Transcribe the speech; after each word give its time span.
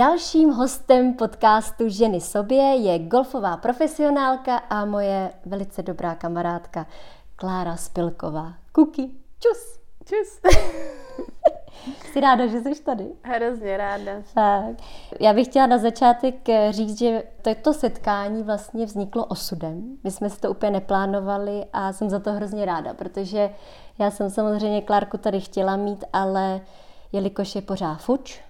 Dalším 0.00 0.50
hostem 0.50 1.14
podcastu 1.14 1.88
Ženy 1.88 2.20
sobě 2.20 2.62
je 2.62 2.98
golfová 2.98 3.56
profesionálka 3.56 4.56
a 4.56 4.84
moje 4.84 5.30
velice 5.46 5.82
dobrá 5.82 6.14
kamarádka 6.14 6.86
Klára 7.36 7.76
Spilková. 7.76 8.54
Kuky, 8.72 9.10
čus! 9.38 9.80
Čus! 10.04 10.40
Jsi 12.12 12.20
ráda, 12.20 12.46
že 12.46 12.60
jsi 12.60 12.82
tady? 12.82 13.06
Hrozně 13.22 13.76
ráda. 13.76 14.12
Tak. 14.34 14.76
Já 15.20 15.32
bych 15.32 15.46
chtěla 15.46 15.66
na 15.66 15.78
začátek 15.78 16.34
říct, 16.70 16.98
že 16.98 17.22
toto 17.42 17.72
setkání 17.72 18.42
vlastně 18.42 18.86
vzniklo 18.86 19.24
osudem. 19.24 19.98
My 20.04 20.10
jsme 20.10 20.30
si 20.30 20.40
to 20.40 20.50
úplně 20.50 20.70
neplánovali 20.70 21.64
a 21.72 21.92
jsem 21.92 22.10
za 22.10 22.18
to 22.18 22.32
hrozně 22.32 22.64
ráda, 22.64 22.94
protože 22.94 23.50
já 23.98 24.10
jsem 24.10 24.30
samozřejmě 24.30 24.82
Klárku 24.82 25.18
tady 25.18 25.40
chtěla 25.40 25.76
mít, 25.76 26.04
ale 26.12 26.60
jelikož 27.12 27.54
je 27.54 27.62
pořád 27.62 27.96
fuč, 27.96 28.42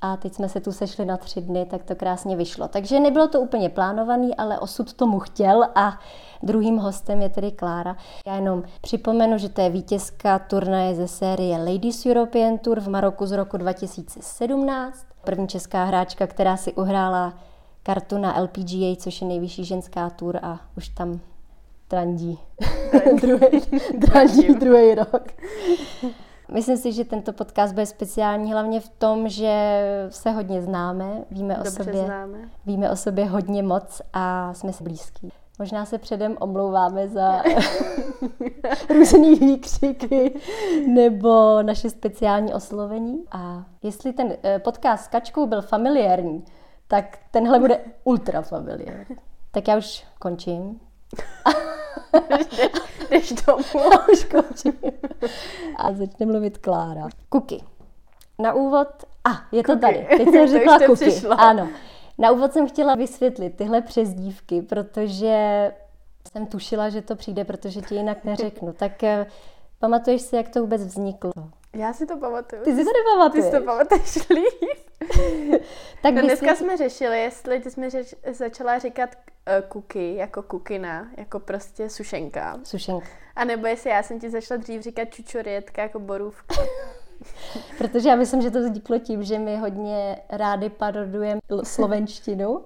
a 0.00 0.16
teď 0.16 0.34
jsme 0.34 0.48
se 0.48 0.60
tu 0.60 0.72
sešli 0.72 1.04
na 1.04 1.16
tři 1.16 1.40
dny, 1.40 1.66
tak 1.70 1.84
to 1.84 1.94
krásně 1.94 2.36
vyšlo. 2.36 2.68
Takže 2.68 3.00
nebylo 3.00 3.28
to 3.28 3.40
úplně 3.40 3.68
plánovaný, 3.68 4.36
ale 4.36 4.58
osud 4.58 4.92
tomu 4.92 5.18
chtěl 5.18 5.64
a 5.74 6.00
druhým 6.42 6.76
hostem 6.76 7.22
je 7.22 7.28
tedy 7.28 7.50
Klára. 7.50 7.96
Já 8.26 8.34
jenom 8.34 8.62
připomenu, 8.80 9.38
že 9.38 9.48
to 9.48 9.60
je 9.60 9.70
vítězka 9.70 10.38
turnaje 10.38 10.94
ze 10.94 11.08
série 11.08 11.58
Ladies 11.58 12.06
European 12.06 12.58
Tour 12.58 12.80
v 12.80 12.88
Maroku 12.88 13.26
z 13.26 13.32
roku 13.32 13.56
2017. 13.56 15.06
První 15.24 15.48
česká 15.48 15.84
hráčka, 15.84 16.26
která 16.26 16.56
si 16.56 16.72
uhrála 16.72 17.34
kartu 17.82 18.18
na 18.18 18.40
LPGA, 18.40 18.96
což 18.96 19.20
je 19.20 19.28
nejvyšší 19.28 19.64
ženská 19.64 20.10
tour 20.10 20.38
a 20.42 20.60
už 20.76 20.88
tam 20.88 21.20
trandí. 21.88 22.38
druhý, 23.20 23.60
trandí 24.06 24.54
druhý 24.54 24.94
rok. 24.94 25.32
Myslím 26.52 26.76
si, 26.76 26.92
že 26.92 27.04
tento 27.04 27.32
podcast 27.32 27.72
bude 27.74 27.86
speciální 27.86 28.52
hlavně 28.52 28.80
v 28.80 28.88
tom, 28.88 29.28
že 29.28 29.82
se 30.10 30.30
hodně 30.30 30.62
známe, 30.62 31.24
víme 31.30 31.54
Dobře 31.54 31.70
o 31.70 31.84
sobě, 31.84 32.04
známe. 32.04 32.38
víme 32.66 32.90
o 32.90 32.96
sobě 32.96 33.24
hodně 33.24 33.62
moc 33.62 34.02
a 34.12 34.54
jsme 34.54 34.72
si 34.72 34.84
blízký. 34.84 35.32
Možná 35.58 35.84
se 35.84 35.98
předem 35.98 36.36
omlouváme 36.40 37.08
za 37.08 37.42
různý 38.94 39.34
výkřiky 39.34 40.40
nebo 40.86 41.62
naše 41.62 41.90
speciální 41.90 42.54
oslovení. 42.54 43.24
A 43.32 43.64
jestli 43.82 44.12
ten 44.12 44.32
eh, 44.42 44.58
podcast 44.58 45.04
s 45.04 45.08
Kačkou 45.08 45.46
byl 45.46 45.62
familiární, 45.62 46.44
tak 46.88 47.18
tenhle 47.30 47.58
bude 47.58 47.78
ultra 48.04 48.42
familiární. 48.42 49.16
Tak 49.50 49.68
já 49.68 49.76
už 49.76 50.04
končím. 50.18 50.80
Jdeš 53.10 53.32
domů. 53.32 53.62
Já 53.74 54.06
už 54.12 54.24
končím. 54.24 54.72
A 55.76 55.92
začne 55.92 56.26
mluvit 56.26 56.58
Klára. 56.58 57.08
Kuky. 57.28 57.64
Na 58.38 58.52
úvod... 58.52 58.88
A, 59.24 59.30
ah, 59.30 59.36
je 59.52 59.62
to 59.62 59.72
Kuky. 59.72 59.80
tady. 59.80 60.06
Teď 60.16 60.28
jsem 60.32 60.48
řekla 60.48 60.78
to 60.78 60.84
kuky. 60.84 61.10
přišlo. 61.10 61.40
Ano. 61.40 61.68
Na 62.18 62.30
úvod 62.30 62.52
jsem 62.52 62.68
chtěla 62.68 62.94
vysvětlit 62.94 63.56
tyhle 63.56 63.80
přezdívky, 63.82 64.62
protože 64.62 65.72
jsem 66.32 66.46
tušila, 66.46 66.88
že 66.88 67.02
to 67.02 67.16
přijde, 67.16 67.44
protože 67.44 67.80
ti 67.80 67.94
jinak 67.94 68.24
neřeknu. 68.24 68.72
Tak 68.72 69.02
eh, 69.02 69.26
pamatuješ 69.78 70.22
si, 70.22 70.36
jak 70.36 70.48
to 70.48 70.60
vůbec 70.60 70.84
vzniklo? 70.84 71.32
Já 71.78 71.92
si 71.92 72.06
to 72.06 72.16
pamatuju. 72.16 72.62
Ty 72.64 72.70
si 72.76 72.84
to 72.84 72.90
Ty 72.90 72.98
nepamatuješ. 72.98 73.44
si 73.44 73.50
to 73.50 73.60
pamatuješ 73.64 74.28
líp. 74.28 74.78
tak 76.02 76.14
No 76.14 76.22
dneska 76.22 76.46
vysvětli- 76.46 76.56
jsme 76.56 76.76
řešili, 76.76 77.20
jestli 77.20 77.60
ty 77.60 77.70
jsme 77.70 77.90
řeč, 77.90 78.14
začala 78.32 78.78
říkat 78.78 79.10
uh, 79.14 79.68
kuky, 79.68 80.14
jako 80.14 80.42
kukina, 80.42 81.08
jako 81.16 81.40
prostě 81.40 81.88
sušenka. 81.90 82.60
Sušenka. 82.64 83.06
A 83.36 83.44
nebo 83.44 83.66
jestli 83.66 83.90
já 83.90 84.02
jsem 84.02 84.20
ti 84.20 84.30
začala 84.30 84.58
dřív 84.60 84.82
říkat 84.82 85.04
čučorietka, 85.10 85.82
jako 85.82 85.98
borůvka. 85.98 86.54
Protože 87.78 88.08
já 88.08 88.16
myslím, 88.16 88.42
že 88.42 88.50
to 88.50 88.60
vzniklo 88.60 88.98
tím, 88.98 89.22
že 89.22 89.38
my 89.38 89.56
hodně 89.56 90.18
rádi 90.30 90.70
parodujeme 90.70 91.40
slovenštinu, 91.62 92.64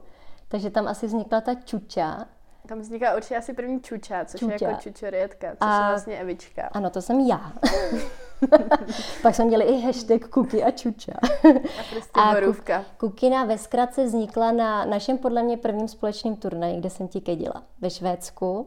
takže 0.49 0.71
tam 0.71 0.89
asi 0.89 1.07
vznikla 1.07 1.41
ta 1.41 1.55
čuča. 1.55 2.27
Tam 2.69 2.81
vzniká 2.81 3.17
určitě 3.17 3.37
asi 3.37 3.53
první 3.55 3.81
čuča, 3.81 4.25
což 4.25 4.43
je 4.43 4.49
Čuča. 4.53 4.69
jako 4.69 4.81
čučorietka, 4.83 5.49
což 5.51 5.57
A- 5.61 5.83
je 5.85 5.89
vlastně 5.89 6.17
Evička. 6.19 6.69
Ano, 6.73 6.91
to 6.91 7.03
jsem 7.03 7.21
já. 7.21 7.53
Pak 9.23 9.35
jsme 9.35 9.45
měli 9.45 9.65
i 9.65 9.81
hashtag 9.81 10.29
kuky 10.29 10.65
a 10.65 10.71
čuča. 10.71 11.13
A 11.23 11.83
prostě 11.91 12.21
A 12.21 12.35
borůvka. 12.35 12.85
Kukina 12.99 13.45
ve 13.45 13.59
zkratce 13.59 14.05
vznikla 14.05 14.53
na 14.53 14.85
našem 14.85 15.19
podle 15.19 15.43
mě 15.43 15.57
prvním 15.57 15.89
společným 15.89 16.37
turnaji, 16.37 16.79
kde 16.79 16.91
jsem 16.91 17.09
ti 17.09 17.21
kedila 17.21 17.63
ve 17.81 17.91
Švédsku. 17.91 18.65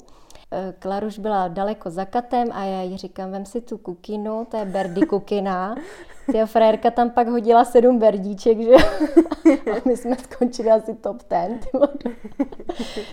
Eh, 0.51 0.73
Klaruš 0.79 1.19
byla 1.19 1.47
daleko 1.47 1.89
za 1.89 2.05
katem 2.05 2.47
a 2.51 2.63
já 2.63 2.81
jí 2.81 2.97
říkám, 2.97 3.31
vem 3.31 3.45
si 3.45 3.61
tu 3.61 3.77
kukinu, 3.77 4.45
to 4.51 4.57
je 4.57 4.65
Berdy 4.65 5.01
kukina. 5.05 5.75
Ty 6.31 6.45
frérka 6.45 6.91
tam 6.91 7.09
pak 7.09 7.27
hodila 7.27 7.65
sedm 7.65 7.99
berdíček, 7.99 8.57
že? 8.61 8.71
A 9.71 9.75
my 9.85 9.97
jsme 9.97 10.15
skončili 10.15 10.71
asi 10.71 10.93
top 10.95 11.23
ten. 11.23 11.59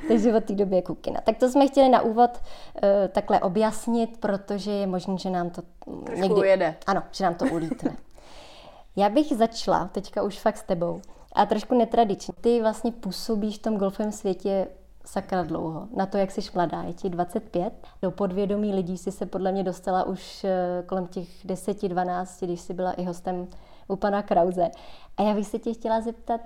Takže 0.08 0.34
od 0.34 0.44
té 0.44 0.54
doby 0.54 0.76
je 0.76 0.82
kukina. 0.82 1.20
Tak 1.24 1.36
to 1.36 1.48
jsme 1.48 1.66
chtěli 1.66 1.88
na 1.88 2.02
úvod 2.02 2.30
eh, 2.82 3.08
takhle 3.08 3.40
objasnit, 3.40 4.18
protože 4.20 4.70
je 4.70 4.86
možné, 4.86 5.18
že 5.18 5.30
nám 5.30 5.50
to 5.50 5.62
Trošku 6.06 6.34
ujede. 6.34 6.74
ano, 6.86 7.02
že 7.12 7.24
nám 7.24 7.34
to 7.34 7.44
ulítne. 7.44 7.96
Já 8.96 9.08
bych 9.08 9.26
začala 9.36 9.88
teďka 9.92 10.22
už 10.22 10.38
fakt 10.40 10.56
s 10.56 10.62
tebou. 10.62 11.00
A 11.34 11.46
trošku 11.46 11.78
netradičně. 11.78 12.34
Ty 12.40 12.60
vlastně 12.60 12.92
působíš 12.92 13.58
v 13.58 13.62
tom 13.62 13.76
golfovém 13.76 14.12
světě 14.12 14.66
sakra 15.04 15.42
dlouho. 15.42 15.88
Na 15.96 16.06
to, 16.06 16.18
jak 16.18 16.30
jsi 16.30 16.40
mladá, 16.54 16.82
je 16.82 16.92
ti 16.92 17.08
25. 17.08 17.72
Do 18.02 18.10
podvědomí 18.10 18.74
lidí 18.74 18.98
si 18.98 19.12
se 19.12 19.26
podle 19.26 19.52
mě 19.52 19.62
dostala 19.62 20.04
už 20.04 20.44
eh, 20.44 20.82
kolem 20.86 21.06
těch 21.06 21.46
10-12, 21.46 22.46
když 22.46 22.60
jsi 22.60 22.74
byla 22.74 22.92
i 22.92 23.04
hostem 23.04 23.46
u 23.88 23.96
pana 23.96 24.22
Krause. 24.22 24.70
A 25.16 25.22
já 25.22 25.34
bych 25.34 25.46
se 25.46 25.58
tě 25.58 25.74
chtěla 25.74 26.00
zeptat, 26.00 26.40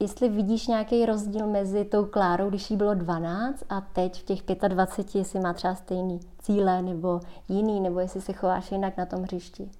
jestli 0.00 0.28
vidíš 0.28 0.66
nějaký 0.66 1.06
rozdíl 1.06 1.46
mezi 1.46 1.84
tou 1.84 2.04
Klárou, 2.04 2.48
když 2.48 2.70
jí 2.70 2.76
bylo 2.76 2.94
12 2.94 3.64
a 3.68 3.80
teď 3.80 4.20
v 4.20 4.24
těch 4.24 4.42
25, 4.68 5.18
jestli 5.18 5.40
má 5.40 5.52
třeba 5.52 5.74
stejný 5.74 6.20
cíle 6.38 6.82
nebo 6.82 7.20
jiný, 7.48 7.80
nebo 7.80 8.00
jestli 8.00 8.20
se 8.20 8.32
chováš 8.32 8.72
jinak 8.72 8.96
na 8.96 9.06
tom 9.06 9.22
hřišti. 9.22 9.70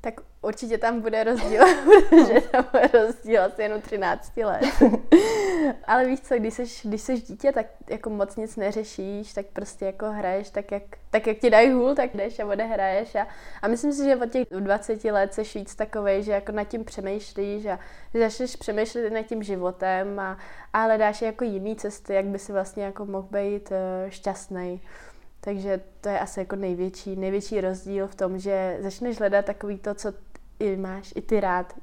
Tak 0.00 0.14
určitě 0.42 0.78
tam 0.78 1.00
bude 1.00 1.24
rozdíl, 1.24 1.64
protože 2.08 2.40
tam 2.40 2.64
bude 2.72 3.04
rozdíl 3.04 3.42
asi 3.42 3.62
jenom 3.62 3.80
13 3.80 4.36
let. 4.36 4.62
Ale 5.84 6.04
víš 6.04 6.20
co, 6.20 6.34
když 6.34 6.54
jsi, 6.54 6.88
když 6.88 7.02
jsi 7.02 7.20
dítě, 7.20 7.52
tak 7.52 7.66
jako 7.90 8.10
moc 8.10 8.36
nic 8.36 8.56
neřešíš, 8.56 9.32
tak 9.32 9.46
prostě 9.46 9.84
jako 9.84 10.06
hraješ 10.10 10.50
tak, 10.50 10.72
jak, 10.72 10.82
tak 11.10 11.26
jak 11.26 11.38
ti 11.38 11.50
dají 11.50 11.70
hůl, 11.70 11.94
tak 11.94 12.14
jdeš 12.14 12.38
a 12.38 12.46
odehraješ. 12.46 13.14
A, 13.14 13.26
a 13.62 13.68
myslím 13.68 13.92
si, 13.92 14.04
že 14.04 14.16
od 14.16 14.30
těch 14.30 14.46
20 14.50 15.04
let 15.04 15.34
jsi 15.34 15.58
víc 15.58 15.74
takovej, 15.74 16.22
že 16.22 16.32
jako 16.32 16.52
nad 16.52 16.64
tím 16.64 16.84
přemýšlíš 16.84 17.66
a 17.66 17.78
že 18.14 18.20
začneš 18.20 18.56
přemýšlet 18.56 19.12
nad 19.12 19.22
tím 19.22 19.42
životem 19.42 20.20
a, 20.20 20.38
a 20.72 20.82
hledáš 20.82 21.22
jako 21.22 21.44
jiný 21.44 21.76
cesty, 21.76 22.14
jak 22.14 22.24
by 22.24 22.38
si 22.38 22.52
vlastně 22.52 22.84
jako 22.84 23.06
mohl 23.06 23.28
být 23.30 23.70
uh, 23.70 24.10
šťastný. 24.10 24.80
Takže 25.40 25.80
to 26.00 26.08
je 26.08 26.18
asi 26.18 26.40
jako 26.40 26.56
největší, 26.56 27.16
největší 27.16 27.60
rozdíl 27.60 28.06
v 28.06 28.14
tom, 28.14 28.38
že 28.38 28.78
začneš 28.80 29.18
hledat 29.18 29.44
takový 29.44 29.78
to, 29.78 29.94
co 29.94 30.12
i 30.58 30.76
máš 30.76 31.12
i 31.16 31.22
ty 31.22 31.40
rád. 31.40 31.74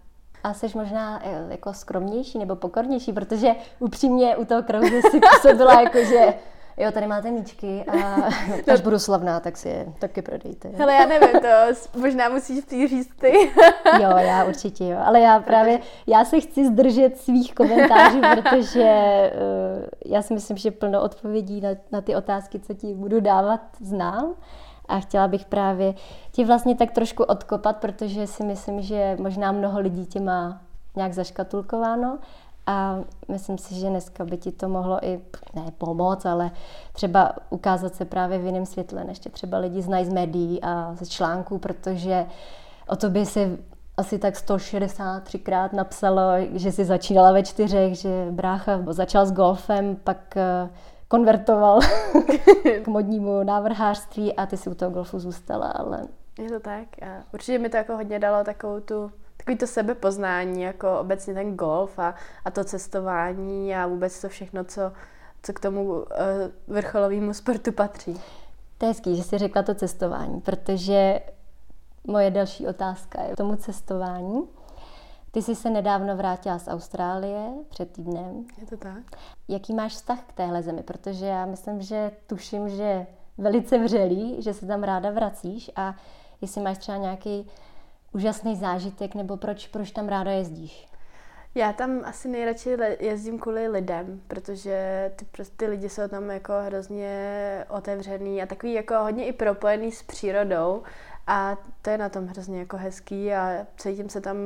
A 0.43 0.53
jsi 0.53 0.67
možná 0.75 1.21
eh, 1.23 1.45
jako 1.49 1.73
skromnější 1.73 2.39
nebo 2.39 2.55
pokornější, 2.55 3.13
protože 3.13 3.55
upřímně 3.79 4.37
u 4.37 4.45
toho 4.45 4.63
Krause 4.63 5.01
si 5.11 5.19
působila 5.19 5.81
jako, 5.81 5.97
že 5.97 6.33
jo, 6.77 6.91
tady 6.91 7.07
máte 7.07 7.31
míčky 7.31 7.85
a 7.85 8.15
až 8.73 8.81
budu 8.81 8.99
slavná, 8.99 9.39
tak 9.39 9.57
si 9.57 9.69
je 9.69 9.93
taky 9.99 10.21
prodejte. 10.21 10.69
Hele, 10.69 10.93
já 10.93 11.05
nevím, 11.05 11.41
to 11.41 11.99
možná 11.99 12.29
musíš 12.29 12.67
říct 12.67 13.15
ty. 13.19 13.33
Jo, 14.01 14.09
já 14.17 14.43
určitě 14.43 14.85
jo, 14.85 14.97
ale 15.05 15.19
já 15.19 15.39
právě, 15.39 15.79
já 16.07 16.25
se 16.25 16.39
chci 16.39 16.67
zdržet 16.67 17.17
svých 17.17 17.55
komentářů, 17.55 18.21
protože 18.33 18.83
uh, 19.35 19.85
já 20.05 20.21
si 20.21 20.33
myslím, 20.33 20.57
že 20.57 20.71
plno 20.71 21.01
odpovědí 21.01 21.61
na, 21.61 21.69
na 21.91 22.01
ty 22.01 22.15
otázky, 22.15 22.59
co 22.59 22.73
ti 22.73 22.93
budu 22.93 23.19
dávat, 23.19 23.61
znám. 23.79 24.33
A 24.87 24.99
chtěla 24.99 25.27
bych 25.27 25.45
právě 25.45 25.93
ti 26.31 26.45
vlastně 26.45 26.75
tak 26.75 26.91
trošku 26.91 27.23
odkopat, 27.23 27.77
protože 27.77 28.27
si 28.27 28.43
myslím, 28.43 28.81
že 28.81 29.17
možná 29.19 29.51
mnoho 29.51 29.79
lidí 29.79 30.05
tě 30.05 30.19
má 30.19 30.61
nějak 30.95 31.13
zaškatulkováno 31.13 32.19
a 32.67 32.99
myslím 33.27 33.57
si, 33.57 33.75
že 33.75 33.89
dneska 33.89 34.25
by 34.25 34.37
ti 34.37 34.51
to 34.51 34.69
mohlo 34.69 35.05
i, 35.05 35.21
ne 35.55 35.71
pomoct, 35.77 36.25
ale 36.25 36.51
třeba 36.93 37.31
ukázat 37.49 37.95
se 37.95 38.05
právě 38.05 38.39
v 38.39 38.45
jiném 38.45 38.65
světle, 38.65 39.03
než 39.03 39.19
tě 39.19 39.29
třeba 39.29 39.57
lidi 39.57 39.81
znají 39.81 40.05
z 40.05 40.13
médií 40.13 40.63
a 40.63 40.95
ze 40.95 41.05
článků, 41.05 41.57
protože 41.57 42.25
o 42.87 42.95
tobě 42.95 43.25
se 43.25 43.57
asi 43.97 44.19
tak 44.19 44.33
163krát 44.33 45.69
napsalo, 45.73 46.21
že 46.53 46.71
jsi 46.71 46.85
začínala 46.85 47.31
ve 47.31 47.43
čtyřech, 47.43 47.95
že 47.95 48.27
brácha 48.31 48.83
začal 48.89 49.25
s 49.25 49.31
golfem, 49.31 49.95
pak 50.03 50.37
eh, 50.37 50.69
konvertoval 51.07 51.79
k 52.83 52.87
modnímu 52.87 53.43
návrhářství 53.43 54.33
a 54.35 54.45
ty 54.45 54.57
si 54.57 54.69
u 54.69 54.73
toho 54.73 54.91
golfu 54.91 55.19
zůstala, 55.19 55.67
ale 55.67 56.01
Je 56.39 56.49
to 56.49 56.59
tak. 56.59 56.87
A 57.01 57.23
určitě 57.33 57.59
mi 57.59 57.69
to 57.69 57.77
jako 57.77 57.95
hodně 57.95 58.19
dalo 58.19 58.43
takovou 58.43 58.79
tu, 58.79 59.11
takový 59.47 59.57
to 59.57 59.67
sebepoznání, 59.67 60.61
jako 60.61 60.99
obecně 60.99 61.33
ten 61.33 61.55
golf 61.55 61.99
a, 61.99 62.15
a 62.45 62.51
to 62.51 62.63
cestování 62.63 63.75
a 63.75 63.87
vůbec 63.87 64.21
to 64.21 64.29
všechno, 64.29 64.63
co, 64.63 64.91
co 65.43 65.53
k 65.53 65.59
tomu 65.59 65.83
uh, 65.83 66.05
vrcholovému 66.67 67.33
sportu 67.33 67.71
patří. 67.71 68.21
to 68.77 68.85
je 68.85 68.89
hezký, 68.89 69.15
že 69.15 69.23
jsi 69.23 69.37
řekla 69.37 69.63
to 69.63 69.75
cestování, 69.75 70.41
protože 70.41 71.19
moje 72.07 72.31
další 72.31 72.67
otázka 72.67 73.21
je 73.21 73.33
k 73.33 73.37
tomu 73.37 73.55
cestování. 73.55 74.43
Ty 75.31 75.41
jsi 75.41 75.55
se 75.55 75.69
nedávno 75.69 76.17
vrátila 76.17 76.59
z 76.59 76.67
Austrálie 76.67 77.53
před 77.69 77.91
týdnem. 77.91 78.45
Je 78.61 78.67
to 78.67 78.77
tak? 78.77 79.03
Jaký 79.47 79.73
máš 79.73 79.93
vztah 79.93 80.19
k 80.27 80.33
téhle 80.33 80.63
zemi? 80.63 80.83
Protože 80.83 81.25
já 81.25 81.45
myslím, 81.45 81.81
že 81.81 82.11
tuším, 82.27 82.69
že 82.69 83.07
velice 83.37 83.77
vřelý, 83.77 84.41
že 84.41 84.53
se 84.53 84.65
tam 84.65 84.83
ráda 84.83 85.11
vracíš 85.11 85.71
a 85.75 85.95
jestli 86.41 86.61
máš 86.61 86.77
třeba 86.77 86.97
nějaký 86.97 87.47
úžasný 88.17 88.55
zážitek 88.55 89.15
nebo 89.15 89.37
proč, 89.37 89.67
proč 89.67 89.91
tam 89.91 90.07
ráda 90.07 90.31
jezdíš? 90.31 90.87
Já 91.55 91.73
tam 91.73 92.01
asi 92.05 92.27
nejradši 92.27 92.77
jezdím 92.99 93.39
kvůli 93.39 93.67
lidem, 93.67 94.21
protože 94.27 95.11
ty, 95.15 95.25
ty 95.57 95.67
lidi 95.67 95.89
jsou 95.89 96.07
tam 96.07 96.29
jako 96.29 96.53
hrozně 96.65 97.65
otevřený 97.69 98.41
a 98.41 98.45
takový 98.45 98.73
jako 98.73 98.93
hodně 98.97 99.25
i 99.25 99.33
propojený 99.33 99.91
s 99.91 100.03
přírodou 100.03 100.83
a 101.27 101.57
to 101.81 101.89
je 101.89 101.97
na 101.97 102.09
tom 102.09 102.27
hrozně 102.27 102.59
jako 102.59 102.77
hezký 102.77 103.33
a 103.33 103.65
cítím 103.77 104.09
se 104.09 104.21
tam 104.21 104.37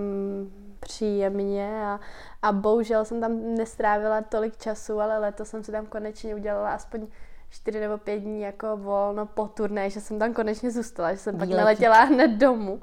příjemně 0.80 1.86
a, 1.86 2.00
a 2.42 2.52
bohužel 2.52 3.06
jsem 3.06 3.22
tam 3.22 3.56
nestrávila 3.56 4.22
tolik 4.22 4.58
času, 4.58 5.02
ale 5.02 5.18
letos 5.18 5.50
jsem 5.50 5.64
si 5.64 5.72
tam 5.72 5.86
konečně 5.86 6.36
udělala 6.36 6.70
aspoň 6.70 7.08
čtyři 7.52 7.80
nebo 7.80 7.98
pět 7.98 8.20
dní 8.20 8.42
jako 8.42 8.78
volno 8.78 9.26
po 9.26 9.48
turné, 9.48 9.90
že 9.90 10.02
jsem 10.02 10.20
tam 10.20 10.34
konečně 10.34 10.72
zůstala, 10.72 11.12
že 11.12 11.18
jsem 11.18 11.36
Výletí. 11.36 11.52
pak 11.52 11.60
neletěla 11.60 12.04
hned 12.04 12.28
domů. 12.28 12.82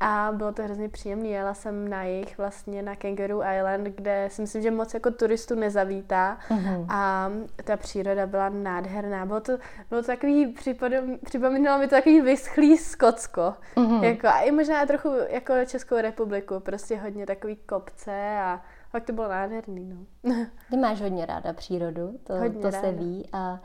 A 0.00 0.30
bylo 0.32 0.52
to 0.52 0.62
hrozně 0.62 0.88
příjemné. 0.88 1.28
Jela 1.28 1.54
jsem 1.54 1.88
na 1.88 2.04
jich 2.04 2.38
vlastně 2.38 2.82
na 2.82 2.96
Kangaroo 2.96 3.42
Island, 3.56 3.84
kde 3.84 4.28
si 4.30 4.42
myslím, 4.42 4.62
že 4.62 4.70
moc 4.70 4.94
jako 4.94 5.10
turistů 5.10 5.54
nezavítá. 5.54 6.38
Uh-huh. 6.50 6.86
A 6.88 7.30
ta 7.64 7.76
příroda 7.76 8.26
byla 8.26 8.48
nádherná. 8.48 9.26
Bylo 9.26 9.40
to, 9.40 9.52
bylo 9.90 10.02
to 10.02 10.06
takový, 10.06 10.46
připodom, 10.46 11.18
připomínalo 11.24 11.78
mi 11.78 11.88
to 11.88 11.94
takový 11.94 12.20
vyschlý 12.20 12.78
Skotsko. 12.78 13.54
Uh-huh. 13.76 14.02
Jako, 14.02 14.26
a 14.26 14.40
i 14.40 14.50
možná 14.50 14.86
trochu 14.86 15.12
jako 15.28 15.54
Českou 15.66 15.96
republiku. 15.96 16.60
Prostě 16.60 16.96
hodně 16.96 17.26
takový 17.26 17.56
kopce 17.56 18.38
a 18.40 18.62
fakt 18.90 19.04
to 19.04 19.12
bylo 19.12 19.28
nádherný. 19.28 20.06
No. 20.24 20.34
Ty 20.70 20.76
máš 20.76 21.00
hodně 21.00 21.26
ráda 21.26 21.52
přírodu, 21.52 22.18
to, 22.24 22.34
hodně 22.34 22.60
to 22.62 22.70
ráda. 22.70 22.80
se 22.80 22.92
ví. 22.92 23.28
A 23.32 23.60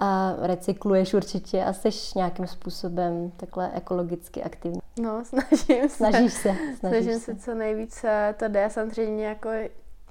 a 0.00 0.34
recykluješ 0.38 1.14
určitě 1.14 1.64
a 1.64 1.72
jsi 1.72 1.88
nějakým 2.16 2.46
způsobem 2.46 3.32
takhle 3.36 3.70
ekologicky 3.74 4.42
aktivní. 4.42 4.80
No, 5.00 5.24
snažím 5.24 5.88
se. 5.88 5.96
Snažíš 5.96 6.32
se. 6.32 6.56
Snažíš 6.78 6.78
snažím 6.78 7.20
se. 7.20 7.20
se 7.20 7.36
co 7.36 7.54
nejvíce 7.54 8.34
to 8.38 8.48
jde. 8.48 8.70
Samozřejmě 8.70 9.26
jako 9.26 9.48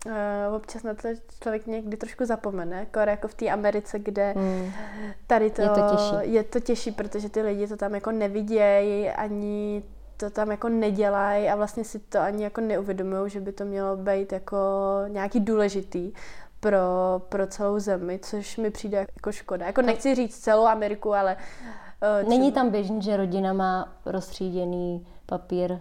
uh, 0.06 0.56
občas 0.56 0.83
na 0.83 0.94
to 0.94 1.07
člověk 1.44 1.68
někdy 1.68 1.97
trošku 1.97 2.25
zapomene, 2.25 2.80
jako, 2.80 3.00
jako 3.00 3.27
v 3.27 3.33
té 3.33 3.50
Americe, 3.50 4.00
kde 4.00 4.33
hmm. 4.38 4.71
tady 5.27 5.50
to 5.50 5.62
je 5.62 5.69
to, 5.69 5.81
těžší. 5.92 6.33
je 6.33 6.44
to 6.44 6.59
těžší, 6.59 6.92
protože 6.92 7.30
ty 7.30 7.42
lidi 7.42 7.68
to 7.68 7.77
tam 7.77 7.95
jako 7.95 8.12
nevidějí, 8.12 9.09
ani 9.09 9.83
to 10.18 10.30
tam 10.30 10.51
jako 10.51 10.69
nedělají 10.69 11.50
a 11.50 11.56
vlastně 11.56 11.83
si 11.83 12.00
to 12.00 12.19
ani 12.19 12.44
jako 12.44 12.62
neuvědomují, 12.62 13.30
že 13.30 13.39
by 13.39 13.51
to 13.51 13.65
mělo 13.65 13.97
být 13.97 14.31
jako 14.31 14.57
nějaký 15.07 15.39
důležitý 15.39 16.13
pro, 16.59 17.21
pro 17.29 17.47
celou 17.47 17.79
zemi, 17.79 18.19
což 18.19 18.57
mi 18.57 18.71
přijde 18.71 18.97
jako 18.97 19.31
škoda. 19.31 19.65
Jako 19.65 19.81
nechci 19.81 20.15
říct 20.15 20.39
celou 20.39 20.65
Ameriku, 20.65 21.13
ale... 21.13 21.38
Uh. 22.23 22.29
Není 22.29 22.51
tam 22.51 22.69
běžný, 22.69 23.01
že 23.01 23.17
rodina 23.17 23.53
má 23.53 23.94
rozstříděný 24.06 25.07
papír, 25.25 25.71
uh, 25.71 25.79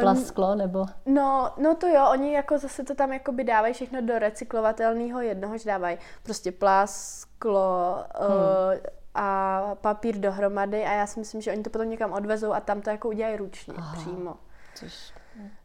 plasklo, 0.00 0.54
nebo? 0.54 0.86
No, 1.06 1.52
no 1.58 1.74
to 1.74 1.86
jo, 1.86 2.06
oni 2.12 2.32
jako 2.32 2.58
zase 2.58 2.84
to 2.84 2.94
tam 2.94 3.12
jako 3.12 3.32
by 3.32 3.44
dávají 3.44 3.74
všechno 3.74 4.00
do 4.00 4.18
recyklovatelného 4.18 5.20
jednoho, 5.20 5.58
že 5.58 5.64
dávají 5.64 5.98
prostě 6.22 6.52
plasklo 6.52 7.96
uh, 8.20 8.26
hmm. 8.26 8.80
a 9.14 9.60
papír 9.80 10.18
dohromady 10.18 10.84
a 10.84 10.92
já 10.92 11.06
si 11.06 11.18
myslím, 11.18 11.40
že 11.40 11.52
oni 11.52 11.62
to 11.62 11.70
potom 11.70 11.90
někam 11.90 12.12
odvezou 12.12 12.52
a 12.52 12.60
tam 12.60 12.80
to 12.80 12.90
jako 12.90 13.08
udělají 13.08 13.36
ručně 13.36 13.74
Aha. 13.76 13.96
přímo. 13.96 14.36
Což 14.74 15.12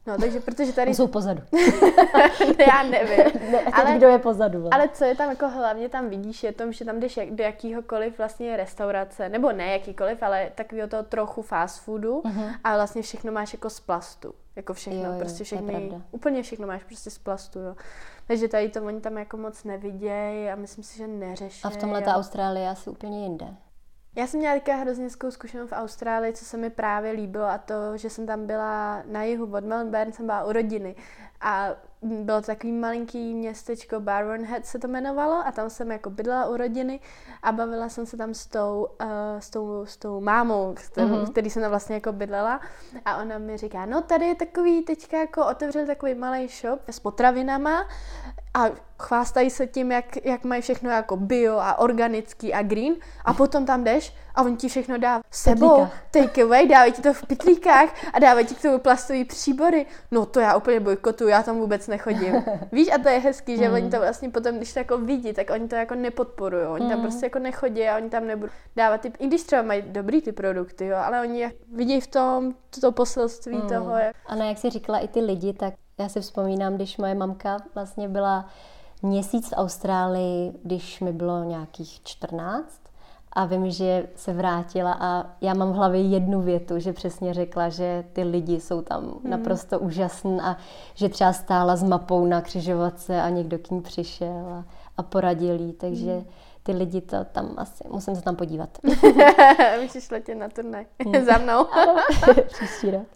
No, 0.07 0.17
takže 0.17 0.39
protože 0.39 0.73
tady... 0.73 0.93
Jsou 0.95 1.07
pozadu. 1.07 1.41
Já 2.67 2.83
nevím. 2.83 3.51
Ne, 3.51 3.63
ale, 3.63 3.97
kdo 3.97 4.07
je 4.07 4.19
pozadu. 4.19 4.59
Ale. 4.59 4.69
ale 4.71 4.89
co 4.89 5.05
je 5.05 5.15
tam 5.15 5.29
jako 5.29 5.49
hlavně 5.49 5.89
tam 5.89 6.09
vidíš, 6.09 6.43
je 6.43 6.51
to, 6.51 6.71
že 6.71 6.85
tam 6.85 6.99
jdeš 6.99 7.17
jak, 7.17 7.31
do 7.31 7.43
jakýhokoliv 7.43 8.17
vlastně 8.17 8.57
restaurace, 8.57 9.29
nebo 9.29 9.51
ne 9.51 9.71
jakýkoliv, 9.71 10.23
ale 10.23 10.51
takového 10.55 10.87
toho 10.87 11.03
trochu 11.03 11.41
fast 11.41 11.81
foodu 11.81 12.19
uh-huh. 12.19 12.55
a 12.63 12.75
vlastně 12.75 13.01
všechno 13.01 13.31
máš 13.31 13.53
jako 13.53 13.69
z 13.69 13.79
plastu. 13.79 14.33
Jako 14.55 14.73
všechno, 14.73 15.03
jo, 15.03 15.11
jo, 15.13 15.19
prostě 15.19 15.43
všechny, 15.43 16.01
úplně 16.11 16.43
všechno 16.43 16.67
máš 16.67 16.83
prostě 16.83 17.09
z 17.09 17.17
plastu, 17.17 17.59
jo. 17.59 17.75
Takže 18.27 18.47
tady 18.47 18.69
to 18.69 18.85
oni 18.85 19.01
tam 19.01 19.17
jako 19.17 19.37
moc 19.37 19.63
nevidějí 19.63 20.49
a 20.49 20.55
myslím 20.55 20.83
si, 20.83 20.97
že 20.97 21.07
neřeší. 21.07 21.63
A 21.63 21.69
v 21.69 21.77
tomhle 21.77 22.01
ta 22.01 22.15
Austrálie 22.15 22.69
asi 22.69 22.89
úplně 22.89 23.23
jinde. 23.23 23.45
Já 24.15 24.27
jsem 24.27 24.39
měla 24.39 24.55
teďka 24.55 24.75
hrozně 24.75 25.09
zkušenost 25.09 25.69
v 25.69 25.73
Austrálii, 25.73 26.33
co 26.33 26.45
se 26.45 26.57
mi 26.57 26.69
právě 26.69 27.11
líbilo 27.11 27.45
a 27.45 27.57
to, 27.57 27.97
že 27.97 28.09
jsem 28.09 28.25
tam 28.25 28.47
byla 28.47 29.03
na 29.05 29.23
jihu 29.23 29.45
od 29.55 29.63
Melbourne, 29.63 30.13
jsem 30.13 30.25
byla 30.25 30.43
u 30.43 30.51
rodiny 30.51 30.95
a 31.41 31.69
bylo 32.01 32.41
to 32.41 32.45
takový 32.45 32.73
malinký 32.73 33.33
městečko, 33.33 33.99
Barwon 33.99 34.45
Head 34.45 34.65
se 34.65 34.79
to 34.79 34.87
jmenovalo 34.87 35.47
a 35.47 35.51
tam 35.51 35.69
jsem 35.69 35.91
jako 35.91 36.09
bydlela 36.09 36.49
u 36.49 36.57
rodiny 36.57 36.99
a 37.43 37.51
bavila 37.51 37.89
jsem 37.89 38.05
se 38.05 38.17
tam 38.17 38.33
s 38.33 38.47
tou, 38.47 38.87
uh, 39.01 39.07
s 39.39 39.49
tou, 39.49 39.85
s 39.85 39.97
tou 39.97 40.21
mámou, 40.21 40.73
kterou, 40.73 41.07
mm-hmm. 41.07 41.31
který 41.31 41.49
jsem 41.49 41.61
tam 41.61 41.69
vlastně 41.69 41.95
jako 41.95 42.11
bydlela 42.11 42.61
a 43.05 43.17
ona 43.17 43.37
mi 43.37 43.57
říká, 43.57 43.85
no 43.85 44.01
tady 44.01 44.25
je 44.25 44.35
takový, 44.35 44.83
teďka 44.83 45.19
jako 45.19 45.47
otevřel 45.47 45.85
takový 45.85 46.15
malý 46.15 46.47
shop 46.47 46.79
s 46.87 46.99
potravinama 46.99 47.87
a 48.59 48.71
chvástají 48.99 49.49
se 49.49 49.67
tím, 49.67 49.91
jak, 49.91 50.25
jak 50.25 50.43
mají 50.43 50.61
všechno 50.61 50.89
jako 50.89 51.17
bio 51.17 51.57
a 51.57 51.79
organický 51.79 52.53
a 52.53 52.61
green 52.61 52.95
a 53.25 53.33
potom 53.33 53.65
tam 53.65 53.83
jdeš 53.83 54.13
a 54.35 54.41
on 54.41 54.57
ti 54.57 54.69
všechno 54.69 54.97
dá 54.97 55.21
sebou, 55.31 55.87
take 56.11 56.43
away, 56.43 56.67
dávají 56.67 56.91
ti 56.91 57.01
to 57.01 57.13
v 57.13 57.25
pitlíkách 57.25 57.89
a 58.13 58.19
dávají 58.19 58.45
ti 58.45 58.55
k 58.55 58.61
tomu 58.61 58.79
plastové 58.79 59.25
příbory. 59.25 59.85
No 60.11 60.25
to 60.25 60.39
já 60.39 60.55
úplně 60.55 60.79
bojkotuju, 60.79 61.29
já 61.29 61.43
tam 61.43 61.57
vůbec 61.57 61.87
nechodím. 61.87 62.33
Víš, 62.71 62.87
a 62.91 62.97
to 62.97 63.09
je 63.09 63.19
hezký, 63.19 63.57
že 63.57 63.67
mm. 63.67 63.73
oni 63.73 63.89
to 63.89 63.99
vlastně 63.99 64.29
potom, 64.29 64.57
když 64.57 64.73
to 64.73 64.79
jako 64.79 64.97
vidí, 64.97 65.33
tak 65.33 65.49
oni 65.49 65.67
to 65.67 65.75
jako 65.75 65.95
nepodporují. 65.95 66.65
Oni 66.65 66.85
mm. 66.85 66.91
tam 66.91 67.01
prostě 67.01 67.25
jako 67.25 67.39
nechodí 67.39 67.83
a 67.83 67.97
oni 67.97 68.09
tam 68.09 68.27
nebudou 68.27 68.51
dávat 68.75 69.01
ty, 69.01 69.11
i 69.19 69.27
když 69.27 69.43
třeba 69.43 69.61
mají 69.61 69.81
dobrý 69.81 70.21
ty 70.21 70.31
produkty, 70.31 70.85
jo, 70.85 70.97
ale 70.97 71.21
oni 71.21 71.51
vidí 71.73 72.01
v 72.01 72.07
tom 72.07 72.53
to 72.81 72.91
poselství 72.91 73.55
mm. 73.55 73.69
toho. 73.69 73.97
Jak... 73.97 74.15
Ano, 74.25 74.47
jak 74.47 74.57
jsi 74.57 74.69
říkala, 74.69 74.99
i 74.99 75.07
ty 75.07 75.19
lidi, 75.19 75.53
tak 75.53 75.73
já 75.99 76.09
si 76.09 76.21
vzpomínám, 76.21 76.75
když 76.75 76.97
moje 76.97 77.15
mamka 77.15 77.57
vlastně 77.75 78.07
byla 78.07 78.45
měsíc 79.01 79.49
v 79.49 79.53
Austrálii, 79.55 80.53
když 80.63 80.99
mi 80.99 81.13
bylo 81.13 81.43
nějakých 81.43 82.03
14 82.03 82.81
a 83.33 83.45
vím, 83.45 83.71
že 83.71 84.07
se 84.15 84.33
vrátila 84.33 84.97
a 84.99 85.25
já 85.41 85.53
mám 85.53 85.71
v 85.71 85.75
hlavě 85.75 86.01
jednu 86.01 86.41
větu, 86.41 86.79
že 86.79 86.93
přesně 86.93 87.33
řekla, 87.33 87.69
že 87.69 88.03
ty 88.13 88.23
lidi 88.23 88.59
jsou 88.59 88.81
tam 88.81 89.03
hmm. 89.03 89.19
naprosto 89.23 89.79
úžasní 89.79 90.41
a 90.41 90.57
že 90.93 91.09
třeba 91.09 91.33
stála 91.33 91.75
s 91.75 91.83
mapou 91.83 92.25
na 92.25 92.41
křižovatce 92.41 93.21
a 93.21 93.29
někdo 93.29 93.57
k 93.59 93.71
ní 93.71 93.81
přišel 93.81 94.47
a, 94.53 94.65
a 94.97 95.03
poradil 95.03 95.59
jí, 95.59 95.73
takže 95.73 96.13
hmm. 96.13 96.25
ty 96.63 96.71
lidi 96.71 97.01
to 97.01 97.17
tam 97.31 97.53
asi, 97.57 97.83
musím 97.91 98.15
se 98.15 98.21
tam 98.21 98.35
podívat. 98.35 98.69
Můžeš 99.81 100.11
letět 100.11 100.37
na 100.37 100.49
turnaj 100.49 100.85
hmm. 101.05 101.25
za 101.25 101.37
mnou. 101.37 101.65
Příští 102.47 102.91
rok. 102.91 103.07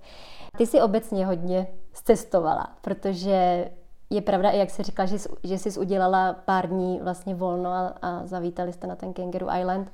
Ty 0.58 0.66
jsi 0.66 0.82
obecně 0.82 1.26
hodně 1.26 1.68
cestovala, 1.94 2.68
protože 2.82 3.70
je 4.10 4.22
pravda, 4.22 4.52
jak 4.52 4.70
jsi 4.70 4.84
říkala, 4.84 5.06
že 5.06 5.20
jsi, 5.20 5.30
že 5.44 5.58
jsi 5.58 5.80
udělala 5.80 6.34
pár 6.34 6.70
dní 6.70 7.00
vlastně 7.04 7.36
volno 7.36 7.70
a, 7.70 7.88
a 8.02 8.26
zavítali 8.26 8.74
jste 8.74 8.88
na 8.88 8.96
ten 8.96 9.14
Kangaroo 9.14 9.56
Island, 9.60 9.92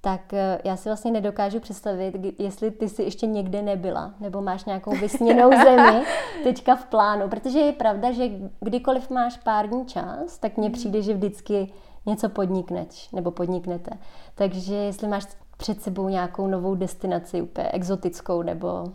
tak 0.00 0.34
eh, 0.34 0.58
já 0.64 0.76
si 0.76 0.88
vlastně 0.88 1.10
nedokážu 1.10 1.60
představit, 1.60 2.14
jestli 2.38 2.70
ty 2.70 2.88
jsi 2.88 3.02
ještě 3.02 3.26
někde 3.26 3.62
nebyla, 3.62 4.14
nebo 4.20 4.42
máš 4.42 4.64
nějakou 4.64 4.90
vysněnou 4.90 5.50
zemi 5.50 6.04
teďka 6.42 6.76
v 6.76 6.84
plánu, 6.84 7.28
protože 7.28 7.58
je 7.58 7.72
pravda, 7.72 8.12
že 8.12 8.28
kdykoliv 8.60 9.10
máš 9.10 9.36
pár 9.36 9.68
dní 9.68 9.86
čas, 9.86 10.38
tak 10.38 10.56
mně 10.56 10.70
přijde, 10.70 11.02
že 11.02 11.14
vždycky 11.14 11.72
něco 12.06 12.28
podnikneš, 12.28 13.10
nebo 13.12 13.30
podniknete. 13.30 13.90
Takže 14.34 14.74
jestli 14.74 15.08
máš 15.08 15.26
před 15.56 15.82
sebou 15.82 16.08
nějakou 16.08 16.46
novou 16.46 16.74
destinaci, 16.74 17.42
úplně 17.42 17.68
exotickou, 17.68 18.42
nebo 18.42 18.92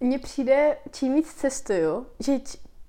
mně 0.00 0.18
přijde, 0.18 0.76
čím 0.92 1.14
víc 1.14 1.34
cestuju, 1.34 2.06
že 2.20 2.32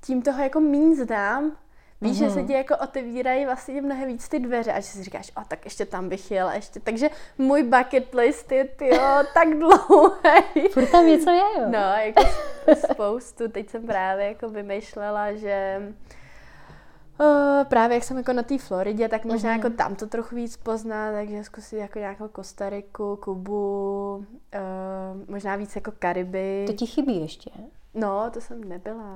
tím 0.02 0.22
toho 0.22 0.44
jako 0.44 0.60
méně 0.60 0.96
znám, 0.96 1.58
Víš, 2.02 2.18
mm-hmm. 2.18 2.26
že 2.26 2.30
se 2.30 2.40
mhm. 2.40 2.48
ti 2.48 2.54
jako 2.54 2.78
otevírají 2.78 3.46
vlastně 3.46 3.82
mnohem 3.82 4.08
víc 4.08 4.30
ty 4.30 4.40
dveře 4.40 4.74
a 4.74 4.80
že 4.80 4.88
si 4.88 5.04
říkáš, 5.04 5.32
o, 5.38 5.42
tak 5.48 5.66
ještě 5.66 5.86
tam 5.86 6.10
bych 6.10 6.32
jela, 6.32 6.54
ještě. 6.54 6.80
Takže 6.80 7.10
můj 7.38 7.64
bucket 7.64 8.14
list 8.14 8.52
je, 8.52 8.66
tyjo, 8.66 9.02
tak 9.34 9.48
dlouhý. 9.58 10.70
Furt 10.72 10.92
tam 10.92 11.08
něco 11.08 11.30
je, 11.30 11.38
jo? 11.38 11.68
No, 11.68 11.80
jako 11.80 12.24
spoustu. 12.92 13.48
Teď 13.48 13.70
jsem 13.70 13.86
právě 13.86 14.26
jako 14.26 14.50
vymýšlela, 14.50 15.34
že 15.34 15.82
Uh, 15.82 16.19
právě 17.64 17.96
jak 17.96 18.04
jsem 18.04 18.18
jako 18.18 18.34
na 18.34 18.44
té 18.44 18.58
Floridě, 18.58 19.10
tak 19.10 19.26
možná 19.26 19.50
uh-huh. 19.50 19.64
jako 19.64 19.70
tam 19.70 19.96
to 19.96 20.08
trochu 20.08 20.36
víc 20.36 20.58
pozná, 20.58 21.12
takže 21.12 21.44
zkusit 21.44 21.78
jako 21.78 22.00
nějakou 22.00 22.28
Kostariku, 22.28 23.16
Kubu, 23.16 24.16
uh, 24.16 24.26
možná 25.28 25.56
víc 25.56 25.76
jako 25.76 25.92
Kariby. 26.00 26.64
To 26.68 26.74
ti 26.74 26.86
chybí 26.86 27.22
ještě? 27.22 27.50
No, 27.94 28.32
to 28.34 28.42
jsem 28.42 28.64
nebyla. 28.64 29.16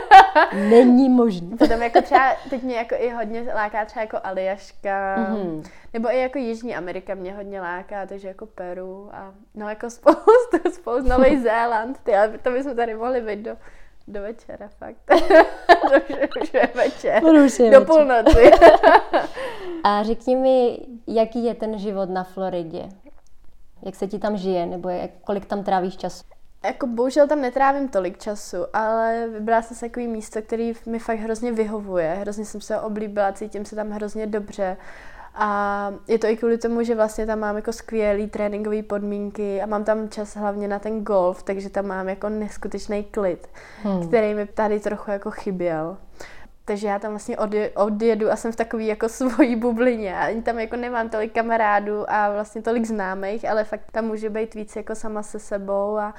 Není 0.54 1.08
možné. 1.08 1.56
Potom 1.56 1.82
jako 1.82 2.02
třeba, 2.02 2.36
teď 2.50 2.62
mě 2.62 2.76
jako 2.76 2.94
i 2.98 3.10
hodně 3.10 3.42
láká 3.54 3.84
třeba 3.84 4.00
jako 4.02 4.18
Aljaška, 4.24 5.16
mm-hmm. 5.16 5.70
nebo 5.92 6.12
i 6.12 6.20
jako 6.20 6.38
Jižní 6.38 6.76
Amerika 6.76 7.14
mě 7.14 7.34
hodně 7.34 7.60
láká, 7.60 8.06
takže 8.06 8.28
jako 8.28 8.46
Peru 8.46 9.10
a 9.12 9.34
no 9.54 9.68
jako 9.68 9.90
spoustu, 9.90 10.70
spoustu 10.72 11.08
Nový 11.08 11.42
Zéland, 11.42 11.98
ty, 11.98 12.12
to 12.42 12.50
bychom 12.50 12.76
tady 12.76 12.94
mohli 12.94 13.20
být 13.20 13.38
do 13.38 13.56
do 14.08 14.22
večera, 14.22 14.68
fakt. 14.68 14.96
už 16.42 16.54
je 16.54 16.68
večer. 16.74 17.24
Už 17.24 17.58
je 17.58 17.70
do 17.70 17.80
večer. 17.80 17.84
půlnoci. 17.86 18.50
A 19.84 20.02
řekni 20.02 20.36
mi, 20.36 20.78
jaký 21.06 21.44
je 21.44 21.54
ten 21.54 21.78
život 21.78 22.10
na 22.10 22.24
Floridě? 22.24 22.88
Jak 23.82 23.94
se 23.94 24.06
ti 24.06 24.18
tam 24.18 24.36
žije, 24.36 24.66
nebo 24.66 24.88
jak, 24.88 25.10
kolik 25.24 25.46
tam 25.46 25.64
trávíš 25.64 25.96
času? 25.96 26.24
Jako 26.64 26.86
bohužel 26.86 27.28
tam 27.28 27.40
netrávím 27.40 27.88
tolik 27.88 28.18
času, 28.18 28.56
ale 28.72 29.28
vybrala 29.28 29.62
jsem 29.62 29.76
se 29.76 29.86
takový 29.86 30.08
místo, 30.08 30.42
který 30.42 30.72
mi 30.86 30.98
fakt 30.98 31.18
hrozně 31.18 31.52
vyhovuje. 31.52 32.16
Hrozně 32.20 32.44
jsem 32.44 32.60
se 32.60 32.80
oblíbila, 32.80 33.32
cítím 33.32 33.64
se 33.64 33.76
tam 33.76 33.90
hrozně 33.90 34.26
dobře. 34.26 34.76
A 35.34 35.92
je 36.08 36.18
to 36.18 36.26
i 36.26 36.36
kvůli 36.36 36.58
tomu, 36.58 36.82
že 36.82 36.94
vlastně 36.94 37.26
tam 37.26 37.38
mám 37.38 37.56
jako 37.56 37.72
skvělý 37.72 38.28
tréninkové 38.28 38.82
podmínky 38.82 39.62
a 39.62 39.66
mám 39.66 39.84
tam 39.84 40.08
čas 40.08 40.36
hlavně 40.36 40.68
na 40.68 40.78
ten 40.78 41.04
golf, 41.04 41.42
takže 41.42 41.70
tam 41.70 41.86
mám 41.86 42.08
jako 42.08 42.28
neskutečný 42.28 43.04
klid, 43.04 43.48
hmm. 43.82 44.08
který 44.08 44.34
mi 44.34 44.46
tady 44.46 44.80
trochu 44.80 45.10
jako 45.10 45.30
chyběl. 45.30 45.96
Takže 46.64 46.88
já 46.88 46.98
tam 46.98 47.10
vlastně 47.10 47.36
odjedu 47.74 48.30
a 48.30 48.36
jsem 48.36 48.52
v 48.52 48.56
takové 48.56 48.82
jako 48.82 49.08
svojí 49.08 49.56
bublině. 49.56 50.16
Ani 50.16 50.42
tam 50.42 50.58
jako 50.58 50.76
nemám 50.76 51.08
tolik 51.08 51.32
kamarádů 51.32 52.10
a 52.10 52.32
vlastně 52.32 52.62
tolik 52.62 52.84
známých, 52.84 53.50
ale 53.50 53.64
fakt 53.64 53.92
tam 53.92 54.04
může 54.04 54.30
být 54.30 54.54
víc 54.54 54.76
jako 54.76 54.94
sama 54.94 55.22
se 55.22 55.38
sebou 55.38 55.98
a, 55.98 56.14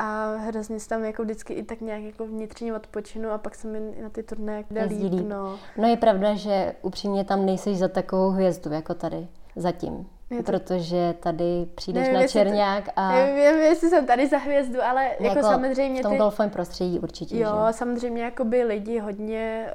a 0.00 0.36
hrozně 0.36 0.80
se 0.80 0.88
tam 0.88 1.04
jako 1.04 1.22
vždycky 1.22 1.54
i 1.54 1.62
tak 1.62 1.80
nějak 1.80 2.02
jako 2.02 2.26
vnitřně 2.26 2.74
odpočinu 2.74 3.30
a 3.30 3.38
pak 3.38 3.54
se 3.54 3.68
mi 3.68 3.80
na 4.02 4.08
ty 4.10 4.22
turné 4.22 4.64
jde 4.70 4.84
líp. 4.84 5.12
No. 5.28 5.58
no 5.76 5.88
je 5.88 5.96
pravda, 5.96 6.34
že 6.34 6.74
upřímně 6.82 7.24
tam 7.24 7.46
nejseš 7.46 7.78
za 7.78 7.88
takovou 7.88 8.30
hvězdu 8.30 8.72
jako 8.72 8.94
tady 8.94 9.28
zatím. 9.56 10.06
To... 10.36 10.42
Protože 10.42 11.14
tady 11.20 11.66
přijdeš 11.74 12.06
nevím, 12.06 12.20
na 12.20 12.26
Černák 12.26 12.84
to, 12.84 12.90
a... 12.96 13.12
Nevím, 13.12 13.60
jestli 13.60 13.90
jsem 13.90 14.06
tady 14.06 14.28
za 14.28 14.38
hvězdu, 14.38 14.82
ale 14.82 15.04
jako, 15.04 15.24
jako 15.24 15.42
samozřejmě... 15.42 16.00
V 16.00 16.02
tom 16.02 16.12
ty... 16.12 16.18
golfovém 16.18 16.50
prostředí 16.50 16.98
určitě, 16.98 17.38
Jo, 17.38 17.64
že? 17.66 17.72
samozřejmě 17.72 18.22
jako 18.22 18.44
by 18.44 18.62
lidi 18.64 18.98
hodně, 18.98 19.66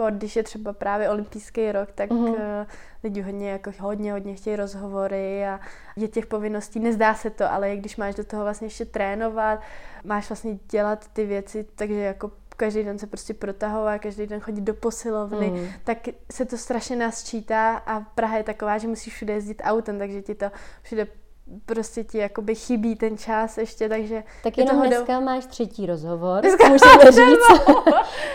uh, 0.00 0.10
když 0.10 0.36
je 0.36 0.42
třeba 0.42 0.72
právě 0.72 1.10
olympijský 1.10 1.72
rok, 1.72 1.88
tak 1.94 2.10
uh-huh. 2.10 2.30
uh, 2.30 2.66
lidi 3.04 3.20
hodně, 3.20 3.50
jako 3.50 3.70
hodně, 3.80 4.12
hodně 4.12 4.34
chtějí 4.34 4.56
rozhovory 4.56 5.46
a 5.46 5.60
je 5.96 6.08
těch 6.08 6.26
povinností, 6.26 6.80
nezdá 6.80 7.14
se 7.14 7.30
to, 7.30 7.52
ale 7.52 7.76
když 7.76 7.96
máš 7.96 8.14
do 8.14 8.24
toho 8.24 8.42
vlastně 8.42 8.66
ještě 8.66 8.84
trénovat, 8.84 9.60
máš 10.04 10.30
vlastně 10.30 10.58
dělat 10.70 11.08
ty 11.12 11.26
věci, 11.26 11.66
takže 11.74 12.00
jako 12.00 12.30
každý 12.56 12.84
den 12.84 12.98
se 12.98 13.06
prostě 13.06 13.34
protahovat, 13.34 14.00
každý 14.00 14.26
den 14.26 14.40
chodit 14.40 14.60
do 14.60 14.74
posilovny, 14.74 15.50
mm. 15.50 15.68
tak 15.84 15.98
se 16.32 16.44
to 16.44 16.58
strašně 16.58 16.96
nás 16.96 17.24
čítá 17.24 17.76
a 17.76 18.00
Praha 18.00 18.36
je 18.36 18.44
taková, 18.44 18.78
že 18.78 18.88
musíš 18.88 19.14
všude 19.14 19.32
jezdit 19.32 19.62
autem, 19.64 19.98
takže 19.98 20.22
ti 20.22 20.34
to 20.34 20.50
všude 20.82 21.06
prostě 21.66 22.04
ti 22.04 22.18
jakoby 22.18 22.54
chybí 22.54 22.96
ten 22.96 23.18
čas 23.18 23.58
ještě, 23.58 23.88
takže... 23.88 24.22
Tak 24.42 24.58
jenom 24.58 24.76
toho 24.76 24.86
dneska 24.86 25.14
do... 25.14 25.20
máš 25.20 25.46
třetí 25.46 25.86
rozhovor, 25.86 26.40
dneska 26.40 26.68
můžeme 26.68 27.12
říct. 27.12 27.68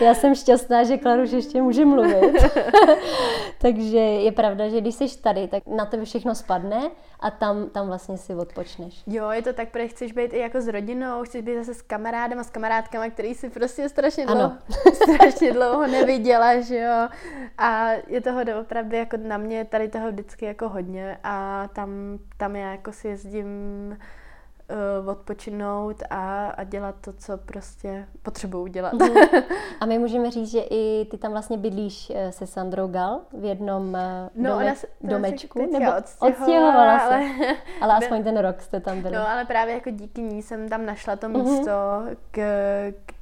Já 0.00 0.14
jsem 0.14 0.34
šťastná, 0.34 0.84
že 0.84 0.98
Klaruš 0.98 1.30
ještě 1.30 1.62
může 1.62 1.84
mluvit. 1.84 2.44
takže 3.58 3.98
je 3.98 4.32
pravda, 4.32 4.68
že 4.68 4.80
když 4.80 4.94
jsi 4.94 5.20
tady, 5.20 5.48
tak 5.48 5.62
na 5.66 5.86
tebe 5.86 6.04
všechno 6.04 6.34
spadne 6.34 6.90
a 7.20 7.30
tam, 7.30 7.68
tam 7.68 7.86
vlastně 7.86 8.18
si 8.18 8.34
odpočneš. 8.34 9.02
Jo, 9.06 9.30
je 9.30 9.42
to 9.42 9.52
tak, 9.52 9.68
protože 9.68 9.88
chceš 9.88 10.12
být 10.12 10.32
i 10.32 10.38
jako 10.38 10.60
s 10.60 10.68
rodinou, 10.68 11.22
chceš 11.22 11.42
být 11.42 11.56
zase 11.56 11.74
s 11.74 11.82
kamarádem 11.82 12.38
a 12.38 12.44
s 12.44 12.50
kamarádkama, 12.50 13.10
který 13.10 13.34
si 13.34 13.50
prostě 13.50 13.88
strašně 13.88 14.26
dlouho, 14.26 14.52
strašně 14.94 15.52
dlouho 15.52 15.86
neviděla, 15.86 16.60
že 16.60 16.78
jo. 16.78 17.08
A 17.58 17.90
je 18.06 18.20
toho 18.20 18.40
opravdu 18.60 18.96
jako 18.96 19.16
na 19.16 19.36
mě 19.36 19.64
tady 19.64 19.88
toho 19.88 20.08
vždycky 20.10 20.44
jako 20.44 20.68
hodně 20.68 21.18
a 21.24 21.68
tam, 21.72 22.18
tam 22.36 22.56
já 22.56 22.70
jako 22.70 22.92
jezdím 23.04 23.96
uh, 25.02 25.08
odpočinout 25.08 26.02
a, 26.10 26.48
a 26.48 26.64
dělat 26.64 26.94
to, 27.00 27.12
co 27.12 27.38
prostě 27.38 28.06
potřebuju 28.22 28.66
dělat. 28.66 28.92
Mm. 28.92 29.16
A 29.80 29.86
my 29.86 29.98
můžeme 29.98 30.30
říct, 30.30 30.50
že 30.50 30.60
i 30.70 31.06
ty 31.10 31.18
tam 31.18 31.32
vlastně 31.32 31.58
bydlíš 31.58 32.12
eh, 32.14 32.32
se 32.32 32.46
Sandrou 32.46 32.88
Gal 32.88 33.20
v 33.32 33.44
jednom 33.44 33.88
uh, 33.88 33.98
no, 34.42 34.50
dome, 34.50 34.76
se, 34.76 34.86
domečku, 35.00 35.72
nebo 35.72 35.92
odstěhovala 36.18 36.98
se, 36.98 37.04
ale, 37.04 37.26
ale 37.80 37.94
aspoň 37.94 38.24
ten 38.24 38.36
rok 38.36 38.62
jste 38.62 38.80
tam 38.80 39.02
byli. 39.02 39.14
No, 39.14 39.28
ale 39.28 39.44
právě 39.44 39.74
jako 39.74 39.90
díky 39.90 40.22
ní 40.22 40.42
jsem 40.42 40.68
tam 40.68 40.86
našla 40.86 41.16
to 41.16 41.28
mhm. 41.28 41.42
místo, 41.42 41.70
mm-hmm. 41.70 42.16
k, 42.30 42.40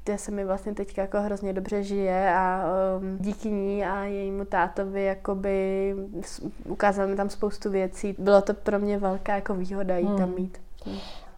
kde 0.05 0.19
se 0.19 0.31
mi 0.31 0.45
vlastně 0.45 0.75
teďka 0.75 1.03
jako 1.03 1.21
hrozně 1.21 1.53
dobře 1.53 1.83
žije 1.83 2.35
a 2.35 2.65
um, 2.99 3.19
díky 3.19 3.51
ní 3.51 3.85
a 3.85 4.05
jejímu 4.05 4.45
tátovi 4.45 5.05
jakoby 5.05 5.95
ukázal 6.65 7.07
mi 7.07 7.17
tam 7.17 7.31
spoustu 7.31 7.71
věcí. 7.71 8.15
Bylo 8.19 8.43
to 8.43 8.55
pro 8.55 8.79
mě 8.79 8.99
velká 8.99 9.35
jako 9.35 9.55
výhoda 9.55 9.97
jít 9.97 10.07
hmm. 10.07 10.19
tam 10.19 10.35
mít. 10.35 10.59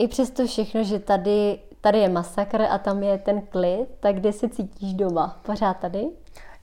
I 0.00 0.09
přesto 0.09 0.47
všechno, 0.47 0.85
že 0.85 0.99
tady, 0.99 1.59
tady 1.80 1.99
je 1.99 2.09
masakr 2.09 2.62
a 2.62 2.78
tam 2.78 3.02
je 3.02 3.19
ten 3.19 3.40
klid, 3.40 3.87
tak 4.00 4.16
kde 4.16 4.33
se 4.33 4.49
cítíš 4.49 4.95
doma? 4.95 5.40
Pořád 5.42 5.75
tady? 5.75 6.09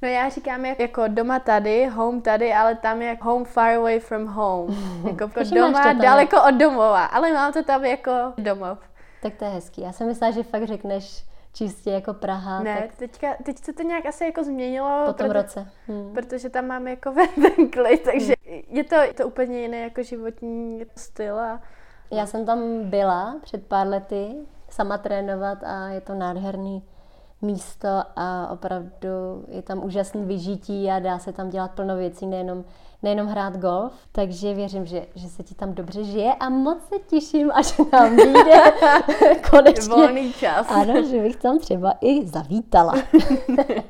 No 0.01 0.07
já 0.07 0.29
říkám 0.29 0.65
jako 0.65 1.03
doma 1.07 1.39
tady, 1.39 1.85
home 1.85 2.21
tady, 2.21 2.53
ale 2.53 2.75
tam 2.75 3.01
je 3.01 3.17
home 3.21 3.45
far 3.45 3.75
away 3.75 3.99
from 3.99 4.25
home. 4.25 4.75
Jako, 5.07 5.23
jako 5.23 5.55
doma 5.55 5.93
daleko 5.93 6.37
od 6.47 6.55
domova, 6.55 7.05
ale 7.05 7.33
mám 7.33 7.53
to 7.53 7.63
tam 7.63 7.85
jako 7.85 8.11
domov. 8.37 8.79
Tak 9.21 9.35
to 9.35 9.45
je 9.45 9.51
hezký. 9.51 9.81
Já 9.81 9.91
jsem 9.91 10.07
myslela, 10.07 10.33
že 10.33 10.43
fakt 10.43 10.67
řekneš 10.67 11.25
čistě 11.53 11.91
jako 11.91 12.13
Praha. 12.13 12.63
Ne, 12.63 12.81
tak... 12.81 12.95
teďka, 12.95 13.27
teď 13.43 13.57
se 13.57 13.73
to 13.73 13.83
nějak 13.83 14.05
asi 14.05 14.25
jako 14.25 14.43
změnilo. 14.43 15.03
Po 15.05 15.13
tom 15.13 15.29
proto, 15.29 15.41
roce. 15.41 15.67
Hmm. 15.87 16.13
Protože 16.13 16.49
tam 16.49 16.67
mám 16.67 16.87
jako 16.87 17.13
ten 17.35 17.69
klid, 17.69 18.01
takže 18.03 18.33
hmm. 18.49 18.61
je 18.67 18.83
to, 18.83 18.95
je 18.95 19.13
to 19.13 19.27
úplně 19.27 19.61
jiný 19.61 19.81
jako 19.81 20.03
životní 20.03 20.85
styl. 20.95 21.39
A... 21.39 21.61
Já 22.11 22.25
jsem 22.25 22.45
tam 22.45 22.89
byla 22.89 23.35
před 23.43 23.67
pár 23.67 23.87
lety 23.87 24.35
sama 24.69 24.97
trénovat 24.97 25.63
a 25.63 25.87
je 25.87 26.01
to 26.01 26.13
nádherný 26.13 26.83
místo 27.41 27.87
a 28.15 28.47
opravdu 28.51 29.45
je 29.47 29.61
tam 29.61 29.83
úžasný 29.83 30.23
vyžití 30.25 30.91
a 30.91 30.99
dá 30.99 31.19
se 31.19 31.33
tam 31.33 31.49
dělat 31.49 31.71
plno 31.71 31.97
věcí, 31.97 32.27
nejenom 32.27 32.63
nejenom 33.03 33.27
hrát 33.27 33.57
golf, 33.57 33.93
takže 34.11 34.53
věřím, 34.53 34.85
že, 34.85 35.05
že 35.15 35.27
se 35.27 35.43
ti 35.43 35.55
tam 35.55 35.73
dobře 35.73 36.03
žije 36.03 36.33
a 36.33 36.49
moc 36.49 36.77
se 36.83 36.95
těším, 36.99 37.51
až 37.51 37.81
nám 37.93 38.15
vyjde 38.15 38.63
konečně. 39.51 39.95
Volný 39.95 40.33
čas. 40.33 40.67
Ano, 40.69 41.03
že 41.03 41.21
bych 41.21 41.35
tam 41.35 41.59
třeba 41.59 41.93
i 42.01 42.27
zavítala. 42.27 42.93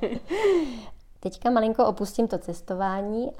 Teďka 1.19 1.49
malinko 1.49 1.85
opustím 1.85 2.27
to 2.27 2.37
cestování. 2.37 3.31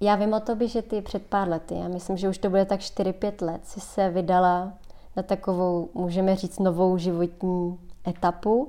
Já 0.00 0.14
vím 0.14 0.32
o 0.32 0.40
tobě, 0.40 0.68
že 0.68 0.82
ty 0.82 1.02
před 1.02 1.26
pár 1.26 1.48
lety, 1.48 1.74
já 1.74 1.88
myslím, 1.88 2.16
že 2.16 2.28
už 2.28 2.38
to 2.38 2.50
bude 2.50 2.64
tak 2.64 2.80
4-5 2.80 3.46
let, 3.46 3.60
si 3.64 3.80
se 3.80 4.10
vydala 4.10 4.72
na 5.16 5.22
takovou, 5.22 5.88
můžeme 5.94 6.36
říct, 6.36 6.58
novou 6.58 6.98
životní 6.98 7.78
etapu 8.08 8.68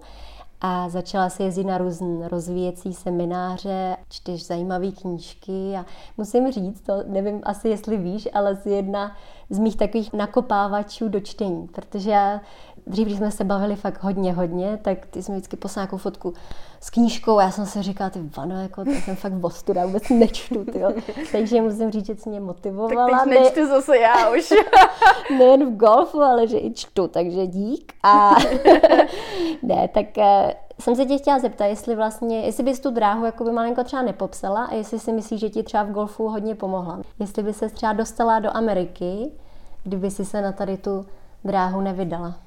a 0.62 0.89
začala 0.89 1.29
se 1.29 1.44
jezdit 1.44 1.63
na 1.63 1.77
různé 1.77 2.27
rozvíjecí 2.27 2.94
semináře, 2.94 3.98
čteš 4.10 4.46
zajímavé 4.46 4.91
knížky 4.91 5.75
a 5.77 5.86
musím 6.17 6.51
říct, 6.51 6.82
to 6.82 7.03
nevím 7.08 7.41
asi 7.44 7.70
jestli 7.70 7.98
víš, 7.98 8.27
ale 8.34 8.55
z 8.55 8.65
jedna 8.65 9.15
z 9.50 9.60
mých 9.60 9.77
takových 9.77 10.13
nakopávačů 10.13 11.10
do 11.10 11.20
čtení, 11.20 11.67
protože 11.67 12.12
já 12.12 12.41
dřív, 12.88 13.05
když 13.05 13.17
jsme 13.17 13.32
se 13.32 13.44
bavili 13.44 13.75
fakt 13.75 14.03
hodně, 14.03 14.34
hodně, 14.34 14.79
tak 14.82 15.05
ty 15.05 15.24
jsi 15.24 15.32
mi 15.32 15.38
vždycky 15.38 15.58
poslala 15.58 15.84
nějakou 15.84 15.98
fotku 15.98 16.34
s 16.86 16.89
knížkou 16.89 17.39
já 17.39 17.51
jsem 17.51 17.65
si 17.65 17.82
říkala, 17.82 18.10
ty 18.10 18.20
vano, 18.38 18.62
jako 18.62 18.86
to 18.86 18.92
jsem 18.92 19.15
fakt 19.15 19.34
vostuda, 19.34 19.86
vůbec 19.86 20.10
nečtu, 20.10 20.65
tyjo. 20.65 20.92
Takže 21.32 21.62
musím 21.62 21.92
říct, 21.92 22.06
že 22.06 22.15
jsi 22.15 22.30
mě 22.30 22.39
motivovala. 22.39 23.10
Tak 23.10 23.24
teď 23.30 23.39
nečtu 23.39 23.68
zase 23.68 23.98
já 23.98 24.30
už. 24.30 24.50
Nejen 25.38 25.65
v 25.65 25.77
golfu, 25.77 26.22
ale 26.22 26.48
že 26.48 26.60
i 26.60 26.74
čtu, 26.74 27.08
takže 27.08 27.48
dík. 27.48 27.94
A 28.04 28.36
ne, 29.63 29.88
tak 29.88 30.06
uh, 30.18 30.24
jsem 30.80 30.96
se 30.96 31.06
tě 31.06 31.18
chtěla 31.18 31.39
zeptat, 31.39 31.65
jestli 31.65 31.96
vlastně, 31.96 32.42
jestli 32.42 32.63
bys 32.63 32.80
tu 32.80 32.92
dráhu 32.92 33.25
jako 33.25 33.44
by 33.44 33.51
malinko 33.51 33.84
třeba 33.84 34.01
nepopsala 34.01 34.65
a 34.65 34.74
jestli 34.74 35.00
si 35.00 35.12
myslíš, 35.12 35.39
že 35.39 35.50
ti 35.50 35.63
třeba 35.63 35.84
v 35.84 35.92
golfu 35.92 36.27
hodně 36.27 36.56
pomohla. 36.56 37.01
Jestli 37.20 37.44
by 37.44 37.54
se 37.54 37.70
třeba 37.70 37.94
dostala 37.94 38.39
do 38.39 38.56
Ameriky, 38.56 39.32
kdyby 39.84 40.12
si 40.12 40.25
se 40.25 40.42
na 40.42 40.51
tady 40.51 40.77
tu 40.77 41.06
dráhu 41.44 41.82
nevydala. 41.82 42.45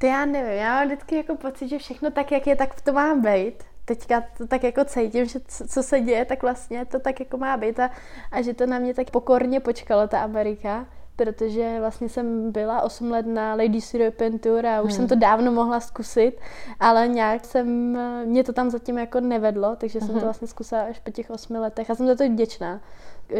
To 0.00 0.06
já 0.06 0.24
nevím, 0.26 0.52
já 0.52 0.74
mám 0.74 0.86
vždycky 0.86 1.16
jako 1.16 1.36
pocit, 1.36 1.68
že 1.68 1.78
všechno 1.78 2.10
tak, 2.10 2.32
jak 2.32 2.46
je, 2.46 2.56
tak 2.56 2.80
to 2.80 2.92
má 2.92 3.14
být. 3.14 3.54
Teďka 3.84 4.24
to 4.38 4.46
tak 4.46 4.64
jako 4.64 4.84
cítím, 4.84 5.24
že 5.24 5.40
co 5.68 5.82
se 5.82 6.00
děje, 6.00 6.24
tak 6.24 6.42
vlastně 6.42 6.84
to 6.84 7.00
tak 7.00 7.20
jako 7.20 7.36
má 7.36 7.56
být 7.56 7.80
a, 7.80 7.90
a 8.32 8.42
že 8.42 8.54
to 8.54 8.66
na 8.66 8.78
mě 8.78 8.94
tak 8.94 9.10
pokorně 9.10 9.60
počkalo, 9.60 10.08
ta 10.08 10.20
Amerika 10.20 10.86
protože 11.24 11.76
vlastně 11.80 12.08
jsem 12.08 12.52
byla 12.52 12.82
8 12.82 13.10
let 13.10 13.26
na 13.26 13.54
Ladies 13.54 13.94
European 13.94 14.38
Tour 14.38 14.66
a 14.66 14.80
už 14.80 14.90
hmm. 14.90 14.96
jsem 14.96 15.08
to 15.08 15.14
dávno 15.14 15.52
mohla 15.52 15.80
zkusit, 15.80 16.32
ale 16.80 17.08
nějak 17.08 17.44
jsem, 17.44 17.98
mě 18.24 18.44
to 18.44 18.52
tam 18.52 18.70
zatím 18.70 18.98
jako 18.98 19.20
nevedlo, 19.20 19.76
takže 19.76 19.98
hmm. 19.98 20.06
jsem 20.06 20.14
to 20.14 20.18
mhm. 20.18 20.24
vlastně 20.24 20.48
zkusila 20.48 20.82
až 20.82 20.98
po 20.98 21.10
těch 21.10 21.30
8 21.30 21.56
letech 21.56 21.90
a 21.90 21.94
jsem 21.94 22.06
za 22.06 22.14
to 22.14 22.28
vděčná, 22.28 22.80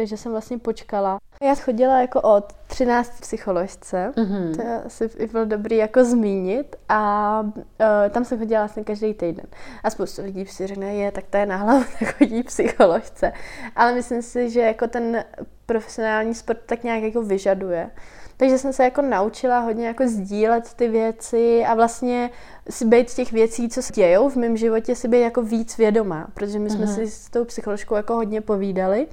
že 0.03 0.17
jsem 0.17 0.31
vlastně 0.31 0.57
počkala. 0.57 1.17
Já 1.41 1.55
chodila 1.55 2.01
jako 2.01 2.21
od 2.21 2.53
13 2.67 3.21
psycholožce, 3.21 4.11
mm-hmm. 4.15 4.55
to 4.55 4.85
asi 4.85 5.09
i 5.17 5.27
bylo 5.27 5.45
dobrý 5.45 5.77
jako 5.77 6.03
zmínit 6.03 6.75
a 6.89 7.41
uh, 7.41 7.65
tam 8.09 8.25
jsem 8.25 8.39
chodila 8.39 8.61
vlastně 8.61 8.83
každý 8.83 9.13
týden. 9.13 9.45
A 9.83 9.89
spoustu 9.89 10.21
lidí 10.21 10.45
si 10.45 10.67
řekne, 10.67 10.95
je, 10.95 11.11
tak 11.11 11.25
to 11.29 11.37
je 11.37 11.45
náhlava, 11.45 11.85
tak 11.99 12.17
chodí 12.17 12.43
psycholožce. 12.43 13.33
Ale 13.75 13.93
myslím 13.93 14.21
si, 14.21 14.49
že 14.49 14.61
jako 14.61 14.87
ten 14.87 15.23
profesionální 15.65 16.35
sport 16.35 16.59
tak 16.65 16.83
nějak 16.83 17.03
jako 17.03 17.21
vyžaduje. 17.21 17.91
Takže 18.37 18.57
jsem 18.57 18.73
se 18.73 18.83
jako 18.83 19.01
naučila 19.01 19.59
hodně 19.59 19.87
jako 19.87 20.07
sdílet 20.07 20.73
ty 20.73 20.87
věci 20.87 21.65
a 21.65 21.75
vlastně 21.75 22.29
si 22.69 22.85
být 22.85 23.09
z 23.09 23.15
těch 23.15 23.31
věcí, 23.31 23.69
co 23.69 23.81
se 23.81 23.93
dějou 23.93 24.29
v 24.29 24.35
mém 24.35 24.57
životě, 24.57 24.95
si 24.95 25.07
být 25.07 25.21
jako 25.21 25.41
víc 25.41 25.77
vědomá, 25.77 26.27
protože 26.33 26.59
my 26.59 26.69
jsme 26.69 26.85
mm-hmm. 26.85 26.95
si 26.95 27.07
s 27.07 27.29
tou 27.29 27.45
psycholožkou 27.45 27.95
jako 27.95 28.13
hodně 28.13 28.41
povídali. 28.41 29.07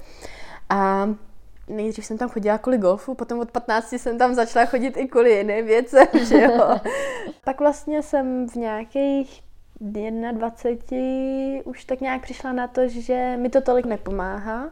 A 0.70 1.08
nejdřív 1.68 2.06
jsem 2.06 2.18
tam 2.18 2.28
chodila 2.28 2.58
kvůli 2.58 2.78
golfu, 2.78 3.14
potom 3.14 3.40
od 3.40 3.50
15 3.50 3.92
jsem 3.92 4.18
tam 4.18 4.34
začala 4.34 4.66
chodit 4.66 4.96
i 4.96 5.08
kvůli 5.08 5.32
jiným 5.32 5.66
věcem, 5.66 6.06
že 6.24 6.42
jo. 6.42 6.78
Pak 7.44 7.60
vlastně 7.60 8.02
jsem 8.02 8.48
v 8.48 8.54
nějakých 8.54 9.42
21 9.80 10.98
už 11.64 11.84
tak 11.84 12.00
nějak 12.00 12.22
přišla 12.22 12.52
na 12.52 12.68
to, 12.68 12.88
že 12.88 13.36
mi 13.36 13.48
to 13.48 13.60
tolik 13.60 13.86
nepomáhá 13.86 14.70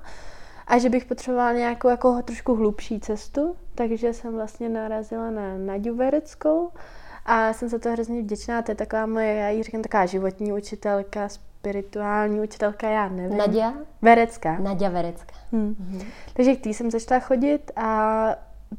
a 0.67 0.79
že 0.79 0.89
bych 0.89 1.05
potřebovala 1.05 1.53
nějakou 1.53 1.89
jako 1.89 2.23
trošku 2.23 2.55
hlubší 2.55 3.01
cestu, 3.01 3.57
takže 3.75 4.13
jsem 4.13 4.35
vlastně 4.35 4.69
narazila 4.69 5.31
na 5.31 5.59
Naďu 5.59 5.97
Vereckou 5.97 6.71
a 7.27 7.53
jsem 7.53 7.69
za 7.69 7.79
to 7.79 7.93
hrozně 7.93 8.23
vděčná, 8.23 8.63
to 8.63 8.71
je 8.71 8.75
taková 8.75 9.07
moje, 9.07 9.35
já 9.35 9.49
jí 9.49 9.63
říkám, 9.63 9.83
taková 9.83 10.07
životní 10.07 10.53
učitelka, 10.53 11.29
spirituální 11.67 12.41
učitelka, 12.41 12.89
já 12.89 13.09
nevím. 13.09 13.39
Nadia? 13.39 13.75
Verecká. 14.03 14.59
Nadia 14.59 14.91
Verecká. 14.91 15.35
Hmm. 15.53 15.75
Mm-hmm. 15.81 16.05
Takže 16.33 16.55
k 16.55 16.61
tý 16.61 16.75
jsem 16.75 16.91
začala 16.91 17.21
chodit 17.21 17.71
a 17.77 18.29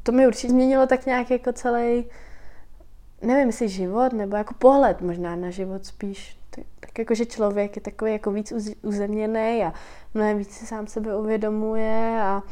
to 0.03 0.11
mi 0.11 0.27
určitě 0.27 0.49
změnilo 0.49 0.87
tak 0.87 1.05
nějak 1.05 1.31
jako 1.31 1.53
celý, 1.53 2.05
nevím, 3.21 3.47
jestli 3.47 3.69
život, 3.69 4.13
nebo 4.13 4.35
jako 4.35 4.53
pohled 4.53 5.01
možná 5.01 5.35
na 5.35 5.49
život 5.49 5.85
spíš. 5.85 6.37
Tak, 6.79 6.99
jako, 6.99 7.15
že 7.15 7.25
člověk 7.25 7.75
je 7.75 7.81
takový 7.81 8.11
jako 8.11 8.31
víc 8.31 8.53
uzemněný 8.81 9.63
a 9.63 9.73
mnohem 10.13 10.37
víc 10.37 10.51
si 10.51 10.65
sám 10.65 10.87
sebe 10.87 11.17
uvědomuje 11.17 12.19
a, 12.21 12.43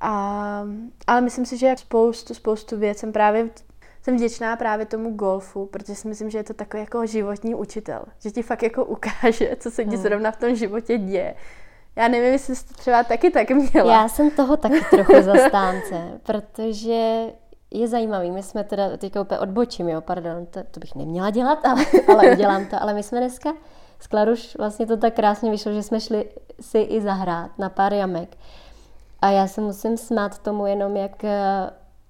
a, 0.00 0.64
ale 1.06 1.20
myslím 1.20 1.46
si, 1.46 1.56
že 1.56 1.74
spoustu, 1.78 2.34
spoustu 2.34 2.76
věcem 2.76 3.12
právě 3.12 3.50
jsem 4.02 4.16
vděčná 4.16 4.56
právě 4.56 4.86
tomu 4.86 5.14
golfu, 5.14 5.66
protože 5.66 5.94
si 5.94 6.08
myslím, 6.08 6.30
že 6.30 6.38
je 6.38 6.44
to 6.44 6.54
takový 6.54 6.82
jako 6.82 7.06
životní 7.06 7.54
učitel, 7.54 8.02
že 8.18 8.30
ti 8.30 8.42
fakt 8.42 8.62
jako 8.62 8.84
ukáže, 8.84 9.56
co 9.58 9.70
se 9.70 9.84
ti 9.84 9.90
hmm. 9.90 10.02
zrovna 10.02 10.30
v 10.30 10.36
tom 10.36 10.54
životě 10.54 10.98
děje. 10.98 11.34
Já 11.96 12.08
nevím, 12.08 12.32
jestli 12.32 12.56
jsi 12.56 12.68
to 12.68 12.74
třeba 12.74 13.04
taky 13.04 13.30
tak 13.30 13.50
měla. 13.50 13.92
Já 13.92 14.08
jsem 14.08 14.30
toho 14.30 14.56
taky 14.56 14.80
trochu 14.90 15.22
zastánce, 15.22 16.20
protože 16.22 17.26
je 17.70 17.88
zajímavý, 17.88 18.30
my 18.30 18.42
jsme 18.42 18.64
teda, 18.64 18.96
teďka 18.96 19.20
úplně 19.20 19.38
odbočím, 19.38 19.88
jo, 19.88 20.00
pardon, 20.00 20.46
to, 20.46 20.60
to 20.70 20.80
bych 20.80 20.94
neměla 20.94 21.30
dělat, 21.30 21.66
ale, 21.66 21.84
ale 22.08 22.32
udělám 22.32 22.66
to, 22.66 22.82
ale 22.82 22.94
my 22.94 23.02
jsme 23.02 23.18
dneska 23.18 23.52
s 24.00 24.06
Klaruš 24.06 24.56
vlastně 24.58 24.86
to 24.86 24.96
tak 24.96 25.14
krásně 25.14 25.50
vyšlo, 25.50 25.72
že 25.72 25.82
jsme 25.82 26.00
šli 26.00 26.28
si 26.60 26.78
i 26.78 27.00
zahrát 27.00 27.58
na 27.58 27.68
pár 27.68 27.92
jamek. 27.92 28.36
A 29.22 29.30
já 29.30 29.46
se 29.46 29.60
musím 29.60 29.96
smát 29.96 30.38
tomu 30.38 30.66
jenom, 30.66 30.96
jak 30.96 31.24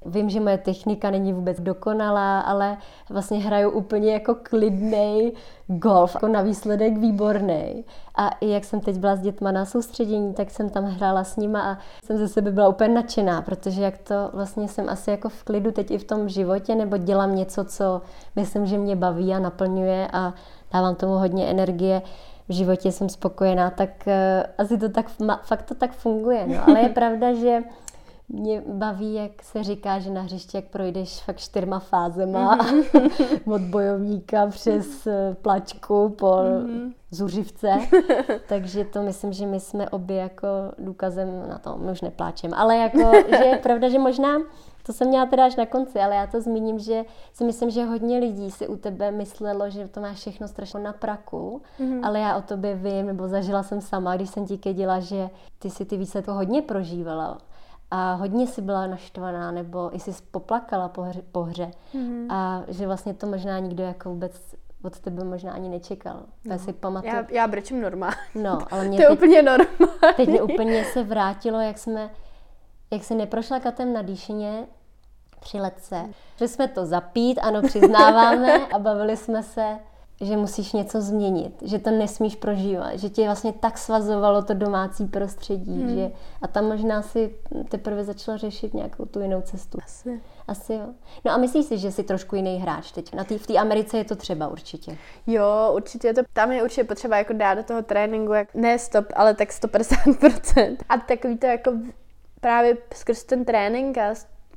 Vím, 0.07 0.31
že 0.31 0.41
moje 0.41 0.59
technika 0.59 1.11
není 1.11 1.33
vůbec 1.33 1.61
dokonalá, 1.61 2.41
ale 2.41 2.77
vlastně 3.11 3.39
hraju 3.39 3.71
úplně 3.71 4.13
jako 4.13 4.35
klidný 4.43 5.33
golf, 5.67 6.15
jako 6.15 6.29
na 6.29 6.43
výsledek 6.43 6.99
výborný. 6.99 7.85
A 8.15 8.29
i 8.29 8.49
jak 8.49 8.65
jsem 8.65 8.81
teď 8.81 8.97
byla 8.97 9.17
s 9.17 9.21
dětma 9.21 9.53
na 9.53 9.65
soustředění, 9.65 10.35
tak 10.35 10.51
jsem 10.51 10.71
tam 10.71 10.85
hrála 10.85 11.25
s 11.25 11.37
nima 11.37 11.73
a 11.73 11.79
jsem 12.05 12.19
ze 12.19 12.29
sebe 12.29 12.53
byla 12.53 12.69
úplně 12.69 12.95
nadšená, 12.95 13.43
protože 13.43 13.83
jak 13.83 13.99
to 13.99 14.15
vlastně 14.33 14.69
jsem 14.69 14.89
asi 14.89 15.11
jako 15.11 15.29
v 15.29 15.45
klidu 15.45 15.73
teď 15.73 15.91
i 15.91 15.99
v 15.99 16.05
tom 16.05 16.29
životě, 16.29 16.75
nebo 16.75 16.97
dělám 16.97 17.37
něco, 17.37 17.65
co 17.65 18.03
myslím, 18.37 18.67
že 18.67 18.79
mě 18.79 18.97
baví 18.97 19.35
a 19.35 19.39
naplňuje 19.39 20.09
a 20.13 20.35
dávám 20.73 20.95
tomu 20.95 21.13
hodně 21.13 21.47
energie, 21.47 22.03
v 22.49 22.53
životě 22.53 22.93
jsem 22.93 23.09
spokojená, 23.09 23.71
tak 23.71 23.91
uh, 24.07 24.13
asi 24.59 24.79
to 24.79 24.89
tak, 24.89 25.07
fakt 25.43 25.63
to 25.63 25.75
tak 25.75 25.93
funguje. 25.93 26.47
No. 26.47 26.69
Ale 26.69 26.81
je 26.81 26.89
pravda, 26.99 27.35
že 27.35 27.63
mě 28.33 28.63
baví, 28.67 29.15
jak 29.15 29.43
se 29.43 29.65
říká, 29.65 29.99
že 29.99 30.11
na 30.11 30.23
hřišti, 30.23 30.57
jak 30.57 30.65
projdeš 30.65 31.23
fakt 31.23 31.39
čtyřma 31.39 31.79
fázema 31.79 32.59
mm-hmm. 32.59 33.41
od 33.55 33.61
bojovníka 33.61 34.47
přes 34.47 35.07
eh, 35.07 35.37
plačku 35.43 36.09
po 36.09 36.27
mm-hmm. 36.27 36.93
zuřivce. 37.11 37.69
Takže 38.49 38.85
to 38.85 39.03
myslím, 39.03 39.33
že 39.33 39.47
my 39.47 39.61
jsme 39.61 39.89
obě 39.89 40.17
jako 40.17 40.47
důkazem 40.79 41.49
na 41.49 41.59
to, 41.59 41.77
my 41.77 41.93
už 41.93 42.01
nepláčeme, 42.01 42.57
ale 42.57 42.77
jako, 42.77 43.13
že 43.39 43.45
je 43.45 43.57
pravda, 43.57 43.89
že 43.89 43.99
možná 43.99 44.39
to 44.83 44.93
jsem 44.93 45.09
měla 45.09 45.27
teda 45.27 45.47
až 45.47 45.57
na 45.57 45.67
konci, 45.67 45.99
ale 45.99 46.15
já 46.15 46.27
to 46.27 46.41
zmíním, 46.41 46.79
že 46.79 47.05
si 47.33 47.45
myslím, 47.45 47.71
že 47.71 47.85
hodně 47.85 48.19
lidí 48.19 48.51
si 48.51 48.69
u 48.69 48.77
tebe 48.77 49.11
myslelo, 49.11 49.71
že 49.71 49.89
to 49.89 50.01
máš 50.01 50.17
všechno 50.17 50.49
strašně 50.49 50.81
na 50.81 50.93
praku, 50.93 51.63
mm-hmm. 51.81 52.01
ale 52.03 52.21
já 52.21 52.37
o 52.37 52.43
tobě 52.43 52.75
vím, 52.75 53.07
nebo 53.07 53.29
zažila 53.29 53.63
jsem 53.63 53.81
sama, 53.81 54.17
když 54.17 54.31
jsem 54.31 54.47
ti 54.47 54.59
keděla, 54.59 55.01
že 55.01 55.31
ty 55.59 55.71
si 55.71 55.85
ty 55.85 55.97
více 55.97 56.23
to 56.23 56.35
hodně 56.35 56.63
prožívala 56.63 57.39
a 57.91 58.15
hodně 58.15 58.47
si 58.47 58.63
byla 58.63 58.87
naštvaná 58.87 59.51
nebo 59.51 59.97
i 59.97 60.01
si 60.01 60.11
poplakala 60.31 60.89
po 60.89 61.03
hře, 61.03 61.23
po 61.33 61.43
hře. 61.43 61.71
Mm-hmm. 61.95 62.27
a 62.29 62.63
že 62.69 62.87
vlastně 62.87 63.15
to 63.15 63.27
možná 63.27 63.59
nikdo 63.59 63.85
jako 63.85 64.09
vůbec 64.09 64.55
od 64.83 65.01
tebe 65.01 65.25
možná 65.25 65.53
ani 65.53 65.69
nečekal. 65.69 66.23
No. 66.45 66.59
si 66.59 66.73
pamatuju. 66.73 67.15
Já, 67.15 67.27
já 67.31 67.47
brečím 67.47 67.81
normálně. 67.81 68.17
No, 68.35 68.59
ale 68.71 68.85
mě 68.85 68.97
to 68.97 69.03
je 69.03 69.09
teď, 69.09 69.19
úplně 69.19 69.43
normální. 69.43 70.17
Teď 70.17 70.29
mě 70.29 70.43
úplně 70.43 70.85
se 70.85 71.03
vrátilo, 71.03 71.61
jak 71.61 71.79
jsme, 71.79 72.11
jak 72.91 73.05
se 73.05 73.15
neprošla 73.15 73.61
katem 73.61 73.93
na 73.93 74.03
dýšině 74.03 74.67
při 75.41 75.61
letce. 75.61 76.05
Že 76.37 76.49
jsme 76.49 76.69
to 76.69 76.87
zapít, 76.87 77.39
ano, 77.43 77.63
přiznáváme 77.63 78.67
a 78.67 78.79
bavili 78.79 79.17
jsme 79.17 79.43
se 79.43 79.79
že 80.21 80.37
musíš 80.37 80.73
něco 80.73 81.01
změnit, 81.01 81.63
že 81.63 81.79
to 81.79 81.91
nesmíš 81.91 82.37
prožívat, 82.37 82.97
že 82.97 83.09
tě 83.09 83.25
vlastně 83.25 83.53
tak 83.53 83.79
svazovalo 83.79 84.43
to 84.43 84.55
domácí 84.55 85.07
prostředí, 85.07 85.83
hmm. 85.83 85.95
že 85.95 86.11
a 86.43 86.49
tam 86.49 86.65
možná 86.65 87.03
si 87.03 87.35
teprve 87.69 88.05
začala 88.05 88.37
řešit 88.37 88.75
nějakou 88.75 89.05
tu 89.05 89.21
jinou 89.21 89.41
cestu. 89.41 89.79
Asi. 89.85 90.21
Asi 90.49 90.73
jo. 90.73 90.87
No 91.25 91.33
a 91.33 91.37
myslíš 91.37 91.67
si, 91.67 91.79
že 91.79 91.93
jsi 91.93 92.03
trošku 92.03 92.37
jiný 92.37 92.57
hráč 92.57 92.93
teď? 92.93 93.15
Na 93.15 93.25
tý, 93.25 93.39
v 93.39 93.47
té 93.47 93.57
Americe 93.57 93.99
je 93.99 94.05
to 94.05 94.17
třeba 94.17 94.49
určitě. 94.49 94.97
Jo, 95.27 95.73
určitě 95.75 96.09
je 96.09 96.15
to, 96.15 96.21
tam 96.33 96.53
je 96.53 96.63
určitě 96.63 96.85
potřeba 96.85 97.17
jako 97.17 97.33
dát 97.33 97.55
do 97.55 97.63
toho 97.63 97.83
tréninku, 97.83 98.33
jak, 98.33 98.55
ne 98.55 98.79
stop, 98.79 99.07
ale 99.15 99.35
tak 99.35 99.49
150%. 99.49 100.77
A 100.89 100.99
takový 100.99 101.39
to 101.39 101.47
jako 101.47 101.73
právě 102.41 102.77
skrz 102.95 103.25
ten 103.25 103.45
trénink 103.45 103.99
a 103.99 104.15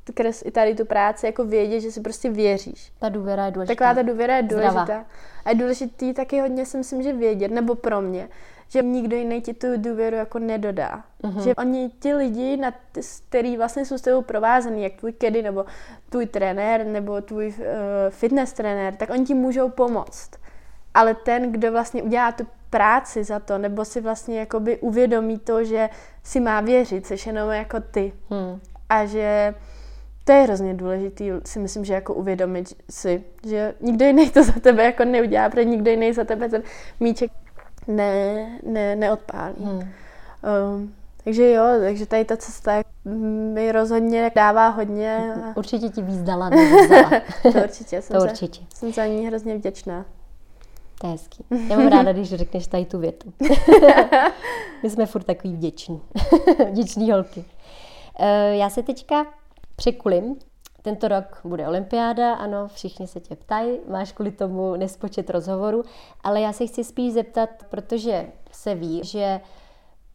skrz 0.10 0.42
i 0.46 0.52
tady 0.52 0.76
tu 0.76 0.86
práci 0.86 1.26
jako 1.26 1.46
vědět, 1.46 1.80
že 1.80 1.92
si 1.92 2.02
prostě 2.02 2.30
věříš. 2.30 2.92
Ta 3.00 3.10
důvěra 3.10 3.46
je 3.46 3.52
důležitá. 3.52 3.76
Taková 3.76 3.94
ta 3.94 4.02
důvěra 4.02 4.36
je 4.36 4.44
důležitá. 4.44 4.84
Zdrava. 4.84 5.06
A 5.46 5.50
je 5.50 5.56
důležitý 5.56 6.14
taky 6.14 6.40
hodně 6.40 6.66
si 6.66 6.78
myslím, 6.78 7.04
že 7.04 7.14
vědět, 7.14 7.52
nebo 7.52 7.76
pro 7.76 8.02
mě, 8.02 8.30
že 8.68 8.82
nikdo 8.82 9.16
jiný 9.16 9.42
ti 9.42 9.54
tu 9.54 9.68
důvěru 9.78 10.16
jako 10.16 10.40
nedodá. 10.40 11.04
Uh-huh. 11.24 11.44
Že 11.44 11.56
oni, 11.56 11.92
ti 12.00 12.14
lidi, 12.14 12.58
na 12.58 12.72
t- 12.72 13.02
který 13.30 13.58
vlastně 13.58 13.86
jsou 13.86 13.98
s 13.98 14.02
tebou 14.02 14.22
provázený, 14.22 14.84
jak 14.84 14.94
tvůj 14.94 15.12
kedy, 15.12 15.42
nebo 15.42 15.66
tvůj 16.10 16.26
trenér, 16.26 16.86
nebo 16.86 17.22
tvůj 17.22 17.48
uh, 17.48 17.54
fitness 18.10 18.54
trenér, 18.54 18.96
tak 18.96 19.10
oni 19.10 19.26
ti 19.26 19.34
můžou 19.34 19.70
pomoct. 19.70 20.32
Ale 20.94 21.14
ten, 21.14 21.52
kdo 21.52 21.72
vlastně 21.72 22.04
udělá 22.04 22.32
tu 22.32 22.48
práci 22.70 23.24
za 23.24 23.40
to, 23.40 23.58
nebo 23.58 23.86
si 23.86 24.02
vlastně 24.02 24.40
jakoby 24.40 24.78
uvědomí 24.78 25.40
to, 25.40 25.64
že 25.64 25.90
si 26.24 26.40
má 26.40 26.62
věřit, 26.62 27.08
což 27.08 27.28
jenom 27.28 27.52
jako 27.52 27.80
ty. 27.80 28.14
Hmm. 28.30 28.60
A 28.90 29.06
že 29.06 29.56
to 30.24 30.32
je 30.32 30.44
hrozně 30.44 30.74
důležitý, 30.74 31.32
si 31.46 31.60
myslím, 31.60 31.86
že 31.86 31.94
jako 31.94 32.14
uvědomit 32.14 32.74
si, 32.90 33.24
že 33.48 33.74
nikdo 33.82 34.06
jiný 34.06 34.30
to 34.30 34.44
za 34.44 34.52
tebe 34.52 34.84
jako 34.84 35.06
neudělá, 35.06 35.50
protože 35.50 35.66
nikdo 35.66 35.92
jiný 35.92 36.14
za 36.14 36.24
tebe 36.24 36.50
ten 36.50 36.64
míček 37.00 37.32
ne, 37.88 38.50
ne, 38.64 38.96
neodpálí. 38.96 39.56
Hmm. 39.64 39.80
Um, 39.80 40.94
takže 41.24 41.52
jo, 41.52 41.64
takže 41.80 42.06
tady 42.06 42.26
ta 42.26 42.38
cesta 42.38 42.84
mi 43.54 43.72
rozhodně 43.72 44.32
dává 44.36 44.68
hodně. 44.68 45.34
Určitě 45.56 45.90
ti 45.90 46.02
víc 46.02 46.22
dala, 46.22 46.50
to 47.42 47.50
určitě. 47.64 48.02
Jsem, 48.02 48.18
to 48.18 48.24
určitě. 48.24 48.62
Za, 48.62 48.78
jsem 48.78 48.94
za 48.94 49.06
ní 49.06 49.28
hrozně 49.28 49.56
vděčná. 49.56 50.06
To 51.02 51.08
je 51.08 51.12
hezký. 51.12 51.46
Já 51.70 51.78
mám 51.78 51.88
ráda, 51.88 52.14
když 52.14 52.34
řekneš 52.34 52.68
tady 52.68 52.86
tu 52.86 53.00
větu. 53.00 53.34
My 54.84 54.90
jsme 54.90 55.06
furt 55.06 55.24
takový 55.24 55.54
vděční. 55.54 56.02
Vděční 56.70 57.12
holky. 57.12 57.40
Uh, 58.20 58.26
já 58.52 58.70
se 58.70 58.84
teďka 58.84 59.26
překulím. 59.76 60.36
Tento 60.82 61.08
rok 61.08 61.42
bude 61.44 61.68
olympiáda, 61.68 62.34
ano, 62.34 62.68
všichni 62.68 63.08
se 63.08 63.20
tě 63.20 63.36
ptají, 63.36 63.80
máš 63.88 64.12
kvůli 64.12 64.32
tomu 64.32 64.76
nespočet 64.76 65.30
rozhovorů, 65.30 65.84
ale 66.24 66.42
já 66.42 66.54
se 66.54 66.68
chci 66.68 66.84
spíš 66.84 67.14
zeptat, 67.14 67.50
protože 67.70 68.28
se 68.52 68.76
ví, 68.76 69.02
že 69.04 69.42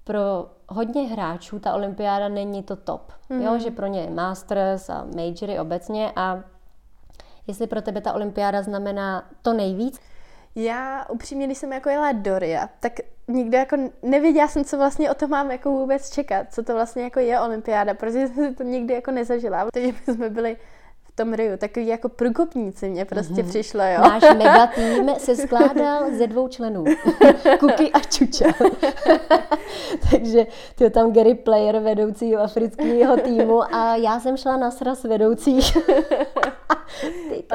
pro 0.05 0.47
hodně 0.69 1.03
hráčů 1.03 1.59
ta 1.59 1.75
olympiáda 1.75 2.29
není 2.29 2.63
to 2.63 2.77
top. 2.77 3.13
Mm-hmm. 3.31 3.43
Jo, 3.43 3.59
že 3.59 3.71
pro 3.71 3.87
ně 3.87 4.01
je 4.01 4.11
masters 4.11 4.91
a 4.91 5.07
majory 5.17 5.61
obecně 5.61 6.13
a 6.17 6.41
jestli 7.47 7.67
pro 7.67 7.83
tebe 7.83 8.01
ta 8.01 8.13
olympiáda 8.13 8.63
znamená 8.63 9.31
to 9.43 9.53
nejvíc, 9.53 10.01
já 10.59 11.07
upřímně, 11.09 11.47
když 11.47 11.59
jsem 11.59 11.73
jako 11.73 11.89
jela 11.89 12.13
do 12.13 12.39
Ria, 12.39 12.69
tak 12.81 12.93
nikdy 13.29 13.57
jako 13.57 13.77
nevěděla 14.03 14.49
jsem, 14.49 14.65
co 14.65 14.77
vlastně 14.77 15.11
o 15.11 15.15
to 15.15 15.29
mám 15.29 15.51
jako 15.51 15.71
vůbec 15.71 16.11
čekat, 16.11 16.55
co 16.55 16.63
to 16.63 16.75
vlastně 16.75 17.03
jako 17.03 17.21
je 17.21 17.41
olympiáda, 17.41 17.95
protože 17.95 18.29
jsem 18.29 18.55
to 18.55 18.63
nikdy 18.63 18.95
jako 18.95 19.11
nezažila, 19.11 19.65
protože 19.65 19.87
my 19.87 20.15
jsme 20.15 20.31
byli 20.31 20.57
tom 21.19 21.35
Riu, 21.35 21.57
takový 21.57 21.87
jako 21.87 22.09
průkopníci 22.09 22.91
mě 22.91 23.05
prostě 23.05 23.35
mm-hmm. 23.35 23.49
přišlo, 23.49 23.81
jo. 23.81 24.01
Náš 24.01 24.23
megatým 24.23 25.15
se 25.19 25.37
skládal 25.37 26.11
ze 26.11 26.27
dvou 26.27 26.49
členů. 26.49 26.85
Kuky 27.61 27.93
a 27.93 28.01
Čuča. 28.01 28.45
Takže 30.11 30.47
to 30.75 30.91
tam 30.91 31.13
Gary 31.13 31.35
Player, 31.35 31.79
vedoucího 31.79 32.43
afrického 32.43 33.17
týmu 33.17 33.75
a 33.75 33.97
já 33.97 34.21
jsem 34.21 34.37
šla 34.37 34.57
na 34.57 34.71
sraz 34.71 35.05
vedoucích. 35.05 35.77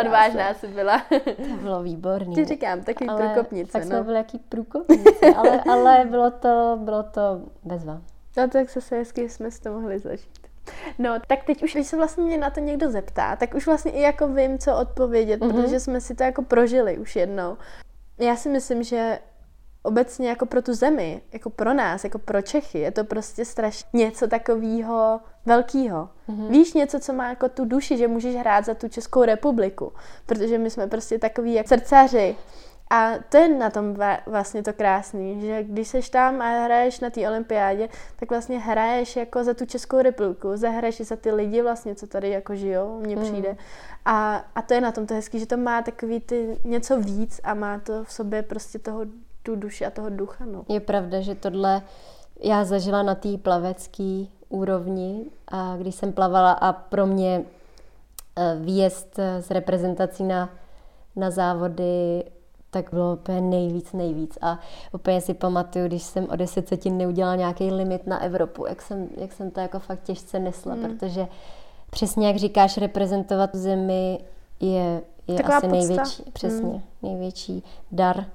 Odvážná 0.02 0.54
jsi 0.54 0.68
byla. 0.68 1.02
to 1.50 1.56
bylo 1.62 1.84
výborný. 1.84 2.36
Ti 2.36 2.46
říkám, 2.46 2.82
takový 2.82 3.10
ale 3.10 3.22
průkopnice. 3.22 3.72
Tak 3.72 3.82
no. 3.82 3.88
jsme 3.88 4.04
byli 4.04 4.18
jaký 4.18 4.40
průkopnice, 4.40 5.34
ale, 5.36 5.62
ale 5.72 6.06
bylo 6.10 6.32
to, 6.32 6.80
bylo 6.82 7.04
to 7.04 7.22
bezva. 7.64 8.02
No 8.38 8.48
tak 8.48 8.70
se 8.70 8.96
hezky 8.96 9.30
jsme 9.30 9.52
s 9.52 9.60
to 9.60 9.72
mohli 9.72 10.00
zažít. 10.00 10.43
No, 11.00 11.20
tak 11.28 11.44
teď 11.44 11.64
už, 11.64 11.74
když 11.74 11.88
se 11.88 11.98
vlastně 11.98 12.24
mě 12.24 12.38
na 12.38 12.50
to 12.50 12.60
někdo 12.60 12.92
zeptá, 12.92 13.36
tak 13.36 13.54
už 13.54 13.68
vlastně 13.68 13.92
i 13.92 14.02
jako 14.02 14.28
vím, 14.28 14.60
co 14.60 14.78
odpovědět, 14.78 15.42
mm-hmm. 15.42 15.62
protože 15.62 15.80
jsme 15.80 16.02
si 16.02 16.16
to 16.16 16.24
jako 16.24 16.42
prožili 16.42 16.98
už 16.98 17.16
jednou. 17.16 17.58
Já 18.18 18.36
si 18.36 18.50
myslím, 18.50 18.84
že 18.84 19.20
obecně 19.84 20.30
jako 20.30 20.46
pro 20.46 20.62
tu 20.62 20.74
zemi, 20.74 21.22
jako 21.34 21.50
pro 21.50 21.74
nás, 21.74 22.04
jako 22.04 22.20
pro 22.20 22.42
Čechy, 22.42 22.80
je 22.80 22.92
to 22.92 23.04
prostě 23.04 23.46
strašně 23.46 23.88
něco 23.94 24.28
takového 24.28 25.20
velkého. 25.46 26.10
Mm-hmm. 26.30 26.48
Víš 26.50 26.74
něco, 26.74 27.00
co 27.00 27.14
má 27.14 27.30
jako 27.30 27.50
tu 27.50 27.66
duši, 27.66 27.98
že 27.98 28.08
můžeš 28.08 28.36
hrát 28.36 28.66
za 28.66 28.74
tu 28.74 28.88
Českou 28.88 29.24
republiku, 29.24 29.94
protože 30.26 30.58
my 30.58 30.70
jsme 30.70 30.88
prostě 30.88 31.20
takový 31.20 31.54
jak 31.54 31.68
srdcaři, 31.68 32.36
a 32.94 33.12
to 33.30 33.38
je 33.38 33.50
na 33.50 33.70
tom 33.70 33.96
vlastně 34.26 34.64
to 34.64 34.74
krásný, 34.74 35.42
že 35.42 35.64
když 35.64 35.88
seš 35.88 36.10
tam 36.10 36.42
a 36.42 36.64
hraješ 36.64 37.00
na 37.00 37.10
té 37.10 37.30
olympiádě, 37.30 37.90
tak 38.16 38.30
vlastně 38.30 38.60
hraješ 38.60 39.16
jako 39.16 39.44
za 39.44 39.54
tu 39.54 39.66
Českou 39.66 40.02
republiku, 40.02 40.52
zahraješ 40.56 41.02
za 41.02 41.16
ty 41.16 41.32
lidi 41.32 41.62
vlastně, 41.62 41.96
co 41.96 42.08
tady 42.08 42.30
jako 42.30 42.56
žijou, 42.56 43.00
mně 43.00 43.16
mm. 43.16 43.22
přijde. 43.22 43.58
A, 44.06 44.46
a 44.56 44.62
to 44.62 44.74
je 44.74 44.82
na 44.82 44.92
tom 44.92 45.08
to 45.08 45.14
hezký, 45.14 45.40
že 45.40 45.46
to 45.46 45.58
má 45.58 45.82
takový 45.82 46.20
ty 46.20 46.60
něco 46.64 47.00
víc 47.00 47.42
a 47.44 47.54
má 47.54 47.80
to 47.80 48.04
v 48.04 48.12
sobě 48.12 48.42
prostě 48.42 48.80
toho, 48.80 49.02
tu 49.44 49.56
duši 49.56 49.86
a 49.86 49.90
toho 49.90 50.10
ducha. 50.10 50.46
No. 50.46 50.66
Je 50.70 50.80
pravda, 50.80 51.22
že 51.22 51.36
tohle 51.36 51.82
já 52.40 52.66
zažila 52.66 53.04
na 53.04 53.16
té 53.16 53.38
plavecké 53.38 54.26
úrovni, 54.50 55.26
a 55.48 55.78
když 55.78 55.96
jsem 55.96 56.14
plavala 56.14 56.52
a 56.52 56.74
pro 56.74 57.06
mě 57.06 57.44
eh, 58.36 58.58
výjezd 58.60 59.20
s 59.20 59.52
reprezentací 59.52 60.24
na, 60.24 60.50
na 61.16 61.32
závody 61.32 62.24
tak 62.74 62.90
bylo 62.92 63.14
úplně 63.14 63.42
nejvíc, 63.42 63.94
nejvíc. 63.94 64.38
A 64.42 64.60
úplně 64.94 65.22
si 65.22 65.34
pamatuju, 65.34 65.88
když 65.88 66.04
jsem 66.04 66.28
o 66.30 66.36
deset 66.36 66.68
setin 66.68 66.98
neudělala 66.98 67.36
nějaký 67.36 67.72
limit 67.72 68.08
na 68.08 68.22
Evropu, 68.22 68.66
jak 68.66 68.82
jsem, 68.82 69.08
jak 69.18 69.34
jsem 69.34 69.52
to 69.52 69.60
jako 69.60 69.80
fakt 69.80 70.04
těžce 70.04 70.40
nesla, 70.40 70.76
mm. 70.76 70.82
protože 70.82 71.28
přesně 71.90 72.28
jak 72.28 72.36
říkáš, 72.36 72.78
reprezentovat 72.78 73.56
zemi 73.56 74.20
je, 74.60 75.02
je 75.28 75.40
asi 75.40 75.68
podsta. 75.68 75.68
největší, 75.68 76.24
přesně, 76.34 76.70
mm. 76.70 76.82
největší 77.02 77.64
dar 77.92 78.26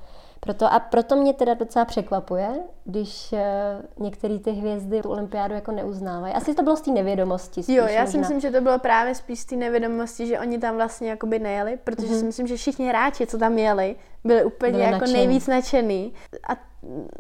proto, 0.49 0.73
a 0.73 0.81
proto 0.81 1.17
mě 1.17 1.33
teda 1.33 1.55
docela 1.55 1.85
překvapuje, 1.85 2.49
když 2.85 3.33
uh, 3.33 4.05
některé 4.05 4.39
ty 4.39 4.51
hvězdy 4.51 5.03
tu 5.03 5.11
olympiádu 5.11 5.55
jako 5.55 5.73
neuznávají. 5.73 6.35
Asi 6.35 6.55
to 6.55 6.63
bylo 6.63 6.77
z 6.77 6.81
té 6.81 6.91
nevědomosti. 6.91 7.63
Spíš, 7.63 7.77
jo, 7.77 7.85
já 7.85 8.01
možná. 8.01 8.07
si 8.07 8.19
myslím, 8.19 8.41
že 8.41 8.51
to 8.51 8.61
bylo 8.61 8.79
právě 8.79 9.15
spíš 9.15 9.41
z 9.41 9.45
té 9.45 9.57
nevědomosti, 9.57 10.27
že 10.27 10.39
oni 10.39 10.59
tam 10.59 10.77
vlastně 10.77 11.11
jakoby 11.11 11.39
nejeli, 11.39 11.79
protože 11.85 12.07
mm-hmm. 12.07 12.19
si 12.19 12.25
myslím, 12.25 12.47
že 12.47 12.57
všichni 12.57 12.89
hráči, 12.89 13.27
co 13.27 13.39
tam 13.39 13.59
jeli, 13.59 13.97
byli 14.25 14.45
úplně 14.45 14.73
byli 14.73 14.85
jako 14.85 14.95
nadšený. 14.95 15.13
nejvíc 15.13 15.47
nadšený. 15.47 16.13
A 16.49 16.57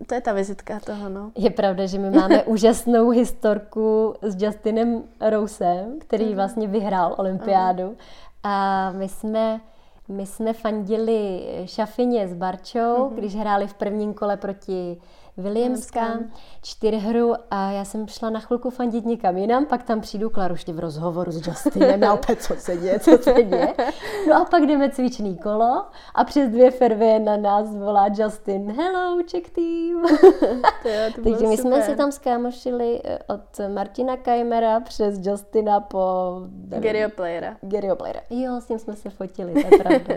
to 0.06 0.14
je 0.14 0.20
ta 0.20 0.32
vizitka 0.32 0.80
toho, 0.80 1.08
no. 1.08 1.30
Je 1.36 1.50
pravda, 1.50 1.86
že 1.86 1.98
my 1.98 2.10
máme 2.10 2.42
úžasnou 2.44 3.10
historku 3.10 4.14
s 4.22 4.42
Justinem 4.42 5.02
Rousem, 5.20 5.98
který 5.98 6.24
mm-hmm. 6.24 6.36
vlastně 6.36 6.68
vyhrál 6.68 7.14
olympiádu. 7.18 7.82
Mm-hmm. 7.82 7.96
A 8.42 8.90
my 8.92 9.08
jsme 9.08 9.60
my 10.08 10.26
jsme 10.26 10.52
fandili 10.52 11.40
Šafině 11.64 12.28
s 12.28 12.34
Barčou, 12.34 12.78
mm-hmm. 12.78 13.14
když 13.14 13.34
hráli 13.34 13.66
v 13.66 13.74
prvním 13.74 14.14
kole 14.14 14.36
proti 14.36 14.96
Williamska, 15.38 16.18
čtyřhru 16.62 17.34
a 17.50 17.70
já 17.70 17.84
jsem 17.84 18.08
šla 18.08 18.30
na 18.30 18.40
chvilku 18.40 18.70
fandit 18.70 19.06
někam 19.06 19.36
jinam, 19.36 19.66
pak 19.66 19.82
tam 19.82 20.00
přijdu 20.00 20.30
Klaruště 20.30 20.72
v 20.72 20.78
rozhovoru 20.78 21.32
s 21.32 21.46
Justinem 21.46 22.04
a 22.04 22.12
opět, 22.12 22.42
co 22.42 22.54
se 22.54 22.76
děje, 22.76 23.00
co 23.00 23.18
se 23.18 23.42
děje. 23.42 23.74
No 24.28 24.36
a 24.36 24.44
pak 24.44 24.62
jdeme 24.62 24.90
cvičný 24.90 25.36
kolo 25.36 25.84
a 26.14 26.24
přes 26.24 26.50
dvě 26.50 26.70
fervy 26.70 27.18
na 27.18 27.36
nás 27.36 27.76
volá 27.76 28.06
Justin, 28.18 28.72
hello, 28.72 29.22
Czech 29.22 29.50
team. 29.50 30.02
to 30.82 30.88
jo, 30.88 31.12
to 31.14 31.22
Takže 31.22 31.46
my 31.46 31.56
super. 31.56 31.72
jsme 31.72 31.82
se 31.82 31.96
tam 31.96 32.12
skámošili 32.12 33.00
eh, 33.04 33.18
od 33.26 33.74
Martina 33.74 34.16
Kajmera 34.16 34.80
přes 34.80 35.26
Justina 35.26 35.80
po... 35.80 35.98
Garyho 36.68 37.10
Playera. 37.10 37.56
Garyho 37.62 37.96
Playera. 37.96 38.20
Jo, 38.30 38.60
s 38.60 38.68
ním 38.68 38.78
jsme 38.78 38.96
se 38.96 39.10
fotili, 39.10 39.52
to 39.52 39.58
je 39.58 39.78
pravda. 39.82 40.14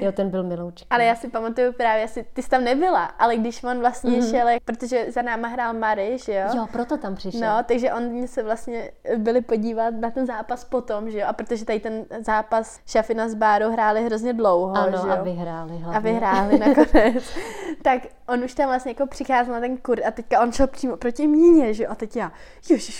jo, 0.00 0.12
ten 0.12 0.30
byl 0.30 0.42
milouček. 0.42 0.86
Ale 0.90 1.04
já 1.04 1.14
si 1.14 1.28
pamatuju 1.28 1.72
právě, 1.72 2.04
asi, 2.04 2.26
ty 2.32 2.42
jsi 2.42 2.48
tam 2.48 2.64
nebyla, 2.64 3.04
ale 3.04 3.36
když 3.36 3.64
on 3.64 3.78
vlastně 3.78 4.10
mm-hmm. 4.10 4.30
šel 4.30 4.57
protože 4.64 5.12
za 5.12 5.22
náma 5.22 5.48
hrál 5.48 5.74
Mary, 5.74 6.18
že 6.18 6.34
jo? 6.34 6.56
Jo, 6.56 6.66
proto 6.72 6.96
tam 6.96 7.14
přišel. 7.14 7.56
No, 7.56 7.62
takže 7.62 7.92
oni 7.92 8.28
se 8.28 8.42
vlastně 8.42 8.90
byli 9.16 9.40
podívat 9.40 9.94
na 9.94 10.10
ten 10.10 10.26
zápas 10.26 10.64
potom, 10.64 11.10
že 11.10 11.18
jo? 11.18 11.26
A 11.28 11.32
protože 11.32 11.64
tady 11.64 11.80
ten 11.80 12.04
zápas 12.20 12.80
Šafina 12.86 13.28
s 13.28 13.34
Bárou 13.34 13.72
hráli 13.72 14.04
hrozně 14.04 14.32
dlouho, 14.32 14.76
ano, 14.76 14.98
že 14.98 15.08
jo? 15.08 15.12
a 15.12 15.22
vyhráli 15.22 15.76
hlavně. 15.76 15.96
A 15.96 15.98
vyhráli 16.00 16.58
nakonec. 16.68 17.36
tak 17.82 18.02
on 18.28 18.44
už 18.44 18.54
tam 18.54 18.66
vlastně 18.66 18.90
jako 18.90 19.06
přicházel 19.06 19.54
na 19.54 19.60
ten 19.60 19.76
kur 19.76 20.00
a 20.06 20.10
teďka 20.10 20.40
on 20.40 20.52
šel 20.52 20.66
přímo 20.66 20.96
proti 20.96 21.26
míně, 21.26 21.74
že 21.74 21.84
jo? 21.84 21.90
A 21.92 21.94
teď 21.94 22.16
já, 22.16 22.32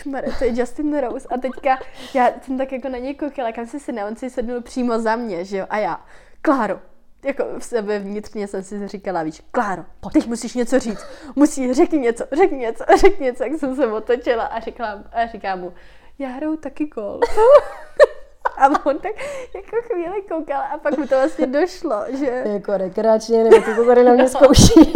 Mary, 0.06 0.28
to 0.38 0.44
je 0.44 0.60
Justin 0.60 0.98
Rose. 0.98 1.28
A 1.28 1.38
teďka 1.38 1.78
já 2.14 2.32
jsem 2.42 2.58
tak 2.58 2.72
jako 2.72 2.88
na 2.88 2.98
něj 2.98 3.14
koukala, 3.14 3.52
kam 3.52 3.66
si 3.66 3.80
sedne, 3.80 4.04
on 4.04 4.16
si 4.16 4.30
sednul 4.30 4.60
přímo 4.60 4.98
za 4.98 5.16
mě, 5.16 5.44
že 5.44 5.56
jo? 5.56 5.66
A 5.70 5.78
já, 5.78 6.00
Kláro, 6.42 6.80
jako 7.24 7.44
v 7.58 7.64
sebe 7.64 7.98
vnitřně 7.98 8.46
jsem 8.46 8.62
si 8.62 8.88
říkala, 8.88 9.22
víš, 9.22 9.42
Kláro, 9.50 9.84
Pojď. 10.00 10.12
teď 10.12 10.26
musíš 10.26 10.54
něco 10.54 10.78
říct, 10.78 11.06
musí, 11.36 11.74
řekni 11.74 11.98
něco, 11.98 12.24
řekni 12.32 12.58
něco, 12.58 12.84
řekni 13.00 13.26
něco, 13.26 13.44
jak 13.44 13.52
jsem 13.52 13.76
se 13.76 13.86
otočila 13.86 14.44
a 14.44 14.60
říkala, 14.60 15.04
a 15.12 15.26
říkám 15.26 15.60
mu, 15.60 15.72
já 16.18 16.28
hraju 16.28 16.56
taky 16.56 16.86
gol. 16.86 17.20
a 18.56 18.86
on 18.86 18.98
tak 18.98 19.12
jako 19.54 19.76
chvíli 19.82 20.22
koukal 20.28 20.62
a 20.74 20.78
pak 20.78 20.98
mu 20.98 21.06
to 21.06 21.14
vlastně 21.16 21.46
došlo, 21.46 22.04
že... 22.18 22.42
Jako 22.46 22.76
rekreačně, 22.76 23.44
nebo 23.44 23.56
to 23.76 23.86
tady 23.86 24.04
na 24.04 24.12
mě 24.12 24.28
zkouší. 24.28 24.92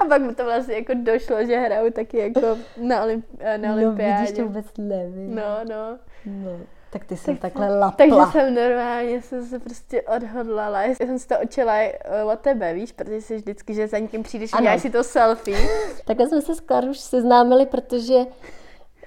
a 0.00 0.04
pak 0.04 0.22
mu 0.22 0.34
to 0.34 0.44
vlastně 0.44 0.74
jako 0.74 0.92
došlo, 0.94 1.44
že 1.46 1.56
hraju 1.56 1.92
taky 1.92 2.18
jako 2.18 2.58
na, 2.76 3.06
olymp- 3.06 3.56
na 3.56 3.72
olympiádě. 3.72 4.12
No 4.14 4.20
vidíš, 4.20 4.36
to 4.36 4.42
vůbec 4.44 4.66
nevím. 4.78 5.34
No, 5.34 5.58
no. 5.68 5.98
no. 6.26 6.60
Tak 6.90 7.04
ty 7.04 7.16
jsem 7.16 7.36
tak 7.36 7.52
takhle 7.52 7.78
lapla. 7.78 7.96
Takže 7.96 8.32
jsem 8.32 8.54
normálně 8.54 9.22
jsem 9.22 9.46
se 9.46 9.58
prostě 9.58 10.02
odhodlala. 10.02 10.82
Já 10.82 10.94
jsem 10.94 11.18
si 11.18 11.28
to 11.28 11.34
očela 11.42 11.74
eh, 11.74 12.24
od 12.24 12.40
tebe, 12.40 12.74
víš, 12.74 12.92
protože 12.92 13.20
jsi 13.20 13.36
vždycky, 13.36 13.74
že 13.74 13.88
za 13.88 13.98
někým 13.98 14.22
přijdeš 14.22 14.52
a 14.52 14.60
děláš 14.60 14.82
si 14.82 14.90
to 14.90 15.04
selfie. 15.04 15.58
Takhle 16.04 16.28
jsme 16.28 16.42
se 16.42 16.54
s 16.54 16.60
Klaruš 16.60 16.98
seznámili, 16.98 17.66
protože 17.66 18.18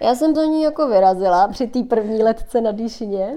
já 0.02 0.16
jsem 0.16 0.36
za 0.36 0.46
ní 0.46 0.64
jako 0.64 0.88
vyrazila 0.88 1.48
při 1.48 1.68
té 1.68 1.84
první 1.84 2.24
letce 2.24 2.62
na 2.62 2.72
Dýšině 2.72 3.36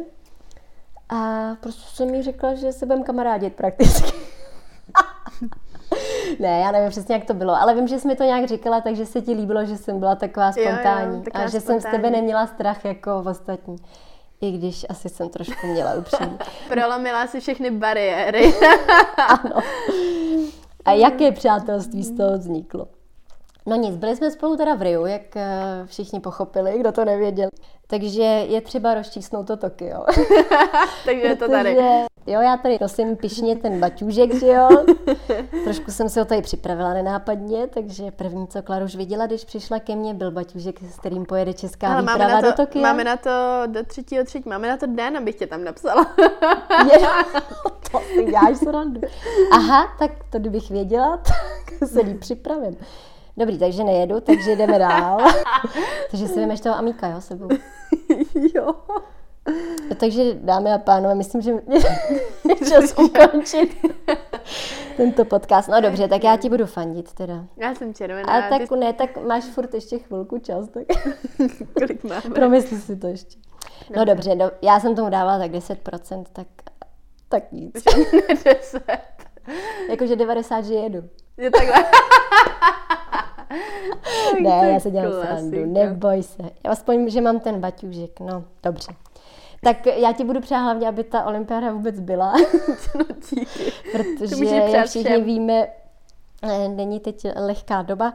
a 1.08 1.50
prostě 1.60 1.96
jsem 1.96 2.14
jí 2.14 2.22
řekla, 2.22 2.54
že 2.54 2.72
se 2.72 2.86
budeme 2.86 3.04
kamarádit 3.04 3.54
prakticky. 3.54 4.12
ne, 6.38 6.60
já 6.60 6.70
nevím 6.70 6.90
přesně, 6.90 7.14
jak 7.14 7.24
to 7.24 7.34
bylo, 7.34 7.54
ale 7.54 7.74
vím, 7.74 7.88
že 7.88 7.98
jsi 7.98 8.08
mi 8.08 8.16
to 8.16 8.24
nějak 8.24 8.48
říkala, 8.48 8.80
takže 8.80 9.06
se 9.06 9.20
ti 9.20 9.32
líbilo, 9.32 9.64
že 9.64 9.76
jsem 9.76 9.98
byla 9.98 10.14
taková 10.14 10.52
spontánní 10.52 11.12
jo, 11.12 11.16
jo, 11.16 11.22
taková 11.24 11.44
a 11.44 11.48
že 11.48 11.60
spontánní. 11.60 11.80
jsem 11.80 11.90
z 11.90 11.92
tebe 11.92 12.10
neměla 12.10 12.46
strach 12.46 12.84
jako 12.84 13.22
v 13.22 13.28
ostatní. 13.28 13.76
I 14.44 14.50
když 14.50 14.86
asi 14.88 15.08
jsem 15.08 15.28
trošku 15.28 15.66
měla 15.66 15.94
upřímně. 15.94 16.38
Prolomila 16.68 17.26
si 17.26 17.40
všechny 17.40 17.70
bariéry. 17.70 18.54
ano. 19.28 19.60
A 20.84 20.92
jaké 20.92 21.32
přátelství 21.32 22.02
z 22.02 22.16
toho 22.16 22.38
vzniklo? 22.38 22.86
No 23.66 23.76
nic, 23.76 23.96
byli 23.96 24.16
jsme 24.16 24.30
spolu 24.30 24.56
teda 24.56 24.74
v 24.74 24.82
Riu, 24.82 25.06
jak 25.06 25.36
eh, 25.36 25.82
všichni 25.86 26.20
pochopili, 26.20 26.78
kdo 26.78 26.92
to 26.92 27.04
nevěděl. 27.04 27.48
Takže 27.86 28.22
je 28.22 28.60
třeba 28.60 28.94
rozčísnout 28.94 29.46
to 29.46 29.56
Tokio. 29.56 30.04
Takže 31.04 31.26
je 31.26 31.36
to 31.36 31.48
tady. 31.48 31.76
Jo, 32.26 32.40
já 32.40 32.56
tady 32.56 32.78
nosím 32.80 33.16
pišně 33.16 33.56
ten 33.56 33.80
baťůžek, 33.80 34.34
že 34.34 34.46
jo. 34.46 34.68
Trošku 35.64 35.90
jsem 35.90 36.08
si 36.08 36.18
ho 36.18 36.24
tady 36.24 36.42
připravila 36.42 36.94
nenápadně, 36.94 37.66
takže 37.66 38.10
první, 38.10 38.46
co 38.46 38.62
Klaruš 38.62 38.96
viděla, 38.96 39.26
když 39.26 39.44
přišla 39.44 39.78
ke 39.80 39.96
mně, 39.96 40.14
byl 40.14 40.30
baťůžek, 40.30 40.82
s 40.82 40.98
kterým 40.98 41.24
pojede 41.24 41.52
česká 41.52 41.88
Ale 41.88 42.02
výprava 42.02 42.28
máme 42.28 42.42
to, 42.42 42.48
do 42.48 42.52
Tokia. 42.52 42.82
Máme 42.82 43.04
na 43.04 43.16
to 43.16 43.30
do 43.66 43.84
třetího 43.84 44.24
třetí, 44.24 44.48
máme 44.48 44.68
na 44.68 44.76
to 44.76 44.86
den, 44.86 45.16
abych 45.16 45.34
tě 45.34 45.46
tam 45.46 45.64
napsala. 45.64 46.14
je, 46.92 46.98
to 47.92 47.98
si 48.14 48.24
děláš 48.24 48.56
srandu. 48.56 49.00
Aha, 49.52 49.96
tak 49.98 50.10
to 50.30 50.38
kdybych 50.38 50.70
věděla, 50.70 51.16
tak 51.78 51.88
se 51.88 52.00
líp 52.00 52.20
připravím. 52.20 52.76
Dobrý, 53.36 53.58
takže 53.58 53.84
nejedu, 53.84 54.20
takže 54.20 54.56
jdeme 54.56 54.78
dál. 54.78 55.18
takže 56.10 56.28
si 56.28 56.40
vemeš 56.40 56.60
toho 56.60 56.76
Amíka, 56.76 57.08
jo, 57.08 57.20
sebou. 57.20 57.48
jo. 58.54 58.74
Takže 60.00 60.34
dámy 60.34 60.72
a 60.72 60.78
pánové, 60.78 61.14
myslím, 61.14 61.42
že 61.42 61.50
je 61.50 62.56
čas 62.68 62.94
ukončit 62.98 63.86
tento 64.96 65.24
podcast. 65.24 65.68
No 65.68 65.80
dobře, 65.80 66.08
tak 66.08 66.24
já 66.24 66.36
ti 66.36 66.48
budu 66.48 66.66
fandit 66.66 67.12
teda. 67.12 67.44
Já 67.56 67.74
jsem 67.74 67.94
červená. 67.94 68.32
A 68.32 68.48
tak 68.48 68.68
ty... 68.68 68.76
ne, 68.76 68.92
tak 68.92 69.16
máš 69.26 69.44
furt 69.44 69.74
ještě 69.74 69.98
chvilku 69.98 70.38
čas. 70.38 70.68
Tak... 70.68 70.82
Kolik 71.78 72.04
máme? 72.04 72.34
Promysli 72.34 72.76
si 72.76 72.96
to 72.96 73.06
ještě. 73.06 73.38
No 73.96 74.04
dobře, 74.04 74.34
do, 74.34 74.50
já 74.62 74.80
jsem 74.80 74.94
tomu 74.94 75.10
dávala 75.10 75.38
tak 75.38 75.50
10%, 75.50 76.24
tak, 76.32 76.46
tak 77.28 77.52
nic. 77.52 77.84
10. 78.44 78.82
Jakože 79.90 80.16
90, 80.16 80.64
že 80.64 80.74
jedu. 80.74 81.08
Je 81.36 81.50
takhle. 81.50 81.84
Ne, 84.40 84.70
já 84.72 84.80
se 84.80 84.90
dělám 84.90 85.12
srandu, 85.22 85.66
neboj 85.66 86.22
se. 86.22 86.42
Já 86.64 86.70
aspoň, 86.70 87.10
že 87.10 87.20
mám 87.20 87.40
ten 87.40 87.60
baťůžek, 87.60 88.20
no, 88.20 88.44
dobře. 88.62 88.92
Tak 89.62 89.86
já 89.86 90.12
ti 90.12 90.24
budu 90.24 90.40
přát 90.40 90.58
hlavně, 90.58 90.88
aby 90.88 91.04
ta 91.04 91.24
olympiáda 91.24 91.72
vůbec 91.72 92.00
byla. 92.00 92.32
no 92.94 93.04
díky. 93.30 93.72
Protože, 93.92 94.46
jak 94.46 94.86
všichni 94.86 95.10
všem. 95.10 95.24
víme, 95.24 95.66
eh, 96.42 96.68
není 96.68 97.00
teď 97.00 97.26
lehká 97.36 97.82
doba. 97.82 98.14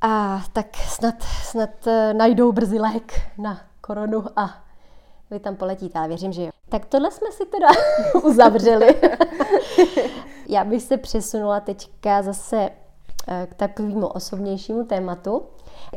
A 0.00 0.42
tak 0.52 0.76
snad, 0.76 1.22
snad 1.22 1.86
eh, 1.86 2.14
najdou 2.14 2.52
brzy 2.52 2.78
lék 2.78 3.12
na 3.38 3.60
koronu 3.80 4.24
a 4.36 4.64
vy 5.30 5.40
tam 5.40 5.56
poletíte, 5.56 5.98
ale 5.98 6.08
věřím, 6.08 6.32
že 6.32 6.42
jo. 6.42 6.50
Tak 6.68 6.86
tohle 6.86 7.10
jsme 7.10 7.32
si 7.32 7.46
teda 7.46 7.68
uzavřeli. 8.24 8.94
Já 10.48 10.64
bych 10.64 10.82
se 10.82 10.96
přesunula 10.96 11.60
teďka 11.60 12.22
zase 12.22 12.70
k 13.46 13.54
takovému 13.54 14.06
osobnějšímu 14.06 14.84
tématu. 14.84 15.42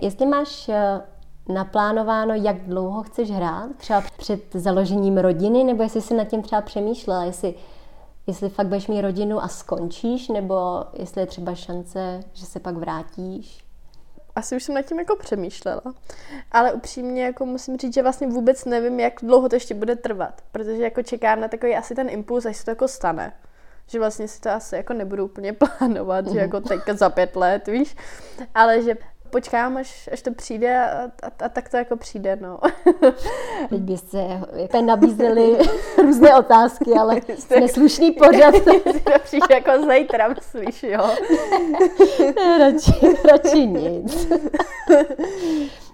Jestli 0.02 0.26
máš 0.26 0.70
eh, 0.70 1.02
naplánováno, 1.50 2.34
jak 2.34 2.60
dlouho 2.60 3.04
chceš 3.04 3.32
hrát, 3.32 3.76
třeba 3.78 4.04
před 4.18 4.42
založením 4.54 5.18
rodiny, 5.18 5.64
nebo 5.64 5.84
jestli 5.84 6.02
jsi 6.02 6.14
nad 6.14 6.28
tím 6.28 6.42
třeba 6.42 6.62
přemýšlela, 6.62 7.24
jestli, 7.24 7.54
jestli 8.28 8.50
fakt 8.50 8.68
budeš 8.68 8.88
mít 8.88 9.02
rodinu 9.02 9.44
a 9.44 9.48
skončíš, 9.48 10.28
nebo 10.28 10.84
jestli 10.94 11.22
je 11.22 11.28
třeba 11.28 11.56
šance, 11.56 12.20
že 12.34 12.46
se 12.46 12.60
pak 12.60 12.76
vrátíš? 12.76 13.66
asi 14.36 14.56
už 14.56 14.64
jsem 14.64 14.76
nad 14.76 14.82
tím 14.82 15.00
jako 15.00 15.16
přemýšlela, 15.16 15.82
ale 16.52 16.74
upřímně 16.74 17.24
jako 17.24 17.46
musím 17.46 17.78
říct, 17.78 17.94
že 17.94 18.04
vlastně 18.04 18.28
vůbec 18.28 18.66
nevím, 18.66 19.00
jak 19.00 19.14
dlouho 19.22 19.50
to 19.50 19.56
ještě 19.56 19.74
bude 19.74 19.96
trvat, 19.96 20.42
protože 20.52 20.84
jako 20.84 21.04
čekám 21.04 21.40
na 21.40 21.48
takový 21.48 21.76
asi 21.76 21.96
ten 21.96 22.10
impuls, 22.10 22.46
až 22.46 22.58
se 22.58 22.66
to 22.66 22.72
jako 22.72 22.88
stane. 22.88 23.34
Že 23.88 24.00
vlastně 24.00 24.28
si 24.28 24.42
to 24.42 24.50
asi 24.50 24.76
jako 24.76 24.94
nebudu 24.94 25.26
úplně 25.26 25.54
plánovat, 25.80 26.28
že 26.28 26.40
jako 26.40 26.62
teďka 26.62 26.94
za 26.94 27.10
pět 27.10 27.36
let, 27.36 27.68
víš, 27.68 27.96
ale 28.54 28.82
že 28.82 28.96
počkám, 29.36 29.78
až, 29.78 30.10
až 30.12 30.22
to 30.22 30.34
přijde 30.34 30.86
a, 30.86 31.04
a, 31.04 31.46
a 31.46 31.50
tak 31.50 31.70
to 31.70 31.78
jako 31.78 31.98
přijde, 31.98 32.38
no. 32.42 32.60
Teď 33.70 33.82
byste 33.82 34.42
jako 34.54 34.82
nabízeli 34.82 35.58
různé 36.02 36.36
otázky, 36.36 36.92
ale 37.00 37.22
jsme 37.38 37.68
slušný 37.68 38.12
pořad. 38.12 38.56
to 39.04 39.20
přijde 39.24 39.56
jako 39.56 39.72
zítra, 39.92 40.28
myslíš, 40.28 40.84
jo? 40.84 41.10
radši, 42.60 42.94
radši 43.32 43.68
nic. 43.68 44.28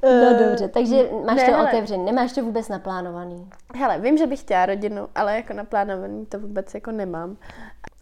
No 0.04 0.34
dobře, 0.40 0.68
takže 0.68 1.10
máš 1.26 1.38
ne, 1.38 1.46
to 1.46 1.52
hele, 1.52 1.70
otevřený, 1.70 2.06
nemáš 2.06 2.34
to 2.34 2.44
vůbec 2.44 2.70
naplánovaný. 2.70 3.50
Hele, 3.76 4.00
vím, 4.00 4.18
že 4.18 4.28
bych 4.28 4.40
chtěla 4.40 4.66
rodinu, 4.66 5.08
ale 5.16 5.36
jako 5.36 5.54
naplánovaný 5.54 6.26
to 6.26 6.40
vůbec 6.40 6.74
jako 6.74 6.92
nemám. 6.92 7.38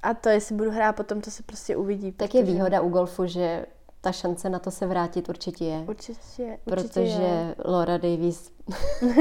A 0.03 0.13
to, 0.13 0.29
jestli 0.29 0.55
budu 0.55 0.71
hrát 0.71 0.95
potom, 0.95 1.21
to 1.21 1.31
se 1.31 1.43
prostě 1.43 1.77
uvidí. 1.77 2.11
Tak 2.11 2.27
protože... 2.27 2.39
je 2.39 2.43
výhoda 2.43 2.81
u 2.81 2.89
golfu, 2.89 3.25
že 3.25 3.65
ta 4.01 4.11
šance 4.11 4.49
na 4.49 4.59
to 4.59 4.71
se 4.71 4.87
vrátit 4.87 5.29
určitě 5.29 5.65
je. 5.65 5.79
Určitě, 5.87 6.57
určitě 6.65 6.87
Protože 6.89 7.21
je. 7.21 7.55
Laura 7.65 7.97
Davis 7.97 8.51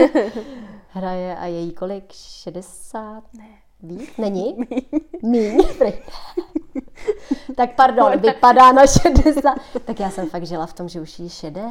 hraje 0.89 1.37
a 1.37 1.47
její 1.47 1.73
kolik? 1.73 2.13
60? 2.13 3.23
Ne. 3.39 3.49
Víc? 3.83 4.11
Není? 4.19 4.57
Míň. 5.23 5.59
tak 7.57 7.75
pardon, 7.75 8.19
vypadá 8.19 8.73
na 8.73 8.87
60. 8.87 9.55
tak 9.85 10.01
já 10.01 10.11
jsem 10.11 10.31
fakt 10.31 10.47
žila 10.47 10.67
v 10.67 10.73
tom, 10.73 10.89
že 10.89 11.01
už 11.01 11.19
jí 11.19 11.29
šedé. 11.29 11.69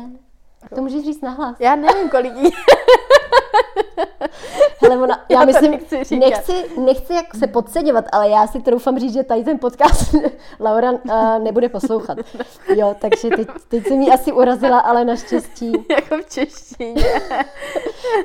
To 0.76 0.82
můžeš 0.82 1.06
říct 1.06 1.22
nahlas. 1.22 1.56
Já 1.60 1.76
nevím, 1.76 2.10
kolik 2.10 2.34
jí. 2.36 2.52
Hele, 4.82 4.98
ona, 4.98 5.26
já, 5.30 5.40
já 5.40 5.46
myslím, 5.46 5.72
nechci, 5.72 6.20
nechci, 6.20 6.80
nechci 6.80 7.14
jak 7.14 7.36
se 7.36 7.48
podceňovat, 7.48 8.06
ale 8.12 8.30
já 8.30 8.48
si 8.48 8.62
troufám 8.62 9.00
říct, 9.00 9.14
že 9.14 9.24
tady 9.24 9.44
ten 9.44 9.60
podcast 9.60 10.16
Laura 10.60 10.92
uh, 10.92 11.44
nebude 11.44 11.70
poslouchat. 11.70 12.18
Jo, 12.76 12.96
takže 13.02 13.30
teď, 13.30 13.48
teď 13.68 13.88
jsem 13.88 14.02
ji 14.02 14.12
asi 14.12 14.32
urazila, 14.32 14.80
ale 14.80 15.06
naštěstí. 15.06 15.72
jako 15.90 16.18
v 16.18 16.30
češtině. 16.30 17.04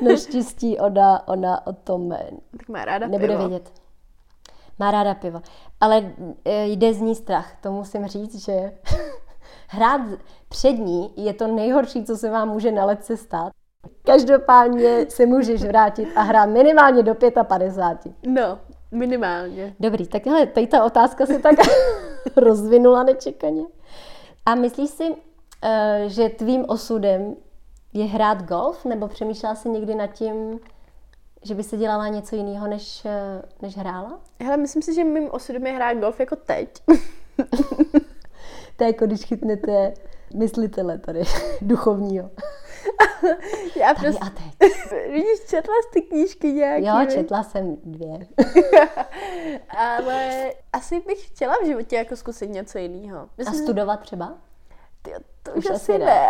naštěstí 0.02 0.78
ona, 0.78 1.28
ona 1.28 1.66
o 1.66 1.72
tom 1.72 2.14
tak 2.58 2.68
má 2.68 2.84
ráda 2.84 3.08
nebude 3.08 3.36
pivo. 3.36 3.48
vědět. 3.48 3.72
Má 4.78 4.90
ráda 4.90 5.14
pivo. 5.14 5.42
Ale 5.80 6.12
eh, 6.44 6.66
jde 6.66 6.94
z 6.94 7.00
ní 7.00 7.14
strach, 7.14 7.56
to 7.60 7.72
musím 7.72 8.06
říct, 8.06 8.44
že 8.44 8.72
hrát 9.68 10.00
před 10.48 10.72
ní 10.72 11.12
je 11.16 11.34
to 11.34 11.46
nejhorší, 11.46 12.04
co 12.04 12.16
se 12.16 12.30
vám 12.30 12.48
může 12.48 12.72
na 12.72 12.84
letce 12.84 13.16
stát. 13.16 13.52
Každopádně 14.04 15.06
se 15.08 15.26
můžeš 15.26 15.64
vrátit 15.64 16.08
a 16.16 16.22
hrát 16.22 16.46
minimálně 16.46 17.02
do 17.02 17.14
55. 17.42 18.14
No, 18.26 18.58
minimálně. 18.90 19.74
Dobrý, 19.80 20.06
tak 20.06 20.26
hele, 20.26 20.46
tady 20.46 20.66
ta 20.66 20.84
otázka 20.84 21.26
se 21.26 21.38
tak 21.38 21.54
rozvinula 22.36 23.02
nečekaně. 23.02 23.62
A 24.46 24.54
myslíš 24.54 24.90
si, 24.90 25.14
eh, 25.62 26.04
že 26.06 26.28
tvým 26.28 26.64
osudem 26.68 27.36
je 27.92 28.04
hrát 28.04 28.42
golf, 28.42 28.84
nebo 28.84 29.08
přemýšlela 29.08 29.54
jsi 29.54 29.68
někdy 29.68 29.94
nad 29.94 30.06
tím, 30.06 30.60
že 31.42 31.54
by 31.54 31.62
se 31.62 31.76
dělala 31.76 32.08
něco 32.08 32.36
jiného, 32.36 32.66
než, 32.66 33.04
eh, 33.04 33.42
než 33.62 33.76
hrála? 33.76 34.20
Hele, 34.40 34.56
myslím 34.56 34.82
si, 34.82 34.94
že 34.94 35.04
mým 35.04 35.30
osudem 35.30 35.66
je 35.66 35.72
hrát 35.72 35.94
golf 35.94 36.20
jako 36.20 36.36
teď. 36.36 36.70
to 38.76 38.84
je 38.84 38.86
jako 38.86 39.06
když 39.06 39.24
chytnete 39.24 39.94
myslitele 40.34 40.98
tady, 40.98 41.22
duchovního. 41.60 42.30
Já 43.76 43.94
tady 43.94 44.06
prostě... 44.06 44.24
a 44.26 44.30
teď. 44.30 44.72
Vidíš, 45.12 45.40
četla 45.48 45.74
jsi 45.82 45.88
ty 45.92 46.02
knížky 46.02 46.52
nějaký? 46.52 46.86
Jo, 46.86 46.94
četla 47.10 47.42
jsem 47.42 47.76
dvě. 47.84 48.18
Ale 49.78 50.52
asi 50.72 51.00
bych 51.00 51.26
chtěla 51.26 51.56
v 51.62 51.66
životě 51.66 51.96
jako 51.96 52.16
zkusit 52.16 52.50
něco 52.50 52.78
jiného. 52.78 53.28
Myslím, 53.38 53.60
a 53.60 53.62
studovat 53.62 54.00
třeba? 54.00 54.34
Ty, 55.02 55.10
to 55.42 55.52
už, 55.52 55.64
už 55.64 55.70
asi 55.70 55.98
ne. 55.98 55.98
ne. 55.98 56.28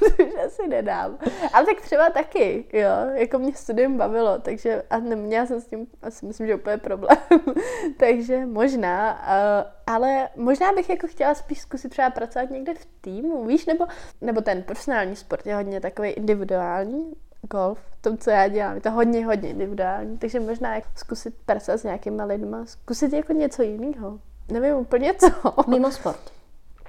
to 0.16 0.24
už 0.24 0.34
asi 0.46 0.68
nedám. 0.68 1.18
Ale 1.52 1.66
tak 1.66 1.80
třeba 1.80 2.10
taky, 2.10 2.64
jo. 2.72 2.90
Jako 3.14 3.38
mě 3.38 3.54
studium 3.54 3.98
bavilo, 3.98 4.38
takže 4.38 4.82
a 4.90 4.98
neměla 4.98 5.46
jsem 5.46 5.60
s 5.60 5.66
tím 5.66 5.86
asi 6.02 6.26
myslím, 6.26 6.46
že 6.46 6.54
úplně 6.54 6.76
problém. 6.76 7.18
takže 7.98 8.46
možná, 8.46 9.12
uh, 9.12 9.70
ale 9.86 10.28
možná 10.36 10.72
bych 10.72 10.90
jako 10.90 11.06
chtěla 11.06 11.34
spíš 11.34 11.60
zkusit 11.60 11.88
třeba 11.88 12.10
pracovat 12.10 12.50
někde 12.50 12.74
v 12.74 12.86
týmu, 13.00 13.44
víš, 13.44 13.66
nebo, 13.66 13.86
nebo 14.20 14.40
ten 14.40 14.62
profesionální 14.62 15.16
sport 15.16 15.46
je 15.46 15.54
hodně 15.54 15.80
takový 15.80 16.08
individuální, 16.08 17.12
golf, 17.42 17.78
to, 18.00 18.16
co 18.16 18.30
já 18.30 18.48
dělám, 18.48 18.74
je 18.74 18.80
to 18.80 18.90
hodně, 18.90 19.26
hodně 19.26 19.50
individuální, 19.50 20.18
takže 20.18 20.40
možná 20.40 20.74
jako 20.74 20.88
zkusit 20.96 21.34
pracovat 21.46 21.78
s 21.78 21.84
nějakýma 21.84 22.24
lidma, 22.24 22.66
zkusit 22.66 23.12
jako 23.12 23.32
něco 23.32 23.62
jiného. 23.62 24.18
Nevím 24.52 24.74
úplně 24.74 25.14
co. 25.14 25.54
Mimo 25.70 25.90
sport. 25.90 26.32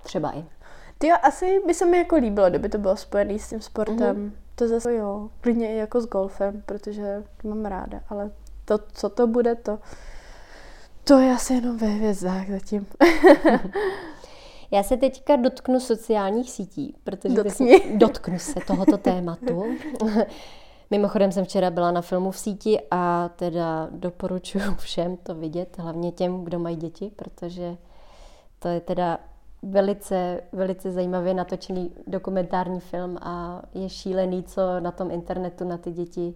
Třeba 0.03 0.37
i. 0.37 0.45
Ty 1.01 1.07
jo, 1.07 1.15
asi 1.21 1.61
by 1.67 1.73
se 1.73 1.85
mi 1.85 1.97
jako 1.97 2.15
líbilo, 2.15 2.49
kdyby 2.49 2.69
to 2.69 2.77
bylo 2.77 2.97
spojené 2.97 3.39
s 3.39 3.49
tím 3.49 3.61
sportem. 3.61 4.15
Mm-hmm. 4.15 4.31
To 4.55 4.67
zase 4.67 4.95
jo, 4.95 5.29
klidně 5.41 5.73
i 5.73 5.77
jako 5.77 6.01
s 6.01 6.05
golfem, 6.05 6.63
protože 6.65 7.23
to 7.41 7.47
mám 7.47 7.65
ráda, 7.65 8.01
ale 8.09 8.31
to, 8.65 8.79
co 8.93 9.09
to 9.09 9.27
bude, 9.27 9.55
to, 9.55 9.79
to 11.03 11.19
je 11.19 11.33
asi 11.33 11.53
jenom 11.53 11.77
ve 11.77 11.87
hvězdách 11.87 12.49
zatím. 12.49 12.87
Já 14.71 14.83
se 14.83 14.97
teďka 14.97 15.35
dotknu 15.35 15.79
sociálních 15.79 16.51
sítí, 16.51 16.95
protože 17.03 17.33
Dotkni. 17.33 17.97
Dotknu 17.97 18.39
se 18.39 18.59
tohoto 18.67 18.97
tématu. 18.97 19.63
Mimochodem 20.91 21.31
jsem 21.31 21.45
včera 21.45 21.69
byla 21.69 21.91
na 21.91 22.01
filmu 22.01 22.31
v 22.31 22.37
síti 22.37 22.79
a 22.91 23.29
teda 23.35 23.87
doporučuji 23.91 24.63
všem 24.77 25.17
to 25.17 25.35
vidět, 25.35 25.77
hlavně 25.77 26.11
těm, 26.11 26.43
kdo 26.43 26.59
mají 26.59 26.75
děti, 26.75 27.11
protože 27.15 27.77
to 28.59 28.67
je 28.67 28.79
teda 28.79 29.19
velice, 29.63 30.41
velice 30.51 30.91
zajímavě 30.91 31.33
natočený 31.33 31.91
dokumentární 32.07 32.79
film 32.79 33.17
a 33.21 33.61
je 33.73 33.89
šílený, 33.89 34.43
co 34.43 34.79
na 34.79 34.91
tom 34.91 35.11
internetu 35.11 35.67
na 35.67 35.77
ty 35.77 35.91
děti 35.91 36.35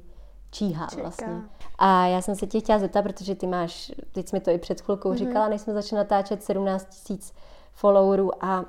číhá 0.52 0.88
Čeká. 0.88 1.02
vlastně. 1.02 1.42
A 1.78 2.06
já 2.06 2.22
jsem 2.22 2.36
se 2.36 2.48
tě 2.48 2.60
chtěla 2.60 2.80
zeptat, 2.80 3.02
protože 3.02 3.36
ty 3.36 3.48
máš, 3.48 3.92
teď 4.12 4.28
jsi 4.28 4.36
mi 4.36 4.40
to 4.40 4.52
i 4.52 4.58
před 4.58 4.82
chvilkou 4.82 5.12
mm-hmm. 5.12 5.18
říkala, 5.18 5.50
než 5.50 5.62
jsme 5.62 5.74
začali 5.74 5.98
natáčet 5.98 6.44
17 6.44 6.86
tisíc 6.86 7.34
followerů 7.74 8.44
a 8.44 8.66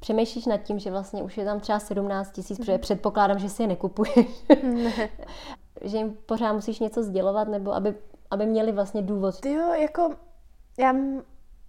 přemýšlíš 0.00 0.46
nad 0.46 0.56
tím, 0.56 0.78
že 0.78 0.90
vlastně 0.90 1.22
už 1.22 1.38
je 1.38 1.44
tam 1.44 1.60
třeba 1.60 1.78
17 1.78 2.32
tisíc, 2.32 2.58
mm-hmm. 2.58 2.62
protože 2.62 2.72
mhm. 2.72 2.80
předpokládám, 2.80 3.38
že 3.38 3.48
si 3.48 3.62
je 3.62 3.66
nekupuješ. 3.66 4.44
Ne. 4.62 5.08
že 5.82 5.96
jim 5.96 6.16
pořád 6.26 6.52
musíš 6.52 6.80
něco 6.80 7.02
sdělovat, 7.02 7.48
nebo 7.48 7.74
aby, 7.74 7.94
aby 8.30 8.46
měli 8.46 8.72
vlastně 8.72 9.02
důvod. 9.02 9.40
Ty 9.40 9.52
jo, 9.52 9.72
jako 9.72 10.10
já 10.78 10.94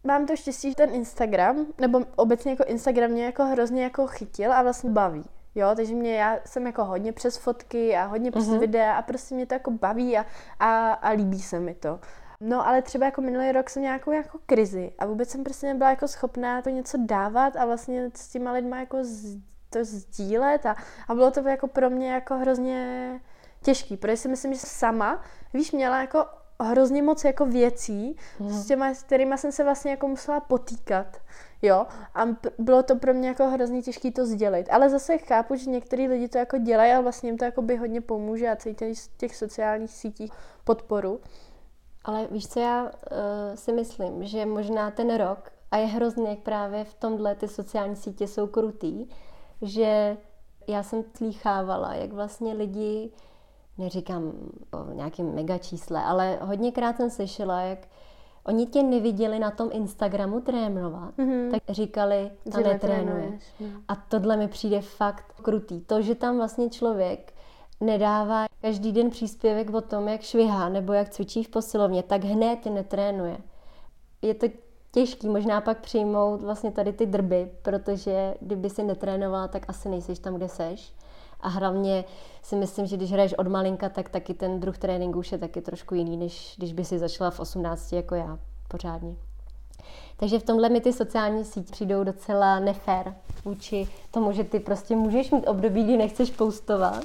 mám 0.05 0.25
to 0.25 0.35
štěstí, 0.35 0.69
že 0.69 0.75
ten 0.75 0.93
Instagram, 0.93 1.65
nebo 1.77 2.01
obecně 2.15 2.51
jako 2.51 2.63
Instagram 2.63 3.11
mě 3.11 3.25
jako 3.25 3.45
hrozně 3.45 3.83
jako 3.83 4.07
chytil 4.07 4.53
a 4.53 4.63
vlastně 4.63 4.89
baví. 4.89 5.23
Jo, 5.55 5.67
takže 5.75 5.93
mě, 5.93 6.15
já 6.15 6.39
jsem 6.45 6.65
jako 6.65 6.83
hodně 6.85 7.13
přes 7.13 7.37
fotky 7.37 7.95
a 7.95 8.05
hodně 8.05 8.31
přes 8.31 8.47
mm-hmm. 8.47 8.59
videa 8.59 8.93
a 8.95 9.01
prostě 9.01 9.35
mě 9.35 9.45
to 9.45 9.53
jako 9.53 9.71
baví 9.71 10.17
a, 10.17 10.25
a, 10.59 10.93
a 10.93 11.09
líbí 11.09 11.39
se 11.39 11.59
mi 11.59 11.73
to. 11.73 11.99
No 12.39 12.67
ale 12.67 12.81
třeba 12.81 13.05
jako 13.05 13.21
minulý 13.21 13.51
rok 13.51 13.69
jsem 13.69 13.83
nějakou 13.83 14.11
jako 14.11 14.39
krizi 14.45 14.91
a 14.99 15.05
vůbec 15.05 15.29
jsem 15.29 15.43
prostě 15.43 15.67
nebyla 15.67 15.89
jako 15.89 16.07
schopná 16.07 16.61
to 16.61 16.69
něco 16.69 16.97
dávat 17.05 17.55
a 17.55 17.65
vlastně 17.65 18.11
s 18.15 18.29
těma 18.29 18.51
lidma 18.51 18.79
jako 18.79 18.97
z, 19.01 19.37
to 19.69 19.79
sdílet 19.81 20.65
a, 20.65 20.75
a 21.07 21.13
bylo 21.13 21.31
to 21.31 21.47
jako 21.47 21.67
pro 21.67 21.89
mě 21.89 22.11
jako 22.11 22.35
hrozně 22.37 23.21
těžký, 23.61 23.97
protože 23.97 24.17
si 24.17 24.27
myslím, 24.27 24.53
že 24.53 24.59
sama, 24.59 25.21
víš, 25.53 25.71
měla 25.71 26.01
jako 26.01 26.25
hrozně 26.63 27.03
moc 27.03 27.23
jako 27.23 27.45
věcí, 27.45 28.17
mm. 28.39 28.49
s 28.49 28.67
těma, 28.67 28.93
s 28.93 29.03
kterými 29.03 29.37
jsem 29.37 29.51
se 29.51 29.63
vlastně 29.63 29.91
jako 29.91 30.07
musela 30.07 30.39
potýkat. 30.39 31.17
Jo, 31.61 31.85
a 32.15 32.25
bylo 32.57 32.83
to 32.83 32.95
pro 32.95 33.13
mě 33.13 33.27
jako 33.27 33.47
hrozně 33.47 33.81
těžké 33.81 34.11
to 34.11 34.25
sdělit. 34.25 34.67
Ale 34.71 34.89
zase 34.89 35.17
chápu, 35.17 35.55
že 35.55 35.69
některý 35.69 36.07
lidi 36.07 36.27
to 36.27 36.37
jako 36.37 36.57
dělají 36.57 36.91
a 36.91 37.01
vlastně 37.01 37.29
jim 37.29 37.37
to 37.37 37.45
jako 37.45 37.61
by 37.61 37.75
hodně 37.75 38.01
pomůže 38.01 38.49
a 38.49 38.55
cítí 38.55 38.95
z 38.95 39.07
těch 39.07 39.35
sociálních 39.35 39.91
sítích 39.91 40.31
podporu. 40.63 41.19
Ale 42.05 42.27
víš 42.31 42.47
co, 42.47 42.59
já 42.59 42.83
uh, 42.83 42.89
si 43.55 43.71
myslím, 43.71 44.23
že 44.23 44.45
možná 44.45 44.91
ten 44.91 45.15
rok, 45.15 45.51
a 45.71 45.77
je 45.77 45.85
hrozně, 45.85 46.29
jak 46.29 46.39
právě 46.39 46.83
v 46.83 46.93
tomhle 46.93 47.35
ty 47.35 47.47
sociální 47.47 47.95
sítě 47.95 48.27
jsou 48.27 48.47
krutý, 48.47 49.07
že 49.61 50.17
já 50.67 50.83
jsem 50.83 51.03
slýchávala, 51.17 51.93
jak 51.93 52.13
vlastně 52.13 52.53
lidi, 52.53 53.11
neříkám 53.77 54.31
o 54.71 54.93
nějakém 54.93 55.35
mega 55.35 55.57
čísle, 55.57 56.03
ale 56.03 56.39
hodněkrát 56.41 56.97
jsem 56.97 57.09
slyšela, 57.09 57.61
jak 57.61 57.79
oni 58.43 58.65
tě 58.65 58.83
neviděli 58.83 59.39
na 59.39 59.51
tom 59.51 59.69
Instagramu 59.71 60.41
trénovat, 60.41 61.17
mm-hmm. 61.17 61.51
tak 61.51 61.61
říkali, 61.69 62.31
to 62.51 62.61
netrénuješ. 62.61 63.43
No. 63.59 63.67
A 63.87 63.95
tohle 63.95 64.37
mi 64.37 64.47
přijde 64.47 64.81
fakt 64.81 65.25
krutý. 65.41 65.81
To, 65.81 66.01
že 66.01 66.15
tam 66.15 66.37
vlastně 66.37 66.69
člověk 66.69 67.33
nedává 67.81 68.45
každý 68.61 68.91
den 68.91 69.09
příspěvek 69.09 69.73
o 69.73 69.81
tom, 69.81 70.07
jak 70.07 70.21
švihá 70.21 70.69
nebo 70.69 70.93
jak 70.93 71.09
cvičí 71.09 71.43
v 71.43 71.49
posilovně, 71.49 72.03
tak 72.03 72.23
hned 72.23 72.65
netrénuje. 72.65 73.37
Je 74.21 74.33
to 74.33 74.47
těžký 74.91 75.29
možná 75.29 75.61
pak 75.61 75.79
přijmout 75.81 76.41
vlastně 76.41 76.71
tady 76.71 76.93
ty 76.93 77.05
drby, 77.05 77.51
protože 77.61 78.35
kdyby 78.41 78.69
si 78.69 78.83
netrénovala, 78.83 79.47
tak 79.47 79.65
asi 79.67 79.89
nejseš 79.89 80.19
tam, 80.19 80.35
kde 80.35 80.49
seš. 80.49 80.93
A 81.45 81.47
hlavně 81.47 82.05
si 82.41 82.55
myslím, 82.55 82.85
že 82.85 82.97
když 82.97 83.11
hraješ 83.11 83.33
od 83.33 83.47
malinka, 83.47 83.89
tak 83.89 84.09
taky 84.09 84.33
ten 84.33 84.59
druh 84.59 84.77
tréninku 84.77 85.19
už 85.19 85.31
je 85.31 85.37
taky 85.37 85.61
trošku 85.61 85.95
jiný, 85.95 86.17
než 86.17 86.55
když 86.57 86.73
by 86.73 86.85
si 86.85 86.99
začala 86.99 87.31
v 87.31 87.39
18 87.39 87.93
jako 87.93 88.15
já 88.15 88.39
pořádně. 88.67 89.15
Takže 90.17 90.39
v 90.39 90.43
tomhle 90.43 90.69
mi 90.69 90.81
ty 90.81 90.93
sociální 90.93 91.45
sítě 91.45 91.71
přijdou 91.71 92.03
docela 92.03 92.59
nefér 92.59 93.15
vůči 93.45 93.87
tomu, 94.11 94.31
že 94.31 94.43
ty 94.43 94.59
prostě 94.59 94.95
můžeš 94.95 95.31
mít 95.31 95.47
období, 95.47 95.83
kdy 95.83 95.97
nechceš 95.97 96.31
postovat. 96.31 97.03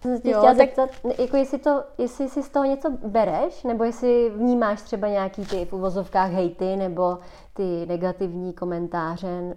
Jsem 0.00 0.18
se 0.18 0.30
jo, 0.30 0.38
chtěla 0.38 0.54
tak... 0.54 0.56
zeptat, 0.56 0.90
jako 1.18 1.36
jestli, 1.36 1.58
to, 1.58 1.82
jestli 1.98 2.28
si 2.28 2.42
z 2.42 2.48
toho 2.48 2.64
něco 2.64 2.90
bereš, 3.06 3.62
nebo 3.62 3.84
jestli 3.84 4.30
vnímáš 4.30 4.82
třeba 4.82 5.08
nějaký 5.08 5.46
ty 5.46 5.64
v 5.64 5.72
uvozovkách 5.72 6.30
hejty, 6.30 6.76
nebo 6.76 7.18
ty 7.54 7.86
negativní 7.86 8.52
komentáře. 8.52 9.56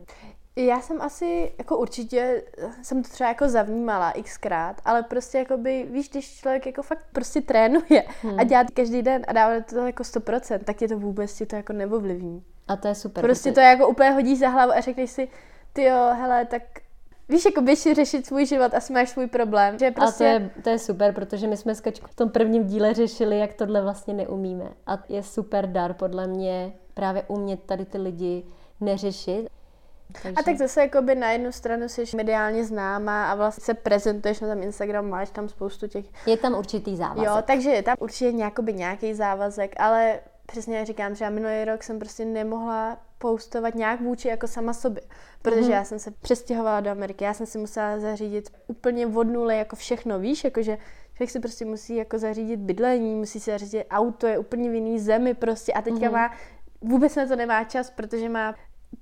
Já 0.65 0.82
jsem 0.82 1.02
asi, 1.02 1.52
jako 1.58 1.78
určitě, 1.78 2.43
jsem 2.82 3.04
to 3.04 3.10
třeba 3.10 3.30
jako 3.30 3.50
zavnímala 3.50 4.13
xkrát, 4.24 4.82
ale 4.86 5.04
prostě 5.04 5.38
jako 5.38 5.58
by, 5.58 5.88
víš, 5.91 6.10
když 6.10 6.39
člověk 6.39 6.65
jako 6.65 6.82
fakt 6.82 7.06
prostě 7.12 7.41
trénuje 7.41 8.04
hmm. 8.22 8.39
a 8.39 8.43
dělá 8.43 8.63
to 8.63 8.74
každý 8.74 9.02
den 9.02 9.22
a 9.28 9.34
dává 9.34 9.62
to 9.62 9.86
jako 9.86 10.04
100%, 10.04 10.60
tak 10.63 10.82
je 10.82 10.88
to 10.88 11.00
vůbec 11.00 11.34
ti 11.34 11.46
to 11.46 11.56
jako 11.56 11.74
neovlivní. 11.74 12.43
A 12.67 12.76
to 12.76 12.88
je 12.88 12.96
super. 12.96 13.24
Prostě 13.24 13.52
to 13.52 13.60
jako 13.60 13.88
úplně 13.88 14.12
hodí 14.12 14.36
za 14.36 14.50
hlavu 14.50 14.72
a 14.72 14.82
řekneš 14.82 15.10
si, 15.10 15.28
ty 15.74 15.84
jo, 15.84 16.10
hele, 16.13 16.46
tak 16.46 16.62
Víš, 17.30 17.46
jako 17.46 17.62
běž 17.62 17.80
si 17.80 17.93
řešit 17.93 18.26
svůj 18.26 18.46
život, 18.46 18.74
asi 18.74 18.93
máš 18.93 19.10
svůj 19.10 19.28
problém. 19.28 19.80
Že 19.80 19.91
prostě... 19.91 20.36
A 20.36 20.39
to 20.39 20.43
je, 20.43 20.52
to 20.63 20.70
je 20.70 20.80
super, 20.80 21.13
protože 21.13 21.48
my 21.48 21.58
jsme 21.58 21.76
s 21.76 21.82
Kačkou 21.82 22.08
v 22.08 22.15
tom 22.15 22.30
prvním 22.30 22.63
díle 22.63 22.93
řešili, 22.93 23.39
jak 23.39 23.54
tohle 23.54 23.82
vlastně 23.82 24.13
neumíme. 24.13 24.70
A 24.88 25.04
je 25.10 25.24
super 25.24 25.72
dar 25.72 25.93
podle 25.93 26.28
mě 26.28 26.74
právě 26.93 27.24
umět 27.28 27.63
tady 27.63 27.86
ty 27.86 27.98
lidi 27.98 28.43
neřešit. 28.82 29.50
Takže... 30.23 30.36
A 30.39 30.43
tak 30.43 30.58
zase 30.58 30.82
jako 30.82 31.01
by 31.01 31.15
na 31.15 31.32
jednu 31.32 31.51
stranu 31.51 31.89
jsi 31.89 32.03
mediálně 32.15 32.65
známá 32.65 33.32
a 33.32 33.36
vlastně 33.36 33.63
se 33.63 33.73
prezentuješ 33.73 34.39
na 34.39 34.47
tom 34.47 34.63
Instagramu, 34.63 35.10
máš 35.10 35.30
tam 35.30 35.49
spoustu 35.49 35.88
těch... 35.88 36.06
Je 36.25 36.38
tam 36.38 36.53
určitý 36.53 36.95
závazek. 36.95 37.25
Jo, 37.25 37.43
takže 37.45 37.69
je 37.69 37.84
tam 37.84 37.95
určitě 37.99 38.32
nějakoby 38.32 38.73
nějaký 38.73 39.13
závazek, 39.13 39.75
ale 39.77 40.19
přesně 40.45 40.77
jak 40.77 40.88
říkám, 40.88 41.15
že 41.15 41.25
já 41.25 41.30
minulý 41.30 41.65
rok 41.65 41.84
jsem 41.84 41.99
prostě 41.99 42.25
nemohla 42.25 42.97
postovat 43.17 43.75
nějak 43.75 44.01
vůči 44.01 44.27
jako 44.27 44.47
sama 44.47 44.73
sobě, 44.73 45.03
protože 45.41 45.62
mm-hmm. 45.62 45.73
já 45.73 45.84
jsem 45.84 45.99
se 45.99 46.12
přestěhovala 46.12 46.80
do 46.80 46.89
Ameriky, 46.89 47.23
já 47.23 47.34
jsem 47.34 47.45
si 47.45 47.58
musela 47.58 47.99
zařídit 47.99 48.49
úplně 48.67 49.08
od 49.08 49.23
nuly 49.23 49.58
jako 49.58 49.75
všechno, 49.75 50.19
víš, 50.19 50.43
jakože 50.43 50.77
člověk 51.13 51.32
si 51.32 51.39
prostě 51.39 51.65
musí 51.65 51.95
jako 51.95 52.17
zařídit 52.17 52.60
bydlení, 52.60 53.15
musí 53.15 53.39
si 53.39 53.51
zařídit 53.51 53.86
auto, 53.89 54.27
je 54.27 54.38
úplně 54.38 54.69
v 54.69 54.73
jiný 54.73 54.99
zemi 54.99 55.34
prostě 55.34 55.73
a 55.73 55.82
teďka 55.82 55.99
mm-hmm. 55.99 56.12
má, 56.12 56.32
vůbec 56.82 57.15
na 57.15 57.25
to 57.25 57.36
nemá 57.36 57.63
čas, 57.63 57.89
protože 57.89 58.30
má, 58.30 58.56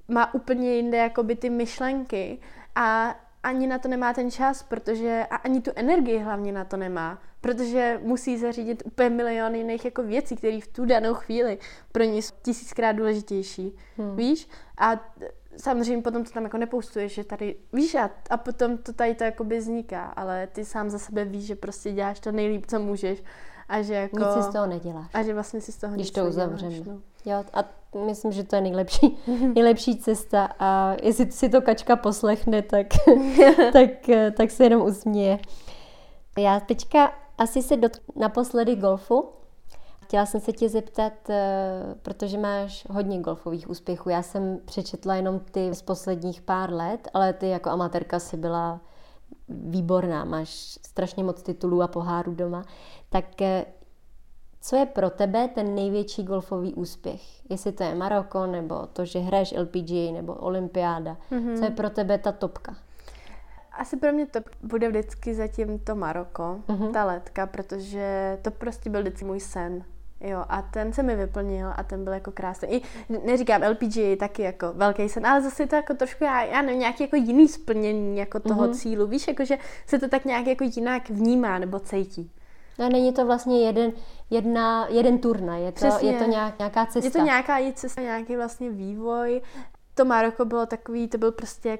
má 0.07 0.33
úplně 0.33 0.75
jinde 0.75 0.97
jakoby 0.97 1.35
ty 1.35 1.49
myšlenky 1.49 2.39
a 2.75 3.15
ani 3.43 3.67
na 3.67 3.79
to 3.79 3.87
nemá 3.87 4.13
ten 4.13 4.31
čas, 4.31 4.63
protože 4.63 5.25
a 5.29 5.35
ani 5.35 5.61
tu 5.61 5.71
energii 5.75 6.19
hlavně 6.19 6.51
na 6.51 6.65
to 6.65 6.77
nemá, 6.77 7.21
protože 7.41 7.99
musí 8.03 8.37
zařídit 8.37 8.83
úplně 8.85 9.09
milion 9.09 9.55
jiných 9.55 9.85
jako 9.85 10.03
věcí, 10.03 10.35
které 10.35 10.59
v 10.61 10.67
tu 10.67 10.85
danou 10.85 11.13
chvíli 11.13 11.57
pro 11.91 12.03
ně 12.03 12.21
jsou 12.21 12.35
tisíckrát 12.41 12.95
důležitější, 12.95 13.75
hmm. 13.97 14.15
víš? 14.15 14.49
A 14.77 14.91
samozřejmě 15.57 16.03
potom 16.03 16.23
to 16.23 16.31
tam 16.31 16.43
jako 16.43 16.57
nepoustuješ, 16.57 17.13
že 17.13 17.23
tady, 17.23 17.55
víš, 17.73 17.95
a, 17.95 18.09
a 18.29 18.37
potom 18.37 18.77
to 18.77 18.93
tady 18.93 19.15
to 19.15 19.23
jakoby 19.23 19.57
vzniká, 19.57 20.03
ale 20.05 20.47
ty 20.47 20.65
sám 20.65 20.89
za 20.89 20.99
sebe 20.99 21.25
víš, 21.25 21.45
že 21.45 21.55
prostě 21.55 21.91
děláš 21.91 22.19
to 22.19 22.31
nejlíp, 22.31 22.65
co 22.65 22.79
můžeš 22.79 23.23
a 23.69 23.81
že 23.81 23.93
jako... 23.93 24.19
Nic 24.19 24.33
si 24.33 24.43
z 24.43 24.53
toho 24.53 24.67
neděláš. 24.67 25.11
A 25.13 25.23
že 25.23 25.33
vlastně 25.33 25.61
si 25.61 25.71
z 25.71 25.77
toho 25.77 25.95
Když 25.95 26.11
to 26.11 26.25
uzavřeme. 26.25 26.75
No. 26.85 27.01
Jo, 27.25 27.43
a 27.53 27.63
myslím, 28.05 28.31
že 28.31 28.43
to 28.43 28.55
je 28.55 28.61
nejlepší, 28.61 29.17
nejlepší 29.55 29.97
cesta 29.97 30.49
a 30.59 30.95
jestli 31.03 31.31
si 31.31 31.49
to 31.49 31.61
kačka 31.61 31.95
poslechne, 31.95 32.61
tak, 32.61 32.87
tak, 33.73 33.89
tak 34.37 34.51
se 34.51 34.63
jenom 34.63 34.81
usměje. 34.81 35.39
Já 36.37 36.59
teďka 36.59 37.13
asi 37.37 37.63
se 37.63 37.77
dot 37.77 37.97
naposledy 38.15 38.75
golfu. 38.75 39.29
Chtěla 40.03 40.25
jsem 40.25 40.41
se 40.41 40.53
tě 40.53 40.69
zeptat, 40.69 41.29
eh, 41.29 41.95
protože 42.01 42.37
máš 42.37 42.87
hodně 42.89 43.19
golfových 43.19 43.69
úspěchů. 43.69 44.09
Já 44.09 44.21
jsem 44.21 44.59
přečetla 44.65 45.15
jenom 45.15 45.39
ty 45.39 45.73
z 45.73 45.81
posledních 45.81 46.41
pár 46.41 46.73
let, 46.73 47.07
ale 47.13 47.33
ty 47.33 47.49
jako 47.49 47.69
amatérka 47.69 48.19
si 48.19 48.37
byla 48.37 48.81
výborná, 49.49 50.25
máš 50.25 50.49
strašně 50.87 51.23
moc 51.23 51.41
titulů 51.41 51.81
a 51.81 51.87
pohárů 51.87 52.35
doma. 52.35 52.63
Tak 53.09 53.41
eh, 53.41 53.65
co 54.65 54.75
je 54.75 54.85
pro 54.85 55.09
tebe 55.09 55.47
ten 55.47 55.75
největší 55.75 56.23
golfový 56.23 56.73
úspěch? 56.73 57.21
Jestli 57.49 57.71
to 57.71 57.83
je 57.83 57.95
Maroko, 57.95 58.45
nebo 58.45 58.87
to, 58.93 59.05
že 59.05 59.19
hraješ 59.19 59.53
LPG, 59.57 59.91
nebo 60.13 60.33
olympiáda. 60.33 61.17
Mm-hmm. 61.31 61.57
Co 61.57 61.63
je 61.63 61.69
pro 61.71 61.89
tebe 61.89 62.17
ta 62.17 62.31
topka? 62.31 62.75
Asi 63.71 63.97
pro 63.97 64.13
mě 64.13 64.25
to 64.25 64.39
bude 64.63 64.89
vždycky 64.89 65.33
zatím 65.33 65.79
to 65.79 65.95
Maroko, 65.95 66.59
mm-hmm. 66.67 66.91
ta 66.91 67.05
letka, 67.05 67.47
protože 67.47 68.37
to 68.41 68.51
prostě 68.51 68.89
byl 68.89 69.01
vždycky 69.01 69.25
můj 69.25 69.39
sen. 69.39 69.83
Jo, 70.21 70.45
a 70.49 70.61
ten 70.61 70.93
se 70.93 71.03
mi 71.03 71.15
vyplnil 71.15 71.67
a 71.75 71.83
ten 71.83 72.03
byl 72.03 72.13
jako 72.13 72.31
krásný. 72.31 72.67
I 72.73 72.81
neříkám 73.25 73.61
LPG 73.71 73.95
je 73.95 74.17
taky 74.17 74.41
jako 74.41 74.73
velký 74.73 75.09
sen, 75.09 75.27
ale 75.27 75.41
zase 75.41 75.67
to 75.67 75.75
jako 75.75 75.93
trošku, 75.93 76.23
já, 76.23 76.43
já 76.43 76.61
nevím, 76.61 76.79
nějaký 76.79 77.03
jako 77.03 77.15
jiný 77.15 77.47
splnění 77.47 78.17
jako 78.17 78.39
toho 78.39 78.63
mm-hmm. 78.63 78.73
cílu. 78.73 79.07
Víš, 79.07 79.27
jako 79.27 79.45
že 79.45 79.57
se 79.85 79.99
to 79.99 80.09
tak 80.09 80.25
nějak 80.25 80.47
jako 80.47 80.63
jinak 80.75 81.09
vnímá 81.09 81.59
nebo 81.59 81.79
cítí. 81.79 82.31
A 82.79 82.89
není 82.89 83.13
to 83.13 83.25
vlastně 83.25 83.61
jeden, 83.61 83.91
jedna, 84.29 84.87
jeden 84.87 85.19
turnaj, 85.19 85.63
je 85.63 85.71
to, 85.71 85.85
je 85.85 86.13
to 86.13 86.23
nějak, 86.23 86.59
nějaká 86.59 86.85
cesta. 86.85 87.07
Je 87.07 87.11
to 87.11 87.19
nějaká 87.19 87.57
cesta, 87.73 88.01
nějaký 88.01 88.35
vlastně 88.35 88.69
vývoj. 88.69 89.41
To 89.93 90.05
Maroko 90.05 90.45
bylo 90.45 90.65
takový, 90.65 91.07
to 91.07 91.17
byl 91.17 91.31
prostě 91.31 91.79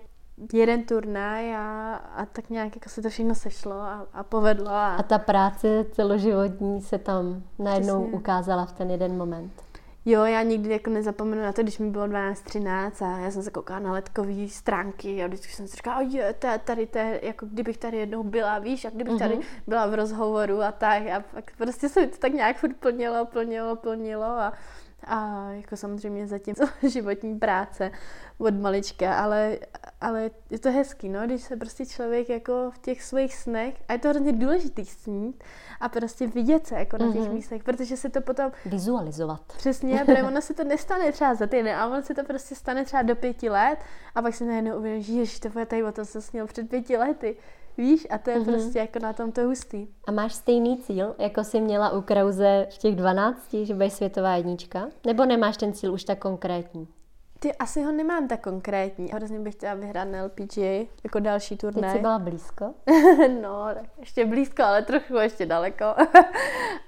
jeden 0.54 0.84
turnaj 0.84 1.56
a, 1.56 1.96
a 1.96 2.26
tak 2.26 2.50
nějak 2.50 2.76
jako 2.76 2.90
se 2.90 3.02
to 3.02 3.10
všechno 3.10 3.36
sešlo 3.36 3.76
a, 3.76 4.08
a 4.14 4.24
povedlo. 4.24 4.70
A... 4.70 4.96
a 4.96 5.04
ta 5.04 5.18
práce 5.18 5.86
celoživotní 5.92 6.82
se 6.82 6.98
tam 6.98 7.44
najednou 7.60 8.02
Přesně. 8.02 8.20
ukázala 8.20 8.66
v 8.66 8.72
ten 8.72 8.92
jeden 8.92 9.18
moment. 9.18 9.65
Jo, 10.08 10.24
já 10.24 10.44
nikdy 10.44 10.74
jako 10.74 10.90
nezapomenu 10.90 11.42
na 11.42 11.54
to, 11.54 11.64
když 11.64 11.80
mi 11.80 11.90
bylo 11.90 12.08
12-13 12.08 13.06
a 13.06 13.20
já 13.20 13.32
jsem 13.32 13.44
se 13.44 13.52
koukala 13.52 13.80
na 13.80 13.92
letkové 13.92 14.48
stránky 14.48 15.24
a 15.24 15.28
vždycky 15.28 15.54
jsem 15.54 15.68
si 15.68 15.76
říkala, 15.76 16.02
je, 16.02 16.34
tady, 16.34 16.60
tady, 16.64 16.88
tady, 16.88 17.20
jako 17.24 17.46
kdybych 17.46 17.78
tady 17.78 17.98
jednou 17.98 18.24
byla, 18.24 18.60
víš, 18.60 18.86
a 18.86 18.90
kdybych 18.90 19.14
mm-hmm. 19.14 19.20
tady 19.20 19.36
mhm. 19.36 19.44
byla 19.68 19.88
v 19.88 19.94
rozhovoru 19.94 20.62
a 20.62 20.72
tak 20.72 21.08
a 21.08 21.24
pak 21.34 21.52
prostě 21.58 21.90
se 21.90 22.02
mi 22.02 22.08
to 22.08 22.18
tak 22.18 22.34
nějak 22.34 22.58
furt 22.58 22.78
plnilo, 22.78 23.26
plnilo, 23.26 23.76
plnilo 23.76 24.26
a, 24.26 24.54
a 25.06 25.50
jako 25.52 25.78
samozřejmě 25.78 26.28
zatím 26.28 26.56
životní 26.90 27.40
práce 27.40 27.92
od 28.38 28.54
malička, 28.54 29.16
ale, 29.16 29.58
ale 30.02 30.32
je 30.50 30.60
to 30.60 30.72
hezký, 30.72 31.10
no, 31.10 31.26
když 31.26 31.42
se 31.42 31.56
prostě 31.56 31.86
člověk 31.86 32.30
jako 32.30 32.72
v 32.72 32.78
těch 32.78 33.04
svých 33.04 33.36
snech, 33.36 33.76
a 33.88 33.94
je 33.94 34.00
to 34.00 34.10
hrozně 34.10 34.34
důležitý 34.34 34.86
snít 34.86 35.44
a 35.80 35.90
prostě 35.90 36.28
vidět 36.28 36.68
se 36.68 36.76
jako 36.76 36.98
na 36.98 37.14
těch 37.14 37.22
mm-hmm. 37.22 37.34
místech, 37.34 37.64
protože 37.64 37.98
se 37.98 38.10
to 38.10 38.22
potom... 38.22 38.52
Vizualizovat. 38.66 39.42
Přesně, 39.58 40.04
protože 40.06 40.24
ono 40.24 40.42
se 40.42 40.54
to 40.54 40.64
nestane 40.64 41.12
třeba 41.12 41.36
za 41.36 41.48
týden, 41.48 41.76
a 41.76 41.88
ono 41.88 42.02
se 42.02 42.14
to 42.14 42.24
prostě 42.24 42.56
stane 42.56 42.86
třeba 42.86 43.02
do 43.02 43.16
pěti 43.16 43.50
let 43.50 43.80
a 44.16 44.22
pak 44.22 44.36
si 44.36 44.46
najednou 44.46 44.78
uvědomíš, 44.78 45.34
že 45.34 45.40
to 45.40 45.50
bude 45.50 45.66
tady 45.66 45.84
o 45.84 45.92
tom, 45.92 46.06
co 46.06 46.22
sněl 46.22 46.48
před 46.48 46.70
pěti 46.70 46.98
lety. 46.98 47.38
Víš, 47.78 48.08
a 48.10 48.18
to 48.18 48.30
je 48.30 48.40
mm-hmm. 48.40 48.46
prostě 48.46 48.80
jako 48.80 49.00
na 49.00 49.14
tom 49.14 49.32
to 49.32 49.42
hustý. 49.42 49.88
A 50.08 50.12
máš 50.12 50.34
stejný 50.34 50.78
cíl, 50.78 51.16
jako 51.18 51.44
jsi 51.44 51.62
měla 51.62 51.90
u 51.90 52.02
Krause 52.02 52.68
v 52.72 52.78
těch 52.78 52.96
12, 52.96 53.54
že 53.54 53.74
budeš 53.74 53.94
světová 53.94 54.36
jednička? 54.36 54.88
Nebo 55.06 55.26
nemáš 55.26 55.58
ten 55.58 55.74
cíl 55.74 55.94
už 55.94 56.04
tak 56.04 56.20
konkrétní? 56.20 56.88
Ty 57.40 57.54
asi 57.56 57.84
ho 57.84 57.92
nemám 57.92 58.28
tak 58.28 58.42
konkrétní. 58.42 59.10
Hrozně 59.14 59.40
bych 59.40 59.56
chtěla 59.56 59.74
vyhrát 59.74 60.08
na 60.08 60.24
LPGA 60.24 60.88
jako 61.04 61.20
další 61.20 61.58
turnaj. 61.58 61.82
Teď 61.82 61.92
jsi 61.92 62.00
byla 62.02 62.20
blízko? 62.20 62.74
no, 63.42 63.66
tak 63.74 63.86
ještě 64.00 64.26
blízko, 64.26 64.64
ale 64.64 64.82
trochu 64.82 65.16
ještě 65.16 65.46
daleko. 65.46 65.86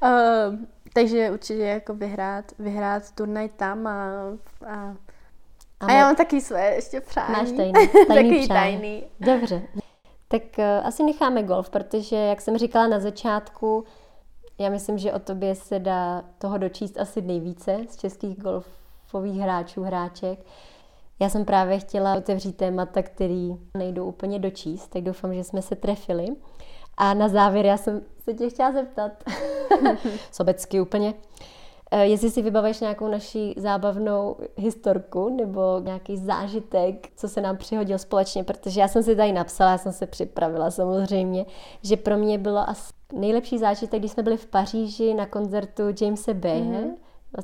uh, 0.03 0.59
takže 0.93 1.31
určitě 1.31 1.63
jako 1.63 1.93
vyhrát, 1.93 2.45
vyhrát 2.59 3.11
turnaj 3.11 3.49
tam 3.49 3.87
a, 3.87 4.11
a 4.67 4.95
a, 5.79 5.85
a 5.85 5.91
já 5.91 6.05
mám 6.05 6.15
taky 6.15 6.41
své 6.41 6.75
ještě 6.75 7.01
přání. 7.01 7.33
Máš 7.33 7.51
tajný, 7.57 7.73
tajný 7.73 8.07
Takový 8.07 8.47
tajný. 8.47 9.03
Dobře. 9.19 9.61
Tak 10.27 10.41
uh, 10.57 10.87
asi 10.87 11.03
necháme 11.03 11.43
golf, 11.43 11.69
protože, 11.69 12.15
jak 12.15 12.41
jsem 12.41 12.57
říkala 12.57 12.87
na 12.87 12.99
začátku, 12.99 13.83
já 14.59 14.69
myslím, 14.69 14.97
že 14.97 15.13
o 15.13 15.19
tobě 15.19 15.55
se 15.55 15.79
dá 15.79 16.23
toho 16.37 16.57
dočíst 16.57 16.99
asi 16.99 17.21
nejvíce 17.21 17.77
z 17.89 17.97
českých 17.97 18.37
golfových 18.41 19.39
hráčů, 19.41 19.83
hráček. 19.83 20.39
Já 21.19 21.29
jsem 21.29 21.45
právě 21.45 21.79
chtěla 21.79 22.15
otevřít 22.15 22.57
témata, 22.57 23.01
který 23.01 23.57
nejdou 23.77 24.05
úplně 24.05 24.39
dočíst, 24.39 24.87
tak 24.87 25.03
doufám, 25.03 25.33
že 25.33 25.43
jsme 25.43 25.61
se 25.61 25.75
trefili. 25.75 26.27
A 26.97 27.13
na 27.13 27.27
závěr 27.27 27.65
já 27.65 27.77
jsem 27.77 28.01
se 28.23 28.33
tě 28.33 28.49
chtěla 28.49 28.71
zeptat, 28.71 29.11
sobecky 30.31 30.81
úplně, 30.81 31.13
eh, 31.13 31.56
jestli 32.01 32.31
si 32.31 32.41
vybavuješ 32.41 32.79
nějakou 32.79 33.07
naší 33.07 33.53
zábavnou 33.57 34.37
historku 34.57 35.29
nebo 35.29 35.79
nějaký 35.83 36.17
zážitek, 36.17 37.09
co 37.15 37.27
se 37.27 37.41
nám 37.41 37.57
přihodil 37.57 37.97
společně, 37.97 38.43
protože 38.43 38.81
já 38.81 38.87
jsem 38.87 39.03
si 39.03 39.15
tady 39.15 39.31
napsala, 39.31 39.71
já 39.71 39.77
jsem 39.77 39.91
se 39.91 40.07
připravila 40.07 40.71
samozřejmě, 40.71 41.45
že 41.83 41.97
pro 41.97 42.17
mě 42.17 42.37
bylo 42.37 42.69
asi 42.69 42.93
nejlepší 43.13 43.57
zážitek, 43.57 43.99
když 43.99 44.11
jsme 44.11 44.23
byli 44.23 44.37
v 44.37 44.45
Paříži 44.45 45.13
na 45.13 45.25
koncertu 45.25 45.83
Jamesa 46.01 46.33
Bay. 46.33 46.61
Mm-hmm. 46.61 46.91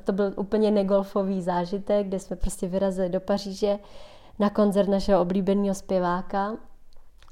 To 0.03 0.11
byl 0.11 0.33
úplně 0.37 0.71
negolfový 0.71 1.41
zážitek, 1.41 2.07
kde 2.07 2.19
jsme 2.19 2.35
prostě 2.35 2.67
vyrazili 2.67 3.09
do 3.09 3.19
Paříže 3.19 3.79
na 4.39 4.49
koncert 4.49 4.89
našeho 4.89 5.21
oblíbeného 5.21 5.75
zpěváka 5.75 6.57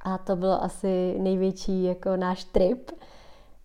a 0.03 0.18
to 0.18 0.36
bylo 0.36 0.64
asi 0.64 1.16
největší 1.20 1.84
jako 1.84 2.16
náš 2.16 2.43
trip. 2.43 2.91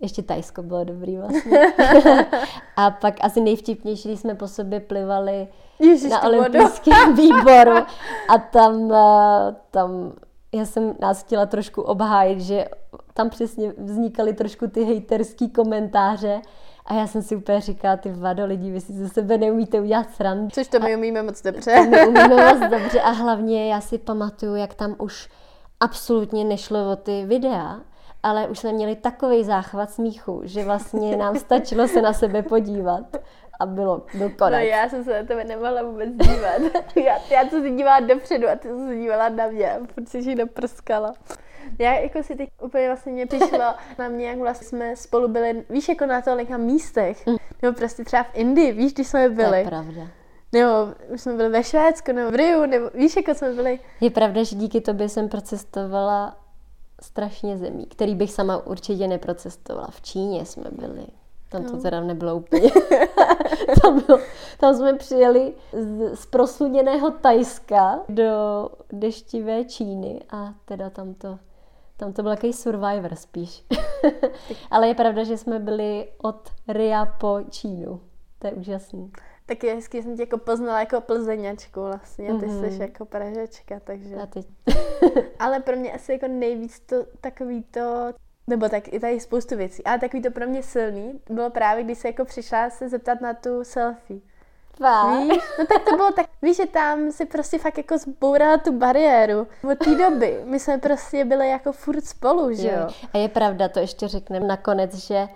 Ještě 0.01 0.23
Tajsko 0.23 0.63
bylo 0.63 0.85
dobrý 0.85 1.17
vlastně. 1.17 1.61
a 2.77 2.91
pak 2.91 3.15
asi 3.21 3.41
nejvtipnější, 3.41 4.09
když 4.09 4.21
jsme 4.21 4.35
po 4.35 4.49
sobě 4.49 4.81
plivali 4.81 5.49
Ježiš, 5.79 6.11
na 6.11 6.23
olympijském 6.23 7.17
výboru 7.17 7.77
a 8.29 8.39
tam, 8.39 8.93
eh, 8.93 9.57
tam 9.71 10.13
já 10.55 10.65
jsem 10.65 10.95
nás 11.01 11.23
chtěla 11.23 11.47
trošku 11.47 11.83
obhájit, 11.83 12.41
že 12.41 12.65
tam 13.15 13.31
přesně 13.31 13.73
vznikaly 13.79 14.33
trošku 14.33 14.67
ty 14.67 14.85
hejterský 14.85 15.51
komentáře 15.51 16.41
a 16.87 16.95
já 16.95 17.07
jsem 17.07 17.23
si 17.23 17.37
úplně 17.37 17.61
říkala, 17.61 17.97
ty 17.97 18.13
vado 18.13 18.47
lidi, 18.47 18.71
vy 18.71 18.81
si 18.81 18.93
ze 18.93 19.09
sebe 19.09 19.39
neumíte 19.39 19.81
udělat 19.81 20.15
srandu. 20.15 20.49
Což 20.53 20.69
to 20.69 20.81
my 20.81 20.97
umíme 20.97 21.23
moc 21.23 21.43
dobře. 21.43 21.75
To 21.75 21.91
my 21.91 22.07
umíme 22.07 22.53
moc 22.53 22.71
dobře 22.71 23.01
a 23.01 23.11
hlavně 23.11 23.71
já 23.71 23.81
si 23.81 23.99
pamatuju, 23.99 24.55
jak 24.55 24.75
tam 24.75 24.95
už 24.99 25.29
absolutně 25.81 26.45
nešlo 26.45 26.93
o 26.93 26.97
ty 26.97 27.25
videa, 27.27 27.81
ale 28.27 28.49
už 28.49 28.59
jsme 28.59 28.73
měli 28.73 28.97
takový 28.97 29.45
záchvat 29.45 29.91
smíchu, 29.91 30.41
že 30.45 30.65
vlastně 30.65 31.17
nám 31.17 31.37
stačilo 31.37 31.89
se 31.89 32.03
na 32.03 32.13
sebe 32.13 32.43
podívat 32.43 33.17
a 33.61 33.67
bylo, 33.67 34.03
byl 34.15 34.31
konec. 34.31 34.61
No 34.61 34.67
já 34.67 34.89
jsem 34.89 35.05
se 35.05 35.23
na 35.23 35.27
tebe 35.27 35.45
nemohla 35.45 35.83
vůbec 35.83 36.09
dívat. 36.11 36.63
já, 36.97 37.19
já 37.31 37.49
jsem 37.51 37.63
se 37.63 37.71
dívala 37.71 38.01
dopředu 38.01 38.49
a 38.49 38.57
ty 38.57 38.69
jsi 38.69 38.87
se 38.87 38.97
dívala 38.97 39.29
na 39.29 39.47
mě, 39.47 39.81
protože 39.95 40.19
jsi 40.19 40.35
naprskala. 40.35 41.15
Já 41.79 41.93
jako 41.93 42.23
si 42.23 42.37
teď 42.37 42.49
úplně 42.63 42.87
vlastně 42.87 43.13
mě 43.13 43.27
přišlo 43.27 43.65
na 43.99 44.09
mě, 44.09 44.29
jak 44.29 44.39
vlastně 44.39 44.67
jsme 44.67 44.97
spolu 44.97 45.29
byli, 45.29 45.65
víš, 45.71 45.89
jako 45.89 46.07
na 46.07 46.23
tolika 46.23 46.57
místech, 46.57 47.27
mm. 47.27 47.37
nebo 47.63 47.77
prostě 47.77 48.05
třeba 48.05 48.23
v 48.23 48.35
Indii, 48.35 48.73
víš, 48.73 48.95
když 48.95 49.09
jsme 49.09 49.29
byli. 49.29 49.49
To 49.49 49.55
je 49.55 49.65
pravda. 49.65 50.03
Nebo 50.53 50.69
už 51.15 51.21
jsme 51.21 51.33
byli 51.33 51.49
ve 51.49 51.65
Švédsku, 51.65 52.13
nebo 52.13 52.31
v 52.31 52.35
Riu, 52.35 52.67
nebo 52.67 52.91
víš, 52.95 53.17
jako 53.17 53.35
jsme 53.35 53.53
byli. 53.53 53.81
Je 54.01 54.11
pravda, 54.11 54.43
že 54.45 54.57
díky 54.57 54.81
tobě 54.81 55.09
jsem 55.09 55.29
procestovala 55.29 56.46
strašně 57.01 57.59
zemí, 57.59 57.87
který 57.87 58.15
bych 58.15 58.33
sama 58.33 58.67
určitě 58.67 59.09
neprocestovala. 59.09 59.89
V 59.91 60.01
Číně 60.01 60.47
jsme 60.47 60.71
byli. 60.73 61.07
Tam 61.49 61.65
to 61.65 61.77
no. 61.77 61.83
teda 61.83 62.01
nebylo 62.01 62.37
úplně. 62.37 62.71
tam, 63.83 64.03
bylo, 64.07 64.19
tam 64.59 64.75
jsme 64.75 64.95
přijeli 64.95 65.55
z, 65.73 66.17
z 66.17 66.27
prosluněného 66.27 67.11
Tajska 67.11 68.01
do 68.09 68.33
deštivé 68.93 69.65
Číny 69.65 70.21
a 70.31 70.55
teda 70.65 70.91
tam 70.91 71.15
to, 71.15 71.39
tam 71.97 72.13
to 72.13 72.23
byl 72.23 72.33
takový 72.33 72.53
survivor 72.53 73.15
spíš. 73.15 73.65
Ale 74.71 74.89
je 74.89 74.95
pravda, 74.95 75.25
že 75.25 75.37
jsme 75.37 75.59
byli 75.59 76.09
od 76.23 76.51
Ria 76.69 77.07
po 77.07 77.39
Čínu. 77.51 78.01
To 78.39 78.47
je 78.47 78.53
úžasný. 78.53 79.13
Tak 79.47 79.65
je 79.65 79.75
hezky, 79.75 80.03
jsem 80.03 80.17
tě 80.17 80.23
jako 80.23 80.39
poznala 80.39 80.81
jako 80.81 81.01
plzeňačku 81.01 81.81
vlastně, 81.81 82.27
ty 82.27 82.47
mm-hmm. 82.47 82.77
jsi 82.77 82.83
jako 82.83 83.05
pražečka, 83.05 83.81
takže... 83.85 84.17
A 84.17 84.27
teď. 84.27 84.47
Ale 85.39 85.61
pro 85.61 85.77
mě 85.77 85.93
asi 85.93 86.13
jako 86.13 86.29
nejvíc 86.29 86.81
to 86.81 86.97
takový 87.21 87.63
to, 87.63 88.13
nebo 88.47 88.69
tak 88.69 88.93
i 88.93 89.01
tady 89.01 89.21
spoustu 89.21 89.57
věcí, 89.57 89.85
ale 89.85 89.99
takový 89.99 90.23
to 90.23 90.31
pro 90.31 90.47
mě 90.47 90.63
silný 90.63 91.21
bylo 91.31 91.51
právě, 91.51 91.85
když 91.85 91.99
se 91.99 92.09
jako 92.09 92.25
přišla 92.25 92.71
se 92.71 92.89
zeptat 92.89 93.21
na 93.21 93.35
tu 93.35 93.65
selfie. 93.65 94.21
Fakt? 94.79 95.21
Víš? 95.21 95.43
No 95.59 95.67
tak 95.67 95.85
to 95.91 95.97
bylo 95.97 96.13
tak, 96.13 96.27
víš, 96.43 96.57
že 96.57 96.67
tam 96.67 97.13
si 97.13 97.27
prostě 97.27 97.59
fakt 97.59 97.79
jako 97.79 97.99
zbourala 97.99 98.59
tu 98.59 98.73
bariéru. 98.73 99.47
Od 99.73 99.79
té 99.79 99.95
doby 99.95 100.41
my 100.45 100.61
jsme 100.61 100.79
prostě 100.79 101.25
byli 101.25 101.49
jako 101.49 101.73
furt 101.73 102.05
spolu, 102.05 102.55
že 102.55 102.69
jo? 102.69 102.89
A 103.13 103.19
je 103.19 103.29
pravda, 103.29 103.69
to 103.69 103.79
ještě 103.79 104.09
řekneme 104.09 104.47
nakonec, 104.47 104.95
že 104.95 105.29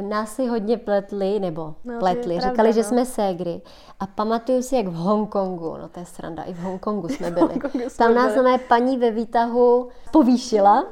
nás 0.00 0.34
si 0.34 0.46
hodně 0.46 0.76
pletli, 0.78 1.40
nebo 1.40 1.74
no, 1.84 1.98
pletli, 1.98 2.34
říkali, 2.34 2.54
pravda, 2.54 2.72
že 2.72 2.80
no. 2.82 2.88
jsme 2.88 3.06
ségry. 3.06 3.60
A 4.00 4.06
pamatuju 4.06 4.62
si, 4.62 4.76
jak 4.76 4.86
v 4.86 4.94
Hongkongu, 4.94 5.76
no 5.76 5.88
to 5.88 6.00
je 6.00 6.06
sranda, 6.06 6.42
i 6.42 6.52
v 6.52 6.58
Hongkongu 6.58 7.08
jsme 7.08 7.30
byli. 7.36 7.48
Hongkongu 7.48 7.90
jsme 7.90 8.06
Tam 8.06 8.14
nás 8.14 8.34
byli. 8.34 8.58
paní 8.58 8.98
ve 8.98 9.10
výtahu 9.10 9.88
povýšila 10.12 10.86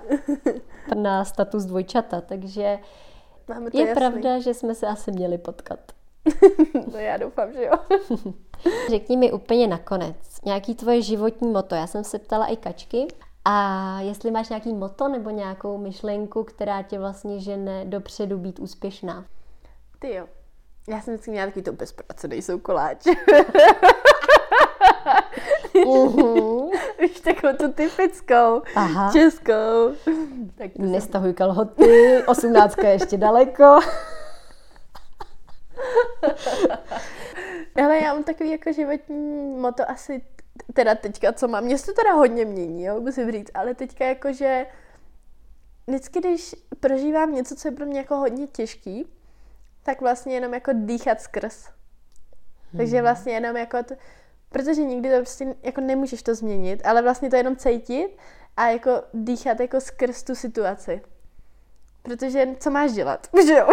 na 0.94 1.24
status 1.24 1.64
dvojčata, 1.64 2.20
takže 2.20 2.78
Máme 3.48 3.70
to 3.70 3.78
je 3.78 3.86
jasný. 3.86 4.00
pravda, 4.00 4.38
že 4.38 4.54
jsme 4.54 4.74
se 4.74 4.86
asi 4.86 5.12
měli 5.12 5.38
potkat. 5.38 5.78
no 6.92 6.98
já 6.98 7.16
doufám, 7.16 7.52
že 7.52 7.64
jo. 7.64 7.72
Řekni 8.90 9.16
mi 9.16 9.32
úplně 9.32 9.66
nakonec, 9.66 10.16
nějaký 10.44 10.74
tvoje 10.74 11.02
životní 11.02 11.48
moto. 11.48 11.74
Já 11.74 11.86
jsem 11.86 12.04
se 12.04 12.18
ptala 12.18 12.46
i 12.46 12.56
Kačky 12.56 13.06
a 13.44 14.00
jestli 14.00 14.30
máš 14.30 14.48
nějaký 14.48 14.72
moto 14.72 15.08
nebo 15.08 15.30
nějakou 15.30 15.78
myšlenku, 15.78 16.44
která 16.44 16.82
tě 16.82 16.98
vlastně 16.98 17.40
žene 17.40 17.84
dopředu 17.84 18.38
být 18.38 18.58
úspěšná? 18.58 19.24
Ty 19.98 20.14
jo. 20.14 20.26
Já 20.88 21.00
jsem 21.00 21.14
vždycky 21.14 21.30
měla 21.30 21.46
takový 21.46 21.62
to 21.62 21.72
bez 21.72 21.92
práce 21.92 22.28
nejsou 22.28 22.58
koláč. 22.58 23.04
Víš, 27.00 27.20
takovou 27.20 27.56
tu 27.56 27.72
typickou, 27.72 28.62
Aha. 28.76 29.12
českou. 29.12 29.92
Tak 30.54 30.70
to 30.76 30.82
Nestahuj 30.82 31.28
jsem... 31.28 31.34
kalhoty, 31.34 32.22
osmnáctka 32.26 32.88
je 32.88 32.94
ještě 32.94 33.16
daleko. 33.16 33.64
Ale 37.84 37.98
já 37.98 38.14
mám 38.14 38.24
takový 38.24 38.50
jako 38.50 38.72
životní 38.72 39.56
moto 39.56 39.90
asi 39.90 40.22
teda 40.74 40.94
teďka, 40.94 41.32
co 41.32 41.48
mám, 41.48 41.64
mě 41.64 41.78
se 41.78 41.86
to 41.86 41.92
teda 41.92 42.12
hodně 42.12 42.44
mění, 42.44 42.84
jo, 42.84 43.00
musím 43.00 43.32
říct, 43.32 43.50
ale 43.54 43.74
teďka 43.74 44.04
jakože 44.04 44.66
vždycky, 45.86 46.20
když 46.20 46.54
prožívám 46.80 47.34
něco, 47.34 47.56
co 47.56 47.68
je 47.68 47.72
pro 47.72 47.86
mě 47.86 47.98
jako 47.98 48.16
hodně 48.16 48.46
těžký, 48.46 49.06
tak 49.82 50.00
vlastně 50.00 50.34
jenom 50.34 50.54
jako 50.54 50.70
dýchat 50.74 51.20
skrz. 51.20 51.66
Hmm. 51.66 52.78
Takže 52.78 53.02
vlastně 53.02 53.32
jenom 53.32 53.56
jako, 53.56 53.82
to, 53.82 53.94
protože 54.48 54.82
nikdy 54.82 55.10
to 55.10 55.16
prostě 55.16 55.54
jako 55.62 55.80
nemůžeš 55.80 56.22
to 56.22 56.34
změnit, 56.34 56.86
ale 56.86 57.02
vlastně 57.02 57.30
to 57.30 57.36
jenom 57.36 57.56
cítit 57.56 58.16
a 58.56 58.68
jako 58.68 59.02
dýchat 59.14 59.60
jako 59.60 59.80
skrz 59.80 60.22
tu 60.22 60.34
situaci. 60.34 61.00
Protože 62.04 62.46
co 62.60 62.70
máš 62.70 62.92
dělat, 62.92 63.26
že 63.46 63.52
jo? 63.52 63.68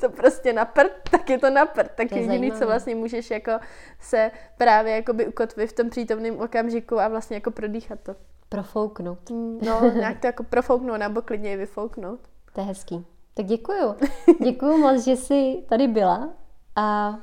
to 0.00 0.08
prostě 0.08 0.52
na 0.52 0.64
prd, 0.64 0.92
tak 1.10 1.30
je 1.30 1.38
to 1.38 1.50
na 1.50 1.66
prd. 1.66 1.90
Tak 1.94 2.12
je 2.12 2.22
jediný, 2.22 2.52
co 2.52 2.66
vlastně 2.66 2.94
můžeš 2.94 3.30
jako 3.30 3.52
se 4.00 4.30
právě 4.58 4.96
jakoby 4.96 5.26
ukotvit 5.26 5.70
v 5.70 5.72
tom 5.72 5.90
přítomném 5.90 6.40
okamžiku 6.40 7.00
a 7.00 7.08
vlastně 7.08 7.36
jako 7.36 7.50
prodýchat 7.50 8.00
to. 8.00 8.14
Profouknout. 8.48 9.30
Mm, 9.30 9.58
no, 9.62 9.90
nějak 9.94 10.20
to 10.20 10.26
jako 10.26 10.44
profouknout, 10.44 10.98
nebo 10.98 11.22
klidně 11.22 11.52
i 11.52 11.56
vyfouknout. 11.56 12.20
To 12.52 12.60
je 12.60 12.66
hezký. 12.66 13.06
Tak 13.34 13.46
děkuju. 13.46 13.94
Děkuju 14.42 14.78
moc, 14.78 15.04
že 15.04 15.16
jsi 15.16 15.62
tady 15.68 15.88
byla 15.88 16.30
a 16.76 17.18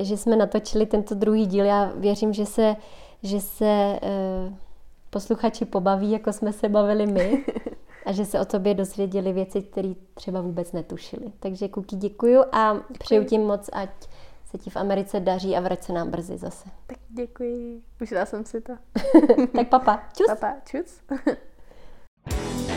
že 0.00 0.16
jsme 0.16 0.36
natočili 0.36 0.86
tento 0.86 1.14
druhý 1.14 1.46
díl. 1.46 1.64
Já 1.64 1.92
věřím, 1.94 2.32
že 2.32 2.46
se, 2.46 2.76
že 3.22 3.40
se 3.40 3.98
uh, 4.02 4.54
posluchači 5.10 5.64
pobaví, 5.64 6.10
jako 6.10 6.32
jsme 6.32 6.52
se 6.52 6.68
bavili 6.68 7.06
my. 7.06 7.44
a 8.06 8.12
že 8.12 8.24
se 8.24 8.40
o 8.40 8.44
tobě 8.44 8.74
dozvěděli 8.74 9.32
věci, 9.32 9.62
které 9.62 9.92
třeba 10.14 10.40
vůbec 10.40 10.72
netušili. 10.72 11.32
Takže 11.40 11.68
Kuky 11.68 11.96
děkuju 11.96 12.42
a 12.52 12.72
děkuji. 12.74 12.98
přeju 12.98 13.24
ti 13.24 13.38
moc, 13.38 13.70
ať 13.72 13.90
se 14.50 14.58
ti 14.58 14.70
v 14.70 14.76
Americe 14.76 15.20
daří 15.20 15.56
a 15.56 15.60
vrať 15.60 15.82
se 15.82 15.92
nám 15.92 16.10
brzy 16.10 16.38
zase. 16.38 16.68
Tak 16.86 16.98
děkuji. 17.08 17.82
Užila 18.02 18.26
jsem 18.26 18.44
si 18.44 18.60
to. 18.60 18.72
tak 19.56 19.68
papa, 19.68 20.02
čus. 20.16 20.26
Papa, 20.26 20.54
čus. 20.64 21.00